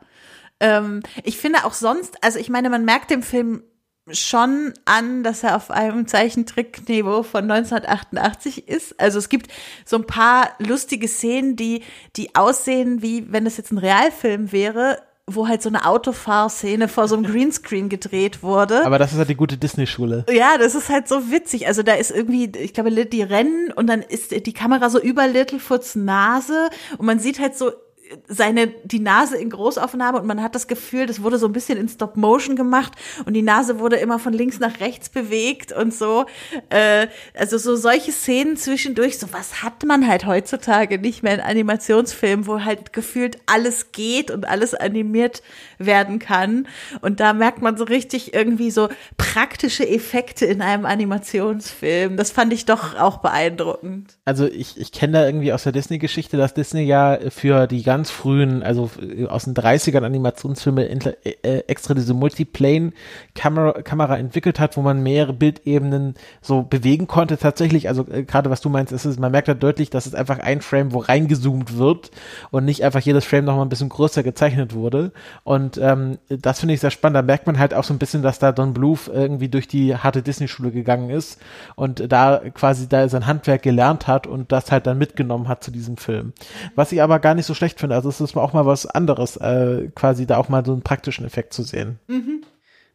[0.60, 3.64] Ähm, ich finde auch sonst, also ich meine, man merkt dem Film
[4.12, 9.00] schon an, dass er auf einem Zeichentrickniveau von 1988 ist.
[9.00, 9.52] Also es gibt
[9.86, 11.84] so ein paar lustige Szenen, die,
[12.16, 15.02] die aussehen, wie wenn das jetzt ein Realfilm wäre,
[15.32, 18.86] wo halt so eine Autofahrszene vor so einem Greenscreen gedreht wurde.
[18.86, 20.26] Aber das ist halt die gute Disney-Schule.
[20.30, 21.68] Ja, das ist halt so witzig.
[21.68, 25.28] Also da ist irgendwie, ich glaube, die rennen und dann ist die Kamera so über
[25.28, 27.72] Littlefoots Nase und man sieht halt so
[28.28, 31.78] seine, die Nase in Großaufnahme und man hat das Gefühl, das wurde so ein bisschen
[31.78, 32.94] in Stop Motion gemacht
[33.26, 36.26] und die Nase wurde immer von links nach rechts bewegt und so.
[36.70, 37.08] Äh,
[37.38, 42.48] also so solche Szenen zwischendurch, so was hat man halt heutzutage nicht mehr in Animationsfilmen,
[42.48, 45.42] wo halt gefühlt alles geht und alles animiert
[45.78, 46.68] werden kann.
[47.02, 52.18] Und da merkt man so richtig irgendwie so praktische Effekte in einem Animationsfilm.
[52.18, 54.18] Das fand ich doch auch beeindruckend.
[54.26, 58.03] Also ich, ich kenne da irgendwie aus der Disney-Geschichte, dass Disney ja für die ganze
[58.04, 64.76] ganz frühen, also äh, aus den 30ern Animationsfilme äh, extra diese Multiplane-Kamera Kamera entwickelt hat,
[64.76, 67.88] wo man mehrere Bildebenen so bewegen konnte tatsächlich.
[67.88, 70.40] Also äh, gerade was du meinst, ist es, man merkt da deutlich, dass es einfach
[70.40, 72.12] ein Frame, wo reingezoomt wird
[72.52, 75.14] und nicht einfach jedes Frame nochmal ein bisschen größer gezeichnet wurde.
[75.46, 77.16] Und ähm, das finde ich sehr spannend.
[77.16, 79.96] Da merkt man halt auch so ein bisschen, dass da Don Bluth irgendwie durch die
[79.96, 81.40] harte Disney-Schule gegangen ist
[81.76, 85.72] und da quasi da sein Handwerk gelernt hat und das halt dann mitgenommen hat zu
[85.72, 86.34] diesem Film.
[86.76, 87.93] Was ich aber gar nicht so schlecht finde.
[87.94, 91.26] Also es ist auch mal was anderes, äh, quasi da auch mal so einen praktischen
[91.26, 92.00] Effekt zu sehen.
[92.08, 92.44] Mhm.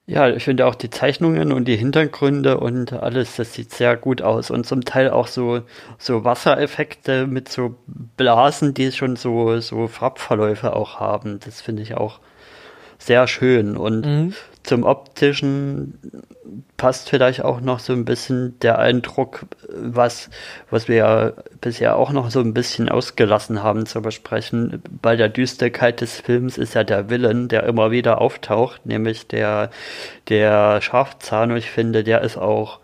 [0.06, 4.22] Ja, ich finde auch die Zeichnungen und die Hintergründe und alles, das sieht sehr gut
[4.22, 4.50] aus.
[4.50, 5.60] Und zum Teil auch so,
[5.98, 7.74] so Wassereffekte mit so
[8.16, 11.40] Blasen, die schon so, so Farbverläufe auch haben.
[11.44, 12.20] Das finde ich auch
[12.96, 13.76] sehr schön.
[13.76, 14.34] Und mhm.
[14.68, 15.98] Zum optischen
[16.76, 20.28] passt vielleicht auch noch so ein bisschen der Eindruck, was,
[20.68, 21.32] was wir ja
[21.62, 24.82] bisher auch noch so ein bisschen ausgelassen haben zu besprechen.
[25.00, 29.70] Bei der Düsterkeit des Films ist ja der Willen, der immer wieder auftaucht, nämlich der,
[30.28, 31.50] der Schafzahn.
[31.50, 32.80] Und ich finde, der ist auch,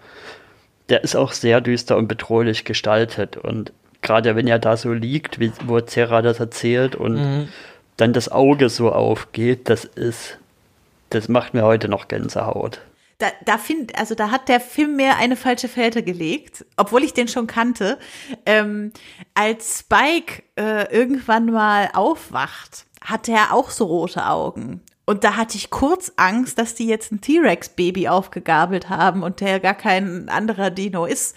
[0.89, 3.37] der ist auch sehr düster und bedrohlich gestaltet.
[3.37, 7.49] Und gerade wenn er da so liegt, wie, wo Zera das erzählt und mhm
[7.97, 10.39] dann das Auge so aufgeht, das ist,
[11.11, 12.81] das macht mir heute noch Gänsehaut.
[13.19, 17.15] Da, da find, also da hat der Film mir eine falsche Fährte gelegt, obwohl ich
[17.15, 17.99] den schon kannte.
[18.45, 18.93] Ähm,
[19.35, 24.81] als Spike äh, irgendwann mal aufwacht, hat er auch so rote Augen.
[25.07, 29.61] Und da hatte ich kurz Angst, dass die jetzt ein T-Rex-Baby aufgegabelt haben und der
[29.61, 31.37] gar kein anderer Dino ist.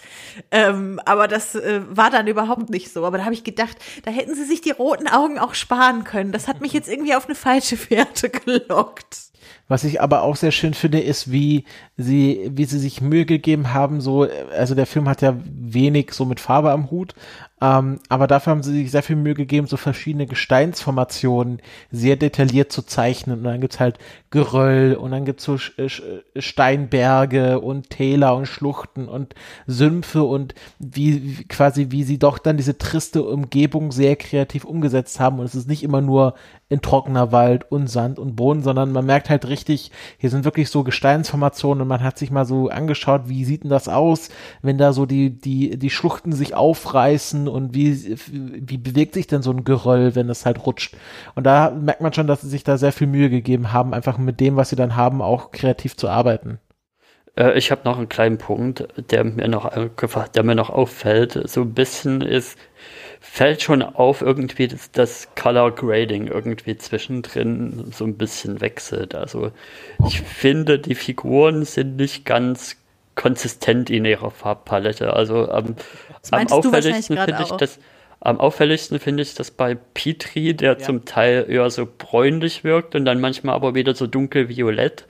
[0.50, 3.04] Ähm, aber das äh, war dann überhaupt nicht so.
[3.04, 6.32] Aber da habe ich gedacht, da hätten sie sich die roten Augen auch sparen können.
[6.32, 9.27] Das hat mich jetzt irgendwie auf eine falsche Fährte gelockt.
[9.68, 11.64] Was ich aber auch sehr schön finde, ist, wie
[11.96, 14.26] sie, wie sie sich Mühe gegeben haben, so,
[14.56, 17.14] also der Film hat ja wenig so mit Farbe am Hut,
[17.60, 22.70] ähm, aber dafür haben sie sich sehr viel Mühe gegeben, so verschiedene Gesteinsformationen sehr detailliert
[22.70, 23.38] zu zeichnen.
[23.38, 23.98] Und dann gibt's halt
[24.30, 25.58] Geröll und dann gibt's so
[26.36, 29.34] Steinberge und Täler und Schluchten und
[29.66, 35.40] Sümpfe und wie quasi, wie sie doch dann diese triste Umgebung sehr kreativ umgesetzt haben.
[35.40, 36.34] Und es ist nicht immer nur
[36.70, 40.68] in trockener Wald und Sand und Boden, sondern man merkt halt richtig, hier sind wirklich
[40.68, 44.28] so Gesteinsformationen und man hat sich mal so angeschaut, wie sieht denn das aus,
[44.60, 49.42] wenn da so die, die, die Schluchten sich aufreißen und wie, wie bewegt sich denn
[49.42, 50.94] so ein Geröll, wenn es halt rutscht.
[51.34, 54.18] Und da merkt man schon, dass sie sich da sehr viel Mühe gegeben haben, einfach
[54.18, 56.58] mit dem, was sie dann haben, auch kreativ zu arbeiten.
[57.38, 59.70] Äh, ich habe noch einen kleinen Punkt, der mir noch,
[60.34, 61.40] der mir noch auffällt.
[61.48, 62.58] So ein bisschen ist,
[63.30, 69.14] fällt schon auf irgendwie, dass das Color Grading irgendwie zwischendrin so ein bisschen wechselt.
[69.14, 69.52] Also
[70.06, 72.76] ich finde, die Figuren sind nicht ganz
[73.14, 75.12] konsistent in ihrer Farbpalette.
[75.12, 75.76] Also am,
[76.30, 77.78] am auffälligsten finde ich das.
[78.20, 80.78] Am auffälligsten finde ich das bei Petri, der ja.
[80.78, 85.06] zum Teil eher so bräunlich wirkt und dann manchmal aber wieder so dunkelviolett.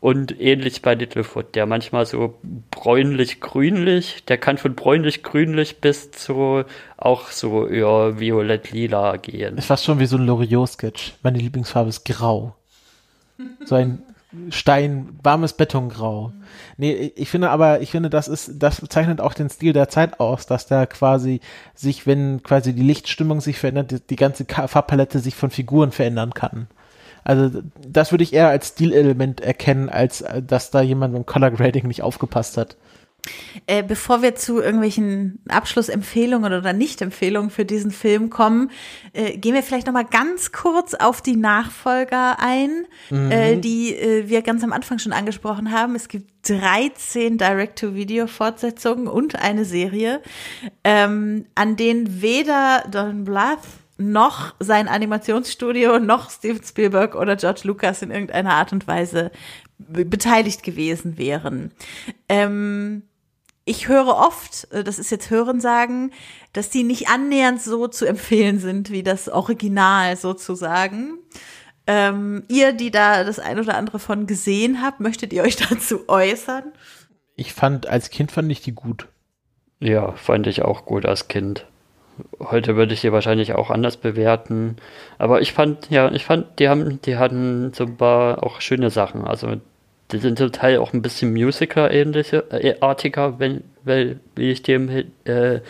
[0.00, 2.34] Und ähnlich bei Littlefoot, der manchmal so
[2.70, 6.64] bräunlich-grünlich, der kann von bräunlich-grünlich bis zu
[6.96, 9.56] auch so eher violett-lila gehen.
[9.56, 11.14] Ist fast schon wie so ein Loriot-Sketch.
[11.22, 12.54] Meine Lieblingsfarbe ist grau.
[13.64, 14.02] So ein
[14.50, 16.32] Stein, warmes Betongrau.
[16.76, 20.20] Nee, ich finde aber, ich finde, das ist, das zeichnet auch den Stil der Zeit
[20.20, 21.40] aus, dass da quasi
[21.74, 26.34] sich, wenn quasi die Lichtstimmung sich verändert, die, die ganze Farbpalette sich von Figuren verändern
[26.34, 26.66] kann.
[27.26, 31.50] Also das würde ich eher als Stilelement erkennen, als äh, dass da jemand beim Color
[31.50, 32.76] Grading nicht aufgepasst hat.
[33.66, 38.70] Äh, bevor wir zu irgendwelchen Abschlussempfehlungen oder Nicht-Empfehlungen für diesen Film kommen,
[39.12, 43.32] äh, gehen wir vielleicht noch mal ganz kurz auf die Nachfolger ein, mhm.
[43.32, 45.96] äh, die äh, wir ganz am Anfang schon angesprochen haben.
[45.96, 50.22] Es gibt 13 Direct-to-Video-Fortsetzungen und eine Serie,
[50.84, 53.58] ähm, an denen weder Don Bluth
[53.98, 59.30] noch sein Animationsstudio, noch Steven Spielberg oder George Lucas in irgendeiner Art und Weise
[59.78, 61.72] beteiligt gewesen wären.
[62.28, 63.02] Ähm,
[63.64, 66.12] ich höre oft, äh, das ist jetzt Hörensagen,
[66.52, 71.18] dass die nicht annähernd so zu empfehlen sind wie das Original sozusagen.
[71.86, 76.08] Ähm, ihr, die da das ein oder andere von gesehen habt, möchtet ihr euch dazu
[76.08, 76.72] äußern?
[77.34, 79.08] Ich fand, als Kind fand ich die gut.
[79.78, 81.66] Ja, fand ich auch gut als Kind.
[82.40, 84.76] Heute würde ich sie wahrscheinlich auch anders bewerten.
[85.18, 88.90] Aber ich fand, ja, ich fand, die haben, die hatten so ein paar auch schöne
[88.90, 89.24] Sachen.
[89.24, 89.56] Also
[90.12, 94.88] die sind zum Teil auch ein bisschen Musical-ähnlicher, äh, artiger, wenn, weil, wie ich dem
[94.88, 95.60] äh,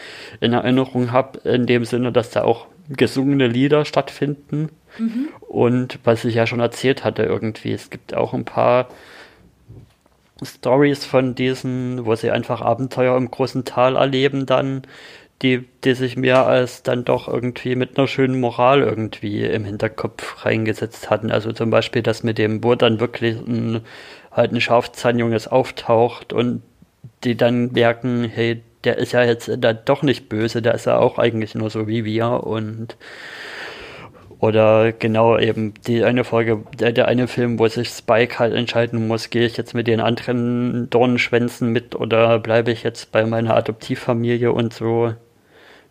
[0.40, 4.68] in Erinnerung habe, in dem Sinne, dass da auch gesungene Lieder stattfinden.
[4.98, 5.28] Mhm.
[5.40, 8.88] Und was ich ja schon erzählt hatte, irgendwie, es gibt auch ein paar
[10.42, 14.82] Stories von diesen, wo sie einfach Abenteuer im großen Tal erleben, dann,
[15.42, 20.44] die, die sich mir als dann doch irgendwie mit einer schönen Moral irgendwie im Hinterkopf
[20.44, 21.30] reingesetzt hatten.
[21.30, 23.82] Also zum Beispiel das mit dem, wo dann wirklich ein
[24.32, 26.62] halt ein Schafzahnjunges auftaucht und
[27.24, 30.98] die dann merken, hey, der ist ja jetzt da doch nicht böse, der ist ja
[30.98, 32.96] auch eigentlich nur so wie wir und
[34.38, 39.08] oder genau eben die eine Folge, der, der eine Film, wo sich Spike halt entscheiden
[39.08, 43.56] muss, gehe ich jetzt mit den anderen Dornenschwänzen mit oder bleibe ich jetzt bei meiner
[43.56, 45.14] Adoptivfamilie und so.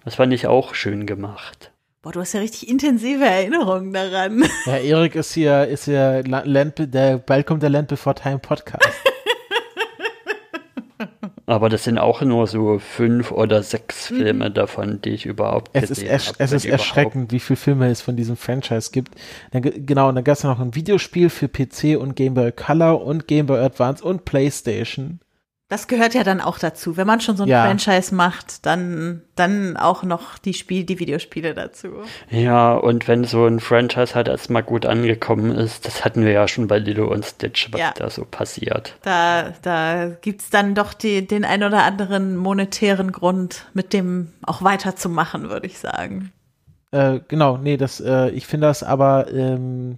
[0.06, 1.72] Das fand ich auch schön gemacht.
[2.04, 4.44] Boah, du hast ja richtig intensive Erinnerungen daran.
[4.68, 8.86] Ja, Erik ist hier, ist hier Land, der, bald kommt der Land Before Time Podcast.
[11.48, 14.18] Aber das sind auch nur so fünf oder sechs mhm.
[14.18, 14.54] Filme mhm.
[14.54, 16.36] davon, die ich überhaupt es gesehen habe.
[16.38, 19.16] Es ist erschreckend, wie viele Filme es von diesem Franchise gibt.
[19.52, 23.04] Dann, genau, und dann gab es noch ein Videospiel für PC und Game Boy Color
[23.04, 25.20] und Game Boy Advance und Playstation.
[25.68, 26.96] Das gehört ja dann auch dazu.
[26.96, 27.66] Wenn man schon so ein ja.
[27.66, 31.88] Franchise macht, dann, dann auch noch die Spiel, die Videospiele dazu.
[32.30, 36.48] Ja, und wenn so ein Franchise halt erstmal gut angekommen ist, das hatten wir ja
[36.48, 37.94] schon bei Lilo und Stitch, was ja.
[37.98, 38.96] da so passiert.
[39.02, 44.62] Da, da gibt's dann doch die, den ein oder anderen monetären Grund, mit dem auch
[44.62, 46.32] weiterzumachen, würde ich sagen.
[46.92, 49.98] Äh, genau, nee, das, äh, ich finde das aber, ähm,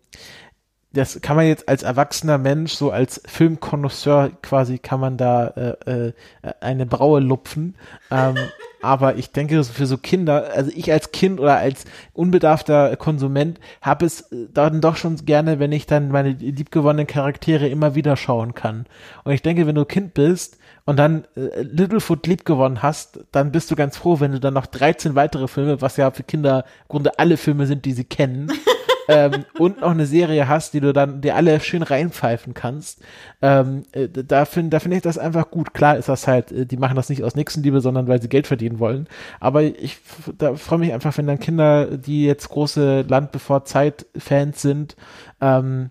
[0.94, 6.08] das kann man jetzt als erwachsener Mensch, so als Filmkonnoisseur quasi, kann man da äh,
[6.08, 6.14] äh,
[6.62, 7.76] eine Braue lupfen.
[8.10, 8.36] Ähm,
[8.82, 14.06] aber ich denke, für so Kinder, also ich als Kind oder als unbedarfter Konsument habe
[14.06, 18.56] es äh, dann doch schon gerne, wenn ich dann meine liebgewonnenen Charaktere immer wieder schauen
[18.56, 18.86] kann.
[19.24, 23.70] Und ich denke, wenn du Kind bist und dann äh, Littlefoot liebgewonnen hast, dann bist
[23.70, 26.88] du ganz froh, wenn du dann noch 13 weitere Filme, was ja für Kinder im
[26.88, 28.52] Grunde alle Filme sind, die sie kennen,
[29.08, 33.02] ähm, und noch eine Serie hast, die du dann dir alle schön reinpfeifen kannst.
[33.42, 35.74] Ähm, äh, da finde da finde ich das einfach gut.
[35.74, 38.48] Klar ist das halt, äh, die machen das nicht aus Nächstenliebe, sondern weil sie Geld
[38.48, 39.08] verdienen wollen.
[39.40, 40.00] Aber ich
[40.38, 44.96] da freue mich einfach, wenn dann Kinder, die jetzt große Land bevor Zeit Fans sind,
[45.42, 45.90] ähm,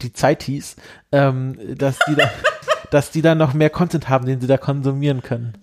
[0.00, 0.76] die Zeit hieß,
[1.12, 2.30] ähm, dass die da,
[2.90, 5.58] dass die dann noch mehr Content haben, den sie da konsumieren können.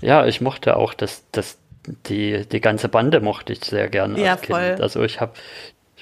[0.00, 1.58] Ja, ich mochte auch das, das
[2.06, 4.76] die, die ganze Bande mochte ich sehr gerne ja, Voll.
[4.80, 5.32] Also ich habe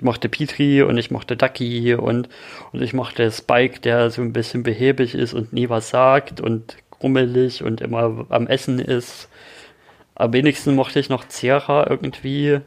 [0.04, 2.28] mochte Petri und ich mochte Ducky und,
[2.72, 6.76] und ich mochte Spike, der so ein bisschen behäbig ist und nie was sagt und
[6.90, 9.28] grummelig und immer am Essen ist.
[10.14, 12.60] Am wenigsten mochte ich noch Zera irgendwie.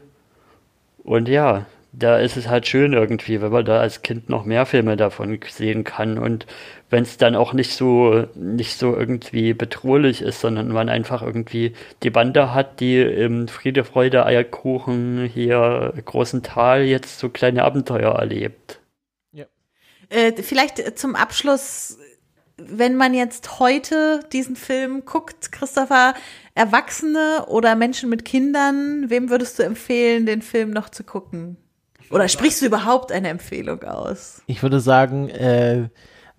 [1.02, 4.66] Und ja, da ist es halt schön irgendwie, wenn man da als Kind noch mehr
[4.66, 6.46] Filme davon sehen kann und
[6.90, 11.72] wenn es dann auch nicht so nicht so irgendwie bedrohlich ist, sondern man einfach irgendwie
[12.02, 18.14] die Bande hat, die im Friede, Freude, Eierkuchen hier großen Tal jetzt so kleine Abenteuer
[18.14, 18.80] erlebt.
[19.32, 19.46] Ja.
[20.10, 21.98] Äh, vielleicht zum Abschluss,
[22.56, 26.14] wenn man jetzt heute diesen Film guckt, Christopher,
[26.54, 31.56] Erwachsene oder Menschen mit Kindern, wem würdest du empfehlen, den Film noch zu gucken?
[32.10, 34.42] Oder sprichst du überhaupt eine Empfehlung aus?
[34.46, 35.88] Ich würde sagen, äh,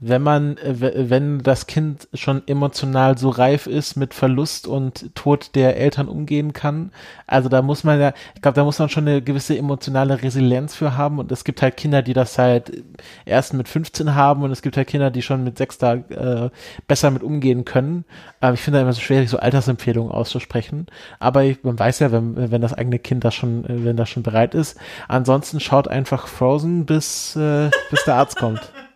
[0.02, 5.56] wenn man, äh, wenn das Kind schon emotional so reif ist mit Verlust und Tod
[5.56, 6.92] der Eltern umgehen kann,
[7.28, 10.76] also da muss man ja, ich glaube, da muss man schon eine gewisse emotionale Resilienz
[10.76, 12.84] für haben und es gibt halt Kinder, die das halt
[13.26, 16.50] erst mit 15 haben und es gibt halt Kinder, die schon mit 6 da äh,
[16.88, 18.06] besser mit umgehen können.
[18.40, 20.88] Aber ich finde da immer so schwierig, so Altersempfehlungen auszusprechen.
[21.20, 24.24] Aber ich, man weiß ja, wenn, wenn das eigene Kind das schon, wenn das schon
[24.24, 24.78] bereit ist.
[25.08, 28.72] Ansonsten schaut einfach Frozen, bis, äh, bis der Arzt kommt.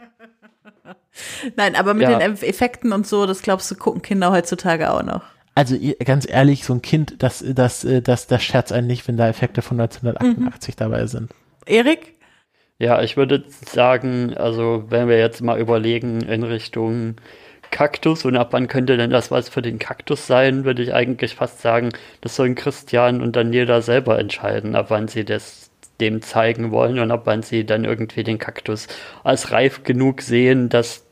[1.55, 2.17] Nein, aber mit ja.
[2.17, 5.21] den Effekten und so, das glaubst du, gucken Kinder heutzutage auch noch.
[5.55, 9.27] Also ganz ehrlich, so ein Kind, das, das, das, das scherzt einen nicht, wenn da
[9.27, 10.79] Effekte von 1988 mhm.
[10.79, 11.31] dabei sind.
[11.65, 12.13] Erik?
[12.79, 17.15] Ja, ich würde sagen, also wenn wir jetzt mal überlegen in Richtung
[17.69, 21.35] Kaktus und ab wann könnte denn das was für den Kaktus sein, würde ich eigentlich
[21.35, 21.89] fast sagen,
[22.21, 27.11] das sollen Christian und Daniela selber entscheiden, ab wann sie das dem zeigen wollen und
[27.11, 28.87] ob man sie dann irgendwie den Kaktus
[29.23, 31.02] als reif genug sehen, dass,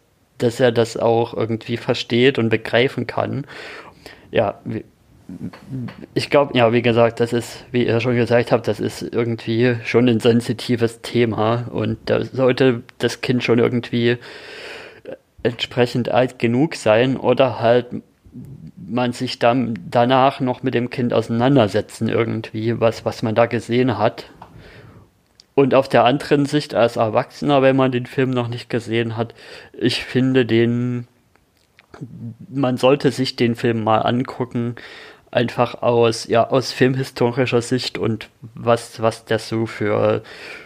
[0.43, 3.45] dass er das auch irgendwie versteht und begreifen kann.
[4.31, 4.59] Ja,
[6.13, 9.77] ich glaube, ja, wie gesagt, das ist, wie ihr schon gesagt habt, das ist irgendwie
[9.83, 14.17] schon ein sensitives Thema und da sollte das Kind schon irgendwie
[15.43, 17.87] entsprechend alt genug sein oder halt
[18.77, 23.97] man sich dann danach noch mit dem Kind auseinandersetzen irgendwie, was, was man da gesehen
[23.97, 24.25] hat
[25.55, 29.33] und auf der anderen Sicht als Erwachsener, wenn man den Film noch nicht gesehen hat,
[29.73, 31.07] ich finde den,
[32.49, 34.75] man sollte sich den Film mal angucken,
[35.29, 40.23] einfach aus, ja, aus filmhistorischer Sicht und was, was das so für,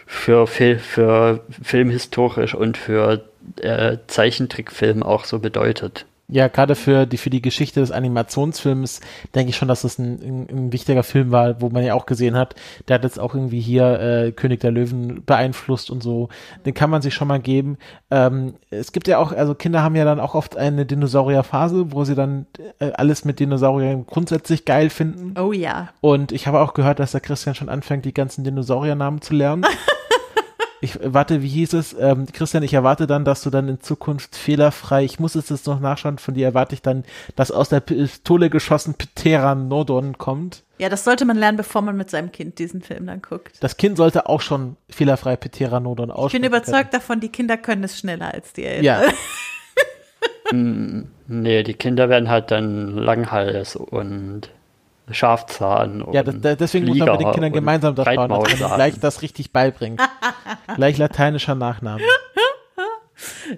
[0.07, 3.23] für, für, für filmhistorisch und für
[3.61, 6.05] äh, Zeichentrickfilm auch so bedeutet.
[6.27, 8.99] Ja, gerade für die, für die Geschichte des Animationsfilms
[9.35, 12.07] denke ich schon, dass das ein, ein, ein, wichtiger Film war, wo man ja auch
[12.07, 12.55] gesehen hat,
[12.87, 16.29] der hat jetzt auch irgendwie hier äh, König der Löwen beeinflusst und so.
[16.65, 17.77] Den kann man sich schon mal geben.
[18.09, 22.05] Ähm, es gibt ja auch, also Kinder haben ja dann auch oft eine Dinosaurierphase, wo
[22.05, 22.47] sie dann
[22.79, 25.39] äh, alles mit Dinosauriern grundsätzlich geil finden.
[25.39, 25.89] Oh ja.
[26.01, 29.65] Und ich habe auch gehört, dass der Christian schon anfängt, die ganzen Dinosauriernamen zu lernen.
[30.85, 31.95] Ich warte, wie hieß es?
[31.99, 35.65] Ähm, Christian, ich erwarte dann, dass du dann in Zukunft fehlerfrei, ich muss es jetzt
[35.65, 37.03] noch nachschauen, von dir erwarte ich dann,
[37.35, 40.61] dass aus der Pistole geschossen Pteranodon kommt.
[40.77, 43.57] Ja, das sollte man lernen, bevor man mit seinem Kind diesen Film dann guckt.
[43.61, 46.43] Das Kind sollte auch schon fehlerfrei Pteranodon aussprechen.
[46.43, 47.01] Ich bin überzeugt können.
[47.01, 48.83] davon, die Kinder können es schneller als die Eltern.
[48.83, 49.01] Ja.
[50.51, 54.51] Mm, nee, die Kinder werden halt dann Langhals und
[55.11, 58.59] Schafzahn und Ja, das, deswegen Flieger muss man mit den Kindern gemeinsam das schauen, dass
[58.59, 60.01] man gleich das richtig beibringt.
[60.75, 62.01] gleich lateinischer Nachname.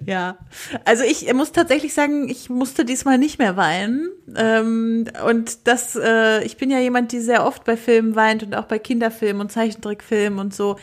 [0.06, 0.38] Ja,
[0.86, 4.10] also ich muss tatsächlich sagen, ich musste diesmal nicht mehr weinen.
[4.36, 8.54] Ähm, und das, äh, ich bin ja jemand, die sehr oft bei Filmen weint und
[8.54, 10.78] auch bei Kinderfilmen und Zeichentrickfilmen und so.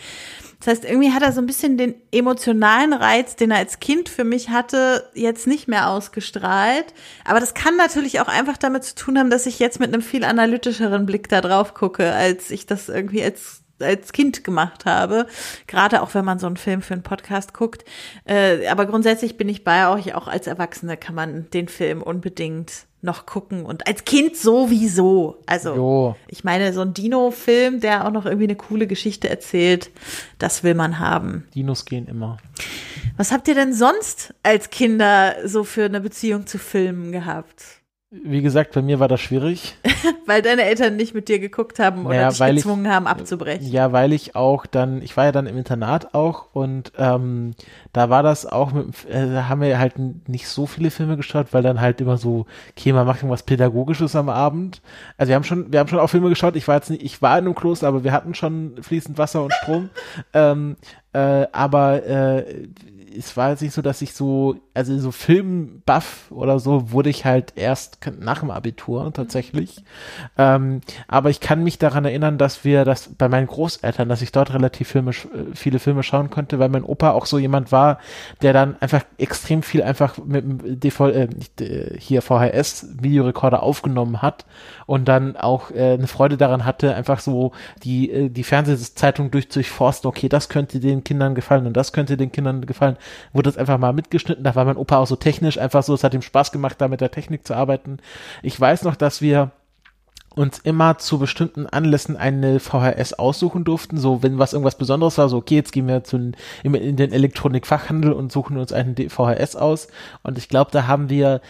[0.64, 4.08] Das heißt, irgendwie hat er so ein bisschen den emotionalen Reiz, den er als Kind
[4.08, 6.86] für mich hatte, jetzt nicht mehr ausgestrahlt.
[7.26, 10.00] Aber das kann natürlich auch einfach damit zu tun haben, dass ich jetzt mit einem
[10.00, 15.26] viel analytischeren Blick da drauf gucke, als ich das irgendwie als als Kind gemacht habe.
[15.66, 17.84] Gerade auch wenn man so einen Film für einen Podcast guckt.
[18.24, 22.86] Äh, aber grundsätzlich bin ich bei euch, auch als Erwachsene kann man den Film unbedingt
[23.04, 25.38] noch gucken und als Kind sowieso.
[25.46, 26.16] Also jo.
[26.28, 29.90] ich meine, so ein Dino-Film, der auch noch irgendwie eine coole Geschichte erzählt,
[30.38, 31.46] das will man haben.
[31.54, 32.38] Dinos gehen immer.
[33.16, 37.83] Was habt ihr denn sonst als Kinder so für eine Beziehung zu Filmen gehabt?
[38.22, 39.76] Wie gesagt, bei mir war das schwierig.
[40.26, 43.66] weil deine Eltern nicht mit dir geguckt haben oder naja, dich gezwungen ich, haben abzubrechen.
[43.66, 47.54] Ja, weil ich auch dann, ich war ja dann im Internat auch und ähm,
[47.92, 49.94] da war das auch, mit, äh, da haben wir halt
[50.28, 54.16] nicht so viele Filme geschaut, weil dann halt immer so, okay, man macht irgendwas Pädagogisches
[54.16, 54.80] am Abend.
[55.16, 56.56] Also wir haben schon, wir haben schon auch Filme geschaut.
[56.56, 59.42] Ich war jetzt nicht, ich war in einem Kloster, aber wir hatten schon fließend Wasser
[59.42, 59.90] und Strom.
[60.32, 60.76] ähm,
[61.12, 62.66] äh, aber äh,
[63.16, 67.24] es war jetzt nicht so, dass ich so, also so Filmbuff oder so wurde ich
[67.24, 69.84] halt erst nach dem Abitur tatsächlich.
[70.36, 74.32] Ähm, aber ich kann mich daran erinnern, dass wir das bei meinen Großeltern, dass ich
[74.32, 77.98] dort relativ Filme, äh, viele Filme schauen konnte, weil mein Opa auch so jemand war,
[78.42, 81.28] der dann einfach extrem viel einfach mit dem DV, äh,
[81.60, 84.44] äh, hier VHS Videorekorder aufgenommen hat
[84.86, 87.52] und dann auch äh, eine Freude daran hatte, einfach so
[87.84, 92.16] die, äh, die Fernsehzeitung durch, durchforsten, okay, das könnte den Kindern gefallen und das könnte
[92.16, 92.96] den Kindern gefallen,
[93.32, 96.04] wurde das einfach mal mitgeschnitten, da war mein Opa auch so technisch, einfach so, es
[96.04, 97.98] hat ihm Spaß gemacht, da mit der Technik zu arbeiten.
[98.42, 99.50] Ich weiß noch, dass wir
[100.34, 105.28] uns immer zu bestimmten Anlässen eine VHS aussuchen durften, so wenn was irgendwas Besonderes war,
[105.28, 109.56] so okay, jetzt gehen wir zu, in, in den Elektronikfachhandel und suchen uns einen VHS
[109.56, 109.88] aus
[110.22, 111.40] und ich glaube, da haben wir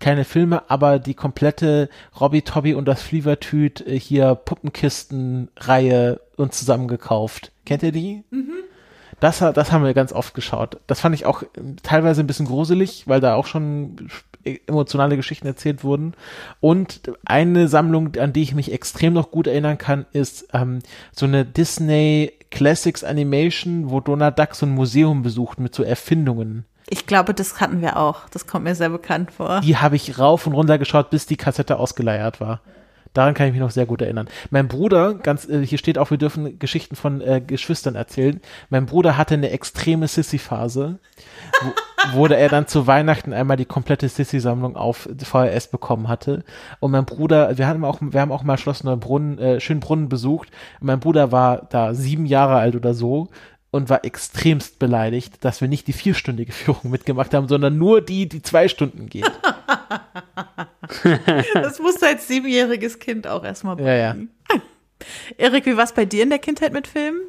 [0.00, 1.88] keine Filme, aber die komplette
[2.18, 7.52] Robby Tobby und das Flievertüt äh, hier Puppenkisten-Reihe uns zusammengekauft.
[7.66, 8.24] Kennt ihr die?
[8.30, 8.52] Mhm.
[9.20, 10.78] Das, das haben wir ganz oft geschaut.
[10.86, 11.42] Das fand ich auch
[11.82, 14.08] teilweise ein bisschen gruselig, weil da auch schon
[14.66, 16.14] emotionale Geschichten erzählt wurden.
[16.60, 20.80] Und eine Sammlung, an die ich mich extrem noch gut erinnern kann, ist ähm,
[21.12, 26.64] so eine Disney Classics Animation, wo Donald Duck so ein Museum besucht mit so Erfindungen.
[26.88, 28.28] Ich glaube, das hatten wir auch.
[28.28, 29.60] Das kommt mir sehr bekannt vor.
[29.62, 32.60] Die habe ich rauf und runter geschaut, bis die Kassette ausgeleiert war.
[33.14, 34.28] Daran kann ich mich noch sehr gut erinnern.
[34.50, 38.40] Mein Bruder, ganz, äh, hier steht auch, wir dürfen Geschichten von äh, Geschwistern erzählen.
[38.70, 40.98] Mein Bruder hatte eine extreme Sissy-Phase,
[42.12, 46.44] wo, er dann zu Weihnachten einmal die komplette Sissy-Sammlung auf VHS bekommen hatte.
[46.80, 50.50] Und mein Bruder, wir haben auch, wir haben auch mal Schloss Neubrunnen, äh, Schönbrunnen besucht.
[50.80, 53.28] Mein Bruder war da sieben Jahre alt oder so
[53.70, 58.28] und war extremst beleidigt, dass wir nicht die vierstündige Führung mitgemacht haben, sondern nur die,
[58.28, 59.30] die zwei Stunden geht.
[61.54, 63.88] Das musste als siebenjähriges Kind auch erstmal bringen.
[63.88, 64.16] Ja, ja.
[65.38, 67.20] Erik, wie war es bei dir in der Kindheit mit Filmen?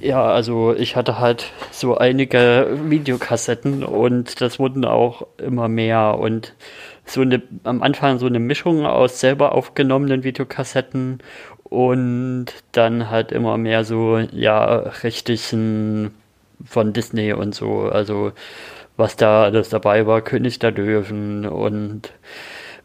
[0.00, 6.54] Ja, also ich hatte halt so einige Videokassetten und das wurden auch immer mehr und
[7.04, 11.18] so eine, am Anfang so eine Mischung aus selber aufgenommenen Videokassetten
[11.64, 16.14] und dann halt immer mehr so, ja, richtigen
[16.64, 18.32] von Disney und so, also
[18.96, 22.12] was da alles dabei war, König der Löwen und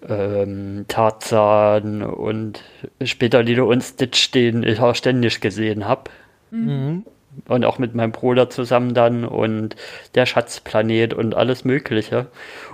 [0.08, 2.64] ähm, Tarzan und
[3.04, 6.10] später Lilo und Stitch, den ich auch ständig gesehen habe.
[6.52, 7.06] Mhm.
[7.48, 9.76] Und auch mit meinem Bruder zusammen dann und
[10.16, 12.26] der Schatzplanet und alles Mögliche.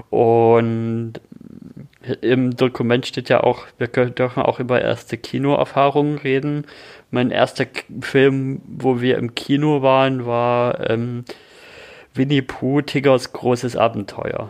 [0.09, 1.19] Und
[2.21, 6.65] im Dokument steht ja auch, wir dürfen auch über erste Kinoerfahrungen reden.
[7.11, 7.65] Mein erster
[8.01, 11.25] Film, wo wir im Kino waren, war ähm,
[12.15, 14.49] Winnie Pooh, Tiggers großes Abenteuer.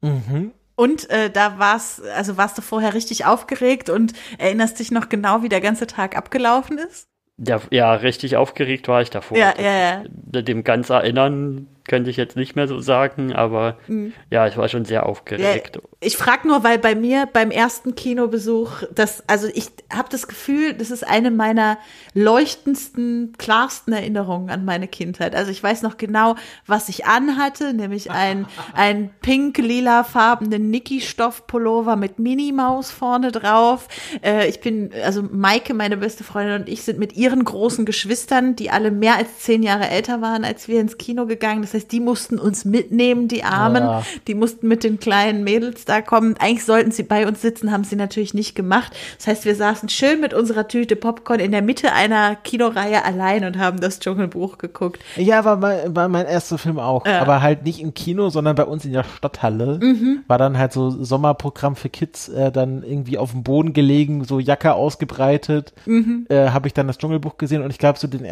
[0.00, 0.52] Mhm.
[0.74, 5.42] Und äh, da war's, also warst du vorher richtig aufgeregt und erinnerst dich noch genau,
[5.42, 7.08] wie der ganze Tag abgelaufen ist?
[7.38, 9.36] Ja, ja richtig aufgeregt war ich davor.
[9.36, 10.42] Ja, ja, ja.
[10.42, 14.12] Dem ganz erinnern könnte ich jetzt nicht mehr so sagen, aber mhm.
[14.30, 15.76] ja, ich war schon sehr aufgeregt.
[15.76, 20.26] Ja, ich frage nur, weil bei mir beim ersten Kinobesuch, das, also ich habe das
[20.28, 21.78] Gefühl, das ist eine meiner
[22.14, 25.34] leuchtendsten, klarsten Erinnerungen an meine Kindheit.
[25.34, 26.36] Also ich weiß noch genau,
[26.66, 33.88] was ich anhatte, nämlich ein, ein pink-lila farbenen Niki-Stoff-Pullover mit Minimaus vorne drauf.
[34.24, 38.56] Äh, ich bin, also Maike, meine beste Freundin und ich sind mit ihren großen Geschwistern,
[38.56, 41.62] die alle mehr als zehn Jahre älter waren, als wir ins Kino gegangen.
[41.62, 43.82] Das heißt, die mussten uns mitnehmen, die Armen.
[43.82, 44.02] Ja.
[44.26, 46.36] Die mussten mit den kleinen Mädels da kommen.
[46.38, 48.92] Eigentlich sollten sie bei uns sitzen, haben sie natürlich nicht gemacht.
[49.18, 53.44] Das heißt, wir saßen schön mit unserer Tüte Popcorn in der Mitte einer Kinoreihe allein
[53.44, 55.00] und haben das Dschungelbuch geguckt.
[55.16, 57.06] Ja, war mein, war mein erster Film auch.
[57.06, 57.20] Ja.
[57.20, 59.78] Aber halt nicht im Kino, sondern bei uns in der Stadthalle.
[59.82, 60.20] Mhm.
[60.26, 64.38] War dann halt so Sommerprogramm für Kids, äh, dann irgendwie auf dem Boden gelegen, so
[64.38, 65.72] Jacke ausgebreitet.
[65.86, 66.26] Mhm.
[66.28, 68.26] Äh, Habe ich dann das Dschungelbuch gesehen und ich glaube, so den,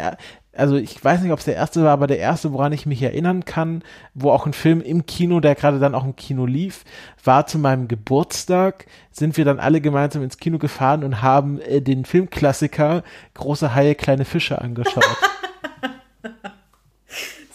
[0.53, 3.01] also ich weiß nicht, ob es der erste war, aber der erste, woran ich mich
[3.01, 3.83] erinnern kann,
[4.13, 6.83] wo auch ein Film im Kino, der gerade dann auch im Kino lief,
[7.23, 11.81] war zu meinem Geburtstag, sind wir dann alle gemeinsam ins Kino gefahren und haben äh,
[11.81, 13.03] den Filmklassiker
[13.33, 15.05] Große Haie, kleine Fische angeschaut.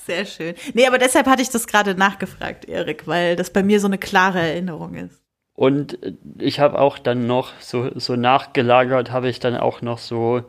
[0.06, 0.54] Sehr schön.
[0.72, 3.98] Nee, aber deshalb hatte ich das gerade nachgefragt, Erik, weil das bei mir so eine
[3.98, 5.20] klare Erinnerung ist.
[5.54, 5.98] Und
[6.38, 10.44] ich habe auch dann noch so, so nachgelagert, habe ich dann auch noch so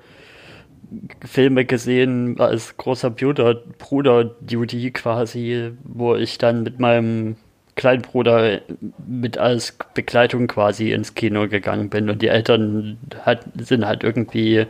[1.25, 7.35] Filme gesehen als großer Bruder-Duty quasi, wo ich dann mit meinem
[7.77, 8.59] kleinen Bruder
[9.07, 14.65] mit als Begleitung quasi ins Kino gegangen bin und die Eltern hat, sind halt irgendwie,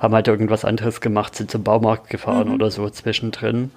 [0.00, 2.54] haben halt irgendwas anderes gemacht, sind zum Baumarkt gefahren mhm.
[2.54, 3.70] oder so zwischendrin.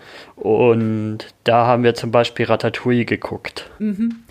[0.43, 3.69] Und da haben wir zum Beispiel Ratatouille geguckt.
[3.79, 4.25] Mhm.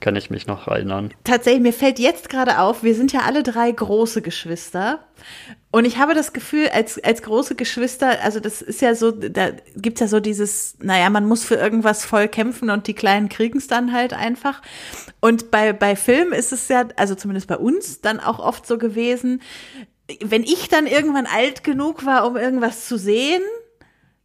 [0.00, 1.12] Kann ich mich noch erinnern.
[1.24, 5.00] Tatsächlich, mir fällt jetzt gerade auf, wir sind ja alle drei große Geschwister.
[5.70, 9.50] Und ich habe das Gefühl, als, als große Geschwister, also das ist ja so, da
[9.76, 13.66] gibt's ja so dieses, naja, man muss für irgendwas voll kämpfen und die Kleinen kriegen's
[13.66, 14.62] dann halt einfach.
[15.20, 18.78] Und bei, bei Film ist es ja, also zumindest bei uns, dann auch oft so
[18.78, 19.42] gewesen,
[20.24, 23.42] wenn ich dann irgendwann alt genug war, um irgendwas zu sehen,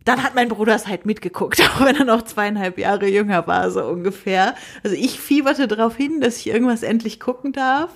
[0.06, 3.72] dann hat mein Bruder es halt mitgeguckt, auch wenn er noch zweieinhalb Jahre jünger war,
[3.72, 4.56] so ungefähr.
[4.84, 7.92] Also ich fieberte darauf hin, dass ich irgendwas endlich gucken darf.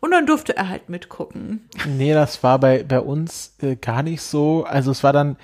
[0.00, 1.68] Und dann durfte er halt mitgucken.
[1.86, 4.64] Nee, das war bei, bei uns äh, gar nicht so.
[4.64, 5.36] Also es war dann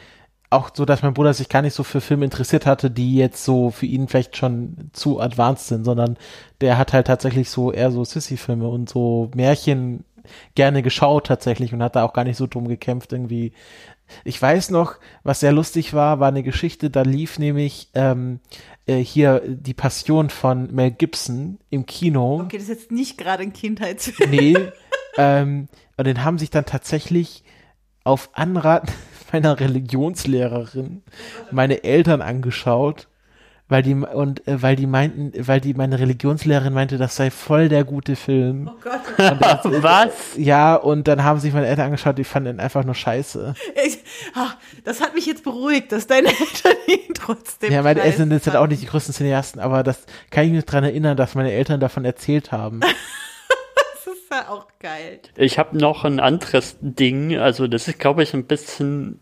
[0.48, 3.44] auch so, dass mein Bruder sich gar nicht so für Filme interessiert hatte, die jetzt
[3.44, 6.16] so für ihn vielleicht schon zu advanced sind, sondern
[6.60, 10.04] der hat halt tatsächlich so eher so Sissy-Filme und so Märchen
[10.54, 13.52] gerne geschaut tatsächlich und hat da auch gar nicht so drum gekämpft, irgendwie
[14.24, 18.40] ich weiß noch, was sehr lustig war, war eine Geschichte, da lief nämlich ähm,
[18.86, 22.40] äh, hier die Passion von Mel Gibson im Kino.
[22.42, 24.30] Okay, das ist jetzt nicht gerade ein Kindheitsfilm.
[24.36, 24.56] Nee,
[25.16, 27.44] ähm, und den haben sich dann tatsächlich
[28.04, 28.92] auf Anraten
[29.32, 31.02] meiner Religionslehrerin
[31.50, 33.08] meine Eltern angeschaut
[33.68, 37.68] weil die und äh, weil die meinten, weil die meine Religionslehrerin meinte, das sei voll
[37.68, 38.70] der gute Film.
[38.72, 39.00] Oh Gott.
[39.40, 40.12] Das, Was?
[40.36, 43.54] Ja, und dann haben sich meine Eltern angeschaut, die fanden ihn einfach nur scheiße.
[43.84, 43.98] Ich,
[44.34, 47.72] ach, das hat mich jetzt beruhigt, dass deine Eltern ihn trotzdem.
[47.72, 49.98] Ja, meine Eltern sind halt auch nicht die größten Cineasten, aber das
[50.30, 52.80] kann ich mich dran erinnern, dass meine Eltern davon erzählt haben.
[52.80, 55.20] das ist ja auch geil.
[55.36, 59.18] Ich habe noch ein anderes Ding, also das ist, glaube ich, ein bisschen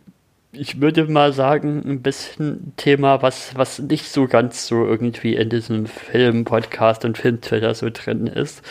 [0.56, 5.48] ich würde mal sagen, ein bisschen Thema, was, was nicht so ganz so irgendwie in
[5.48, 8.62] diesem Film-Podcast und Film-Twitter so drin ist.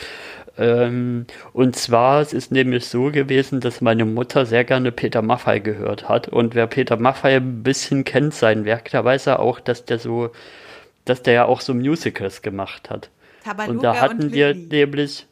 [0.57, 5.59] Ähm, und zwar, es ist nämlich so gewesen, dass meine Mutter sehr gerne Peter Maffay
[5.59, 6.27] gehört hat.
[6.27, 9.99] Und wer Peter Maffay ein bisschen kennt, sein Werk, da weiß er auch, dass der
[9.99, 10.31] so,
[11.05, 13.09] dass der ja auch so Musicals gemacht hat.
[13.43, 15.27] Tabaluga und da hatten und wir nämlich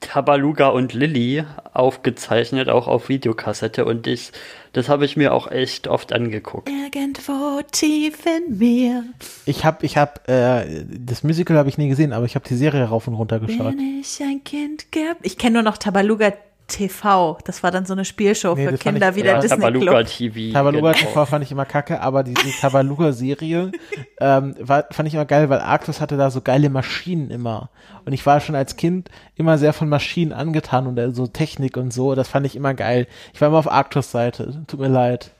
[0.00, 3.84] Tabaluga und Lilly aufgezeichnet, auch auf Videokassette.
[3.84, 4.32] Und ich,
[4.72, 6.68] das habe ich mir auch echt oft angeguckt.
[6.68, 9.04] Irgendwo tief in mir.
[9.46, 12.56] Ich habe, ich habe, äh, das Musical habe ich nie gesehen, aber ich habe die
[12.56, 13.76] Serie rauf und runter geschaut.
[13.76, 15.20] Bin ich ein Kind gehabt?
[15.22, 16.32] Ich kenne nur noch Tabaluga
[16.68, 17.38] TV.
[17.44, 19.90] Das war dann so eine Spielshow nee, für Kinder ich, wie der ja, Disney Tabaluga
[19.90, 20.06] Club.
[20.06, 20.52] TV.
[20.52, 21.06] Tabaluga genau.
[21.06, 23.72] TV fand ich immer kacke, aber die, die Tabaluga-Serie
[24.20, 27.70] ähm, war, fand ich immer geil, weil Arctus hatte da so geile Maschinen immer.
[28.04, 31.92] Und ich war schon als Kind immer sehr von Maschinen angetan und so Technik und
[31.92, 32.14] so.
[32.14, 33.06] Das fand ich immer geil.
[33.32, 34.62] Ich war immer auf Arctus Seite.
[34.66, 35.30] Tut mir leid.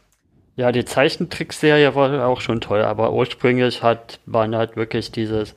[0.56, 5.54] Ja, die Zeichentrickserie war auch schon toll, aber ursprünglich hat, waren halt wirklich dieses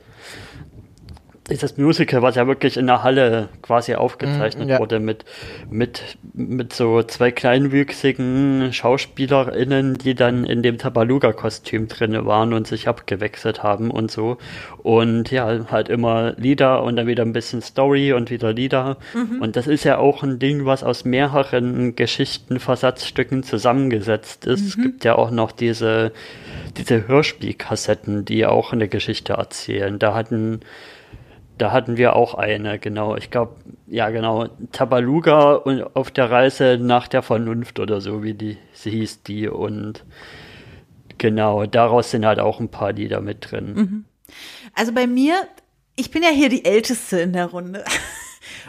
[1.52, 4.78] dieses Musical, was ja wirklich in der Halle quasi aufgezeichnet Mm, ja.
[4.78, 5.24] wurde, mit,
[5.70, 12.88] mit, mit so zwei kleinwüchsigen SchauspielerInnen, die dann in dem Tabaluga-Kostüm drin waren und sich
[12.88, 14.38] abgewechselt haben und so.
[14.82, 18.96] Und ja, halt immer Lieder und dann wieder ein bisschen Story und wieder Lieder.
[19.40, 24.66] Und das ist ja auch ein Ding, was aus mehreren Geschichten, Versatzstücken zusammengesetzt ist.
[24.66, 26.12] Es gibt ja auch noch diese,
[26.76, 29.98] diese Hörspielkassetten, die auch eine Geschichte erzählen.
[29.98, 30.60] Da hatten
[31.58, 33.16] da hatten wir auch eine, genau.
[33.16, 33.56] Ich glaube,
[33.86, 34.48] ja, genau.
[34.72, 39.48] Tabaluga und auf der Reise nach der Vernunft oder so, wie die sie hieß, die.
[39.48, 40.04] Und
[41.18, 44.04] genau, daraus sind halt auch ein paar Lieder mit drin.
[44.74, 45.34] Also bei mir,
[45.96, 47.84] ich bin ja hier die Älteste in der Runde.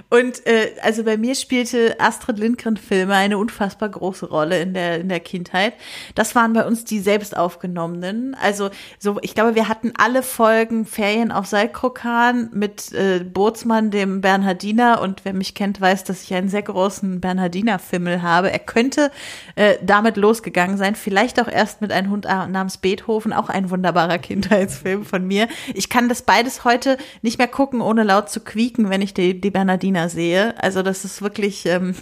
[0.09, 5.09] Und äh, also bei mir spielte Astrid Lindgren-Filme eine unfassbar große Rolle in der, in
[5.09, 5.73] der Kindheit.
[6.15, 8.35] Das waren bei uns die selbst aufgenommenen.
[8.41, 14.21] Also so, ich glaube, wir hatten alle Folgen Ferien auf Saltkrokan mit äh, Bootsmann, dem
[14.21, 15.01] Bernhardiner.
[15.01, 18.51] Und wer mich kennt, weiß, dass ich einen sehr großen Bernhardiner-Fimmel habe.
[18.51, 19.11] Er könnte
[19.55, 20.95] äh, damit losgegangen sein.
[20.95, 25.47] Vielleicht auch erst mit einem Hund namens Beethoven, auch ein wunderbarer Kindheitsfilm von mir.
[25.73, 29.39] Ich kann das beides heute nicht mehr gucken, ohne laut zu quieken, wenn ich die,
[29.39, 30.55] die Bernhardiner sehe.
[30.61, 31.95] Also das ist wirklich ähm,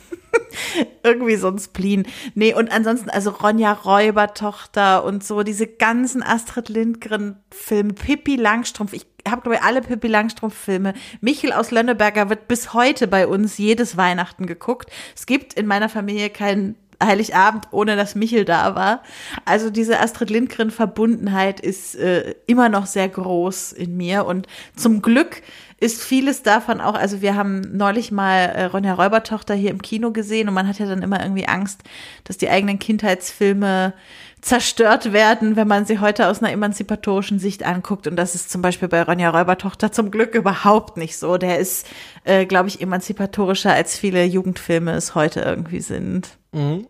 [1.03, 2.05] irgendwie so ein Spleen.
[2.35, 9.05] Nee, und ansonsten, also Ronja Räubertochter und so, diese ganzen Astrid Lindgren-Filme, Pippi Langstrumpf, ich
[9.27, 10.93] habe, glaube ich, alle Pippi Langstrumpf-Filme.
[11.21, 14.89] Michel aus Lönneberger wird bis heute bei uns jedes Weihnachten geguckt.
[15.15, 16.75] Es gibt in meiner Familie keinen
[17.05, 19.01] Heiligabend, ohne dass Michel da war.
[19.45, 25.41] Also diese Astrid Lindgren-Verbundenheit ist äh, immer noch sehr groß in mir und zum Glück
[25.81, 30.11] ist vieles davon auch, also wir haben neulich mal äh, Ronja Räubertochter hier im Kino
[30.11, 31.81] gesehen und man hat ja dann immer irgendwie Angst,
[32.23, 33.93] dass die eigenen Kindheitsfilme
[34.41, 38.05] zerstört werden, wenn man sie heute aus einer emanzipatorischen Sicht anguckt.
[38.05, 41.37] Und das ist zum Beispiel bei Ronja Räubertochter zum Glück überhaupt nicht so.
[41.37, 41.87] Der ist,
[42.25, 46.37] äh, glaube ich, emanzipatorischer, als viele Jugendfilme es heute irgendwie sind.
[46.51, 46.87] Mhm.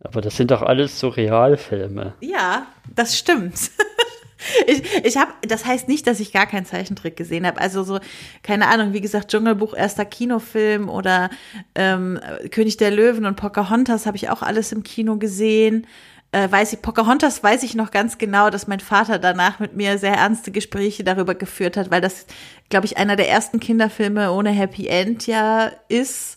[0.00, 2.14] Aber das sind doch alles so Realfilme.
[2.20, 3.70] Ja, das stimmt.
[4.66, 7.60] Ich, ich habe, das heißt nicht, dass ich gar keinen Zeichentrick gesehen habe.
[7.60, 7.98] Also so,
[8.42, 11.30] keine Ahnung, wie gesagt, Dschungelbuch, erster Kinofilm oder
[11.74, 12.20] ähm,
[12.50, 15.86] König der Löwen und Pocahontas habe ich auch alles im Kino gesehen.
[16.32, 19.96] Äh, weiß ich, Pocahontas weiß ich noch ganz genau, dass mein Vater danach mit mir
[19.98, 22.26] sehr ernste Gespräche darüber geführt hat, weil das,
[22.68, 26.35] glaube ich, einer der ersten Kinderfilme ohne Happy End ja ist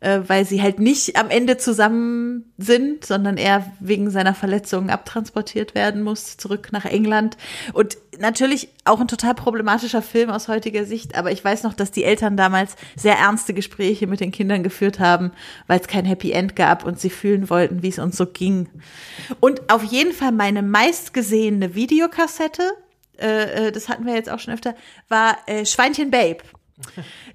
[0.00, 5.74] äh, weil sie halt nicht am Ende zusammen sind, sondern er wegen seiner Verletzungen abtransportiert
[5.74, 7.36] werden muss, zurück nach England.
[7.72, 11.90] Und natürlich auch ein total problematischer Film aus heutiger Sicht, aber ich weiß noch, dass
[11.90, 15.32] die Eltern damals sehr ernste Gespräche mit den Kindern geführt haben,
[15.66, 18.68] weil es kein Happy End gab und sie fühlen wollten, wie es uns so ging.
[19.38, 22.72] Und auf jeden Fall meine meistgesehene Videokassette,
[23.18, 24.74] äh, äh, das hatten wir jetzt auch schon öfter,
[25.08, 26.38] war äh, Schweinchen Babe.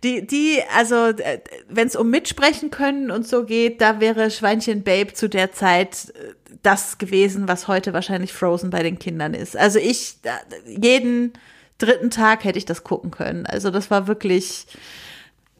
[0.03, 1.39] Die, die, also, äh,
[1.69, 6.13] wenn es um Mitsprechen können und so geht, da wäre Schweinchen Babe zu der Zeit
[6.15, 9.55] äh, das gewesen, was heute wahrscheinlich Frozen bei den Kindern ist.
[9.55, 10.17] Also ich,
[10.65, 11.33] jeden
[11.77, 13.45] dritten Tag hätte ich das gucken können.
[13.45, 14.65] Also das war wirklich,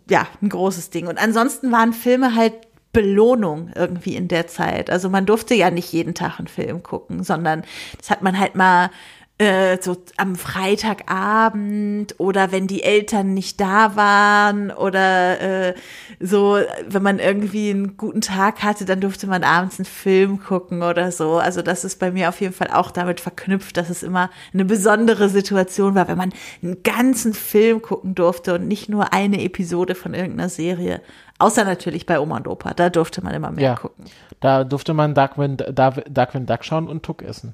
[0.10, 1.08] ja, ein großes Ding.
[1.08, 2.54] Und ansonsten waren Filme halt
[2.96, 4.90] Belohnung irgendwie in der Zeit.
[4.90, 7.64] Also man durfte ja nicht jeden Tag einen Film gucken, sondern
[7.98, 8.90] das hat man halt mal
[9.38, 15.74] äh, so am Freitagabend oder wenn die Eltern nicht da waren oder äh,
[16.20, 16.58] so,
[16.88, 21.12] wenn man irgendwie einen guten Tag hatte, dann durfte man abends einen Film gucken oder
[21.12, 21.38] so.
[21.38, 24.64] Also das ist bei mir auf jeden Fall auch damit verknüpft, dass es immer eine
[24.66, 26.34] besondere Situation war, wenn man
[26.64, 31.02] einen ganzen Film gucken durfte und nicht nur eine Episode von irgendeiner Serie.
[31.40, 33.76] Außer natürlich bei Oma und Opa, da durfte man immer mehr Ja.
[33.76, 34.06] gucken.
[34.40, 37.54] Da durfte man Darkwing, Dark- Darkwing Duck schauen und Tuck essen.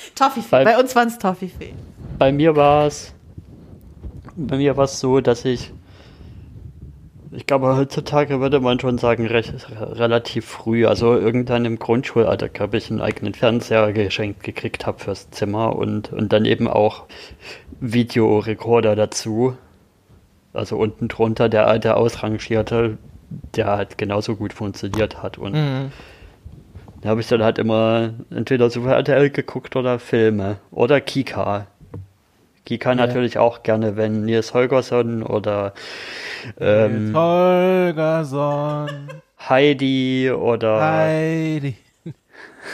[0.14, 1.74] Toffifee, Bei- bei uns waren es Toffifee.
[2.18, 3.14] Bei mir war es,
[4.36, 5.72] bei mir war es so, dass ich,
[7.32, 12.76] ich glaube heutzutage würde man schon sagen, recht, relativ früh, also irgendwann im Grundschulalter, glaube
[12.76, 17.04] ich, einen eigenen Fernseher geschenkt gekriegt habe fürs Zimmer und, und dann eben auch
[17.80, 19.56] Videorekorder dazu.
[20.52, 22.98] Also unten drunter der alte ausrangierte,
[23.56, 25.92] der halt genauso gut funktioniert hat und Mhm.
[27.02, 31.66] Da habe ich dann halt immer entweder Super RTL geguckt oder Filme oder Kika.
[32.64, 32.94] Kika Ja.
[32.94, 35.74] natürlich auch gerne, wenn Nils Holgersson oder
[36.60, 38.88] ähm, Holgersson,
[39.48, 41.76] Heidi oder Heidi.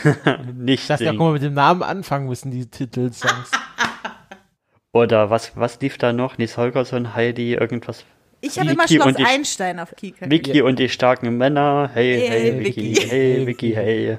[0.54, 3.50] nicht Dass die auch mal mit dem Namen anfangen müssen, die Titelsongs.
[4.92, 6.36] Oder was, was lief da noch?
[6.36, 8.04] Nils Holgersson, Heidi, irgendwas.
[8.40, 10.30] Ich habe immer Schloss Einstein auf Kika.
[10.30, 11.90] Vicky und die starken Männer.
[11.92, 12.82] Hey, Hey, hey, hey, Vicky.
[12.96, 13.08] Vicky.
[13.08, 14.18] Hey, Vicky, hey.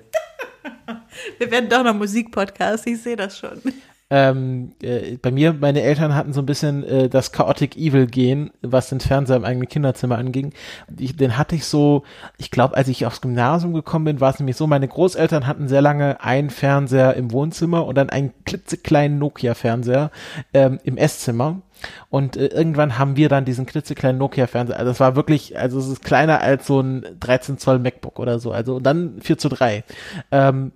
[1.37, 3.61] Wir werden doch noch Musikpodcast, ich sehe das schon.
[4.11, 8.49] Ähm, äh, bei mir, meine Eltern hatten so ein bisschen äh, das Chaotic Evil gehen,
[8.61, 10.51] was den Fernseher im eigenen Kinderzimmer anging.
[10.97, 12.03] Ich, den hatte ich so,
[12.37, 15.67] ich glaube, als ich aufs Gymnasium gekommen bin, war es nämlich so, meine Großeltern hatten
[15.67, 20.09] sehr lange einen Fernseher im Wohnzimmer und dann einen klitzekleinen Nokia-Fernseher
[20.55, 21.61] ähm, im Esszimmer.
[22.09, 24.77] Und äh, irgendwann haben wir dann diesen klitzekleinen Nokia-Fernseher.
[24.77, 28.39] Also das war wirklich, also es ist kleiner als so ein 13 Zoll MacBook oder
[28.39, 28.51] so.
[28.51, 29.83] Also und dann 4 zu 3.
[30.31, 30.71] Ähm,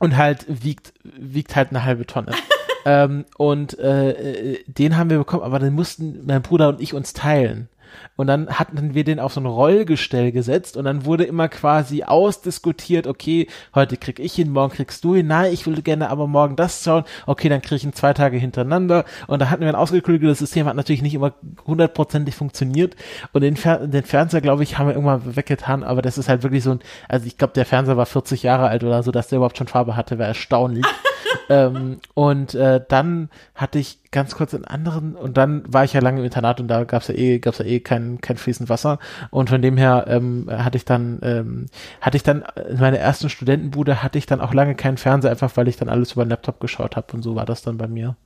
[0.00, 2.32] und halt wiegt, wiegt halt eine halbe Tonne.
[2.84, 6.94] ähm, und äh, äh, den haben wir bekommen, aber den mussten mein Bruder und ich
[6.94, 7.68] uns teilen.
[8.16, 12.04] Und dann hatten wir den auf so ein Rollgestell gesetzt und dann wurde immer quasi
[12.04, 16.26] ausdiskutiert, okay, heute krieg ich ihn, morgen kriegst du ihn, nein, ich würde gerne aber
[16.26, 19.04] morgen das schauen, okay, dann krieg ich ihn zwei Tage hintereinander.
[19.26, 21.34] Und da hatten wir ein ausgeklügeltes System, hat natürlich nicht immer
[21.66, 22.96] hundertprozentig funktioniert.
[23.32, 26.42] Und den, Fer den Fernseher, glaube ich, haben wir irgendwann weggetan, aber das ist halt
[26.42, 29.28] wirklich so ein, also ich glaube, der Fernseher war 40 Jahre alt oder so, dass
[29.28, 30.84] der überhaupt schon Farbe hatte, war erstaunlich.
[31.48, 36.00] ähm, und äh, dann hatte ich ganz kurz einen anderen und dann war ich ja
[36.00, 38.98] lange im Internat und da gab's ja eh, gab's ja eh kein, kein fließend Wasser
[39.30, 41.66] und von dem her ähm, hatte ich dann, ähm,
[42.00, 45.56] hatte ich dann in meiner ersten Studentenbude hatte ich dann auch lange keinen Fernseher, einfach
[45.56, 47.86] weil ich dann alles über den Laptop geschaut habe und so war das dann bei
[47.86, 48.16] mir.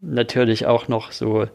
[0.00, 1.46] Natürlich auch noch so,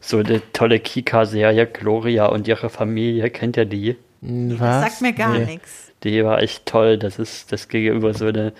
[0.00, 3.96] so eine tolle Kika-Serie, Gloria und ihre Familie, kennt ihr die?
[4.20, 4.58] Was?
[4.58, 5.44] Das sagt mir gar nee.
[5.44, 5.92] nichts.
[6.04, 8.52] Die war echt toll, das ist, das gegenüber so eine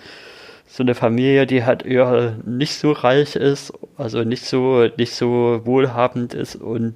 [0.68, 5.62] so eine Familie, die halt eher nicht so reich ist, also nicht so, nicht so
[5.64, 6.94] wohlhabend ist und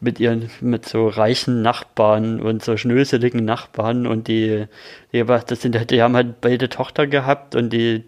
[0.00, 4.66] mit ihren, mit so reichen Nachbarn und so schnöseligen Nachbarn und die,
[5.12, 8.04] die, das sind, die haben halt beide Tochter gehabt und die,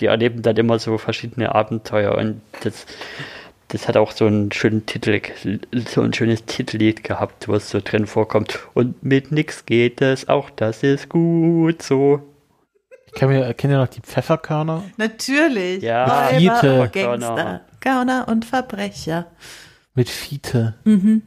[0.00, 2.86] die erleben dann immer so verschiedene Abenteuer und das,
[3.68, 5.20] das hat auch so einen schönen Titel,
[5.86, 8.60] so ein schönes Titellied gehabt, wo es so drin vorkommt.
[8.72, 12.22] Und mit nix geht es, auch das ist gut so.
[13.08, 14.84] Ich kenne ja, kenn ja noch die Pfefferkörner.
[14.98, 15.82] Natürlich.
[15.82, 16.90] Ja, Mit Fiete.
[16.92, 19.26] Gangster, Gauner und Verbrecher.
[19.94, 20.74] Mit Fiete.
[20.84, 21.22] Mhm.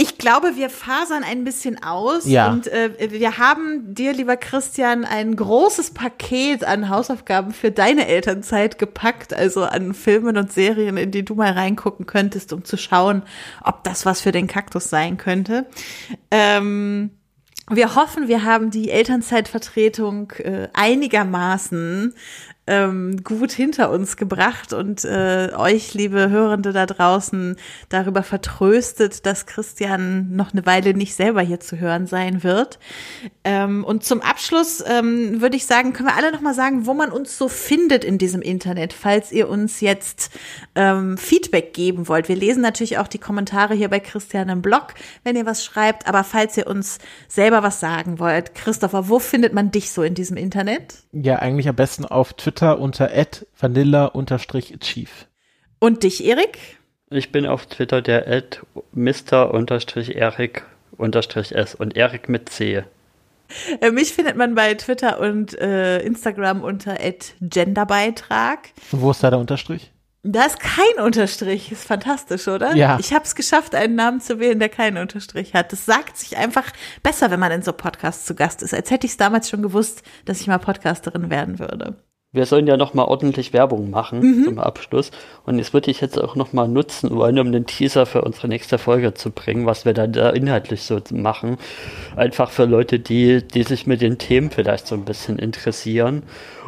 [0.00, 2.50] Ich glaube, wir fasern ein bisschen aus ja.
[2.52, 8.78] und äh, wir haben dir, lieber Christian, ein großes Paket an Hausaufgaben für deine Elternzeit
[8.78, 13.22] gepackt, also an Filmen und Serien, in die du mal reingucken könntest, um zu schauen,
[13.64, 15.66] ob das was für den Kaktus sein könnte.
[16.30, 17.10] Ähm,
[17.70, 22.14] wir hoffen, wir haben die Elternzeitvertretung äh, einigermaßen
[22.68, 27.56] ähm, gut hinter uns gebracht und äh, euch, liebe Hörende da draußen,
[27.88, 32.78] darüber vertröstet, dass Christian noch eine Weile nicht selber hier zu hören sein wird.
[33.42, 36.92] Ähm, und zum Abschluss ähm, würde ich sagen, können wir alle noch mal sagen, wo
[36.92, 40.30] man uns so findet in diesem Internet, falls ihr uns jetzt
[40.74, 42.28] ähm, Feedback geben wollt.
[42.28, 44.88] Wir lesen natürlich auch die Kommentare hier bei Christian im Blog,
[45.24, 49.54] wenn ihr was schreibt, aber falls ihr uns selber was sagen wollt, Christopher, wo findet
[49.54, 50.96] man dich so in diesem Internet?
[51.12, 53.10] Ja, eigentlich am besten auf Twitter Twitter unter
[53.60, 55.28] vanilla-chief.
[55.78, 56.58] Und dich, Erik?
[57.08, 60.64] Ich bin auf Twitter der at mr-erik-s
[61.76, 62.82] und Erik mit C.
[63.80, 66.96] Äh, mich findet man bei Twitter und äh, Instagram unter
[67.40, 68.70] genderbeitrag.
[68.90, 69.92] Und wo ist da der Unterstrich?
[70.24, 71.70] Da ist kein Unterstrich.
[71.70, 72.74] Ist fantastisch, oder?
[72.74, 72.98] Ja.
[72.98, 75.70] Ich habe es geschafft, einen Namen zu wählen, der keinen Unterstrich hat.
[75.72, 76.72] Das sagt sich einfach
[77.04, 79.62] besser, wenn man in so Podcasts zu Gast ist, als hätte ich es damals schon
[79.62, 84.20] gewusst, dass ich mal Podcasterin werden würde wir sollen ja noch mal ordentlich Werbung machen
[84.20, 84.44] mhm.
[84.44, 85.10] zum Abschluss.
[85.46, 88.48] Und das würde ich jetzt auch noch mal nutzen wollen, um den Teaser für unsere
[88.48, 91.56] nächste Folge zu bringen, was wir dann da inhaltlich so machen.
[92.16, 96.22] Einfach für Leute, die, die sich mit den Themen vielleicht so ein bisschen interessieren.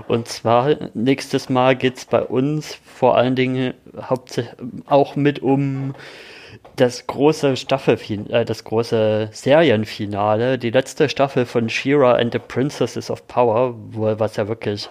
[0.08, 4.54] Und zwar nächstes Mal geht es bei uns vor allen Dingen hauptsächlich
[4.86, 5.94] auch mit um
[6.76, 13.10] das große Staffelfinale, äh, das große Serienfinale, die letzte Staffel von She-Ra and the Princesses
[13.10, 14.88] of Power, wo, was ja wirklich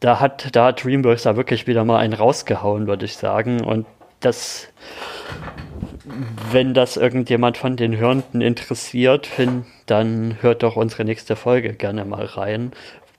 [0.00, 3.64] da hat, da hat DreamWorks da wirklich wieder mal einen rausgehauen, würde ich sagen.
[3.64, 3.86] Und
[4.20, 4.68] das,
[6.52, 9.28] wenn das irgendjemand von den Hörenden interessiert,
[9.86, 12.72] dann hört doch unsere nächste Folge gerne mal rein.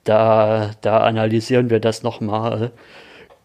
[0.04, 2.72] Da, da analysieren wir das nochmal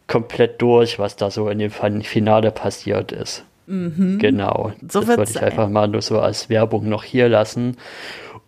[0.07, 3.45] komplett durch, was da so in dem Finale passiert ist.
[3.67, 4.19] Mhm.
[4.19, 4.73] Genau.
[4.89, 5.45] So das würde ich sein.
[5.45, 7.77] einfach mal nur so als Werbung noch hier lassen.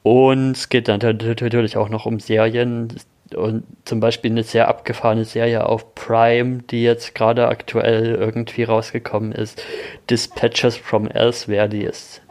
[0.02, 2.88] Und es geht dann natürlich auch noch um Serien
[3.34, 9.32] und zum Beispiel eine sehr abgefahrene Serie auf Prime, die jetzt gerade aktuell irgendwie rausgekommen
[9.32, 9.62] ist,
[10.08, 12.22] Dispatches from Elsewhere, die ist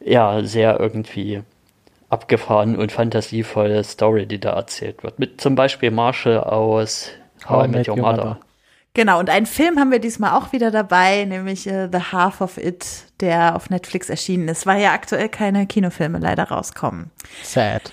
[0.00, 1.42] ja sehr irgendwie
[2.08, 5.18] abgefahren und fantasievolle Story, die da erzählt wird.
[5.18, 7.10] Mit zum Beispiel Marshall aus
[7.48, 8.16] How, I Met Your Mother.
[8.16, 8.40] Mother.
[8.92, 12.58] Genau, und einen Film haben wir diesmal auch wieder dabei, nämlich uh, The Half of
[12.58, 17.12] It, der auf Netflix erschienen ist, weil ja aktuell keine Kinofilme leider rauskommen.
[17.44, 17.92] Sad.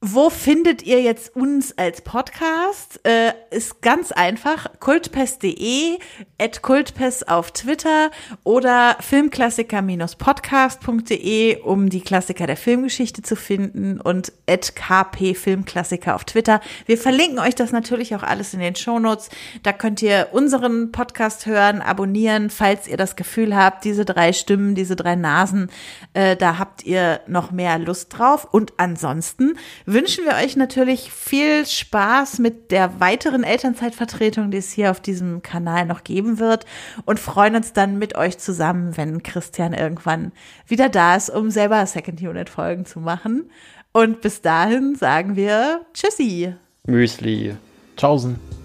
[0.00, 3.04] Wo findet ihr jetzt uns als Podcast?
[3.04, 4.68] Äh, ist ganz einfach.
[4.78, 5.98] kultpest.de,
[6.40, 8.12] at kultpest auf Twitter
[8.44, 16.60] oder filmklassiker-podcast.de, um die Klassiker der Filmgeschichte zu finden und at kp Filmklassiker auf Twitter.
[16.86, 19.30] Wir verlinken euch das natürlich auch alles in den Shownotes.
[19.64, 24.76] Da könnt ihr unseren Podcast hören, abonnieren, falls ihr das Gefühl habt, diese drei Stimmen,
[24.76, 25.72] diese drei Nasen,
[26.14, 28.46] äh, da habt ihr noch mehr Lust drauf.
[28.52, 29.58] Und ansonsten
[29.88, 35.42] wünschen wir euch natürlich viel Spaß mit der weiteren Elternzeitvertretung, die es hier auf diesem
[35.42, 36.66] Kanal noch geben wird
[37.06, 40.32] und freuen uns dann mit euch zusammen, wenn Christian irgendwann
[40.66, 43.50] wieder da ist, um selber Second Unit Folgen zu machen.
[43.92, 46.54] Und bis dahin sagen wir Tschüssi.
[46.86, 47.56] Müsli.
[47.96, 48.57] Tschaußen.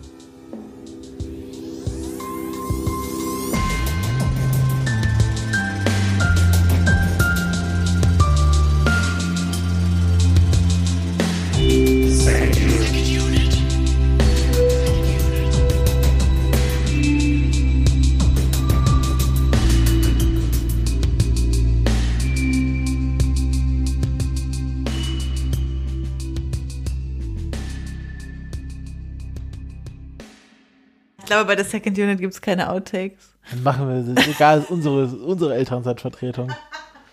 [31.33, 33.35] Glaube, bei der Second Unit gibt es keine Outtakes.
[33.49, 36.51] Dann machen wir Egal, ist unsere, unsere Elternzeitvertretung.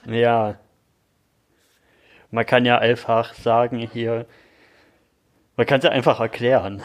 [0.06, 0.56] Ja.
[2.30, 4.26] Man kann ja einfach sagen hier,
[5.56, 6.82] man kann es ja einfach erklären,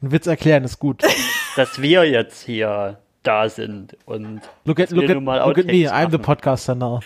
[0.00, 1.02] Ein Witz erklären ist gut.
[1.56, 5.66] dass wir jetzt hier da sind und Look at, look at, nun mal look at
[5.66, 6.22] me, Outtakes I'm the machen.
[6.22, 7.00] podcaster now.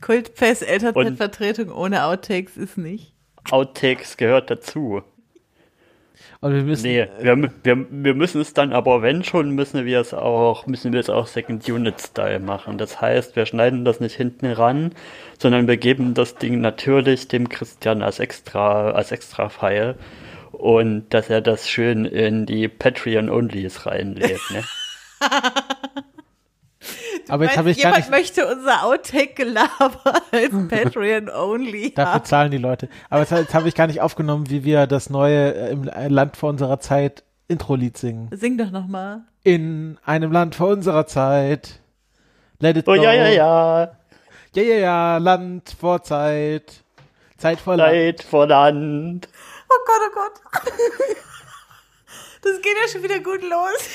[0.00, 3.14] Kultpest Elternzeitvertretung ohne Outtakes ist nicht.
[3.50, 5.02] Outtakes gehört dazu.
[6.40, 9.98] Und wir müssen, Nee, wir, wir, wir müssen es dann, aber wenn schon, müssen wir
[9.98, 12.78] es auch, müssen wir es auch Second Unit Style machen.
[12.78, 14.92] Das heißt, wir schneiden das nicht hinten ran,
[15.38, 19.96] sondern wir geben das Ding natürlich dem Christian als extra, als extra File
[20.52, 24.64] und dass er das schön in die Patreon-Onlys reinlädt, ne?
[27.30, 32.24] aber jetzt habe ich gar jemand nicht, möchte unser Outtake-Gelaber als Patreon-only dafür haben.
[32.24, 32.88] zahlen die Leute.
[33.10, 36.36] Aber jetzt, jetzt habe ich gar nicht aufgenommen, wie wir das neue äh, im Land
[36.36, 38.28] vor unserer Zeit Intro-Lied singen.
[38.32, 39.22] Sing doch noch mal.
[39.44, 41.80] In einem Land vor unserer Zeit.
[42.60, 43.02] Let it Oh go.
[43.02, 43.90] ja, ja, ja,
[44.54, 46.82] Ja, ja, ja, Land vor Zeit.
[47.36, 47.92] Zeit vor Land.
[47.92, 49.28] Leid vor Land.
[49.70, 50.14] Oh Gott, oh
[50.52, 50.72] Gott.
[52.40, 53.88] Das geht ja schon wieder gut los.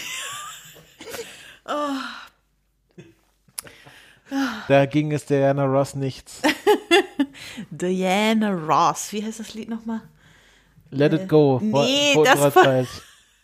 [4.67, 6.41] Da ging es Diana Ross nichts.
[7.69, 9.11] Diana Ross.
[9.11, 10.01] Wie heißt das Lied nochmal?
[10.91, 11.59] Let it go.
[11.61, 12.85] Nee, vor das war-.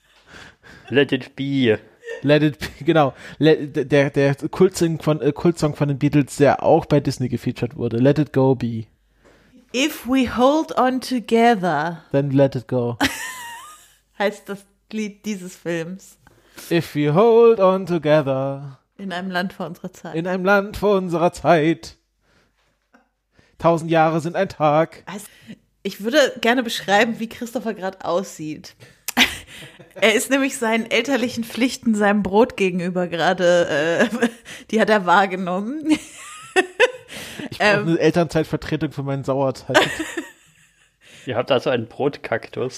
[0.90, 1.80] Let it be.
[2.22, 3.14] Let it be, genau.
[3.38, 7.76] Let, der, der Kultsong von, äh, Kultsong von den Beatles, der auch bei Disney gefeatured
[7.76, 7.98] wurde.
[7.98, 8.86] Let it go be.
[9.74, 12.98] If we hold on together Then let it go.
[14.20, 16.18] heißt das Lied dieses Films.
[16.72, 20.16] If we hold on together In einem Land vor unserer Zeit.
[20.16, 21.98] in einem Land vor unserer Zeit.
[23.58, 25.04] Tausend Jahre sind ein Tag.
[25.06, 25.26] Also,
[25.84, 28.76] ich würde gerne beschreiben, wie Christopher gerade aussieht.
[29.96, 34.28] Er ist nämlich seinen elterlichen Pflichten, seinem Brot gegenüber gerade, äh,
[34.72, 35.90] die hat er wahrgenommen.
[37.50, 37.88] Ich brauche Ähm.
[37.90, 39.78] eine Elternzeitvertretung für meinen Sauerteig.
[41.26, 42.78] Ihr habt also einen Brotkaktus.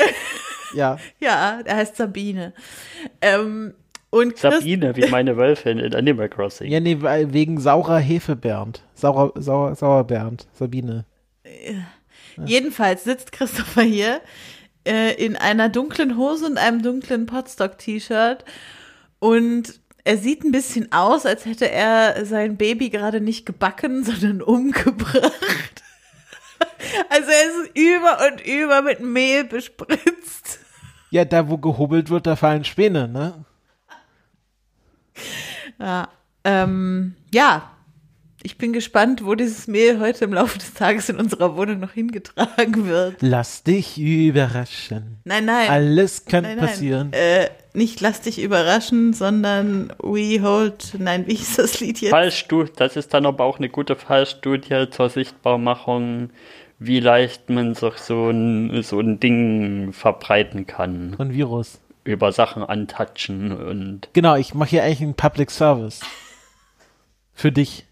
[0.74, 0.98] ja.
[1.20, 2.54] Ja, er heißt Sabine.
[3.22, 3.76] Ähm,
[4.12, 6.70] und Chris, Sabine, wie meine Wölfin in Animal Crossing.
[6.70, 8.84] Ja, nee, wegen saurer Hefe Bernd.
[8.94, 10.48] Saurer, sauer, sauer Bernd.
[10.54, 11.06] Sabine.
[12.46, 14.22] jedenfalls sitzt Christopher hier
[14.88, 18.46] äh, in einer dunklen Hose und einem dunklen Potstock-T-Shirt
[19.20, 24.42] und er sieht ein bisschen aus, als hätte er sein Baby gerade nicht gebacken, sondern
[24.42, 25.32] umgebracht.
[27.10, 30.60] Also er ist über und über mit Mehl bespritzt.
[31.10, 33.46] Ja, da wo gehobelt wird, da fallen Späne, ne?
[35.80, 36.10] Ja,
[36.44, 37.72] ähm, ja.
[38.44, 41.92] Ich bin gespannt, wo dieses Mehl heute im Laufe des Tages in unserer Wohnung noch
[41.92, 43.18] hingetragen wird.
[43.22, 45.18] Lass dich überraschen.
[45.26, 45.70] Nein, nein.
[45.70, 46.68] Alles kann nein, nein.
[46.68, 47.14] passieren.
[47.14, 52.12] Äh, nicht lass dich überraschen, sondern we hold, nein, wie hieß das Lied jetzt?
[52.12, 56.32] Fallstudie, das ist dann aber auch eine gute Fallstudie zur Sichtbarmachung,
[56.80, 61.14] wie leicht man sich so ein, so ein Ding verbreiten kann.
[61.16, 61.80] Von Virus.
[62.04, 66.00] Über Sachen antatschen und Genau, ich mache hier eigentlich einen Public Service.
[67.34, 67.86] Für dich.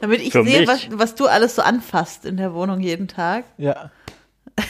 [0.00, 0.68] Damit ich Für sehe, mich.
[0.68, 3.44] was, was du alles so anfasst in der Wohnung jeden Tag.
[3.56, 3.90] Ja.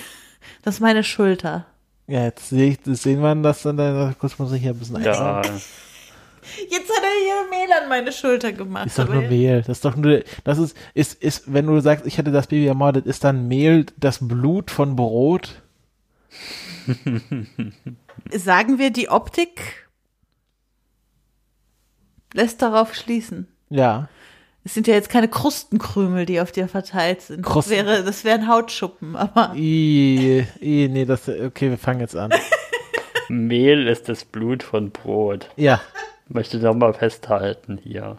[0.62, 1.64] Das ist meine Schulter.
[2.08, 4.78] Ja, jetzt sehe ich, das sehen wir das dann, dann kurz muss ich hier ein
[4.78, 5.40] bisschen ja.
[5.40, 8.86] Jetzt hat er hier Mehl an meine Schulter gemacht.
[8.86, 9.60] Ist doch nur Mehl.
[9.60, 12.66] Das ist doch nur, das ist, ist, ist, wenn du sagst, ich hätte das Baby
[12.66, 15.62] ermordet, ist dann Mehl das Blut von Brot?
[18.32, 19.88] Sagen wir, die Optik
[22.32, 23.48] lässt darauf schließen.
[23.70, 24.08] Ja.
[24.64, 27.46] Es sind ja jetzt keine Krustenkrümel, die auf dir verteilt sind.
[27.46, 32.30] Das wäre, das wären Hautschuppen, aber I, I, nee, das, okay, wir fangen jetzt an.
[33.28, 35.50] Mehl ist das Blut von Brot.
[35.56, 35.80] Ja.
[36.28, 38.18] Möchte doch mal festhalten hier.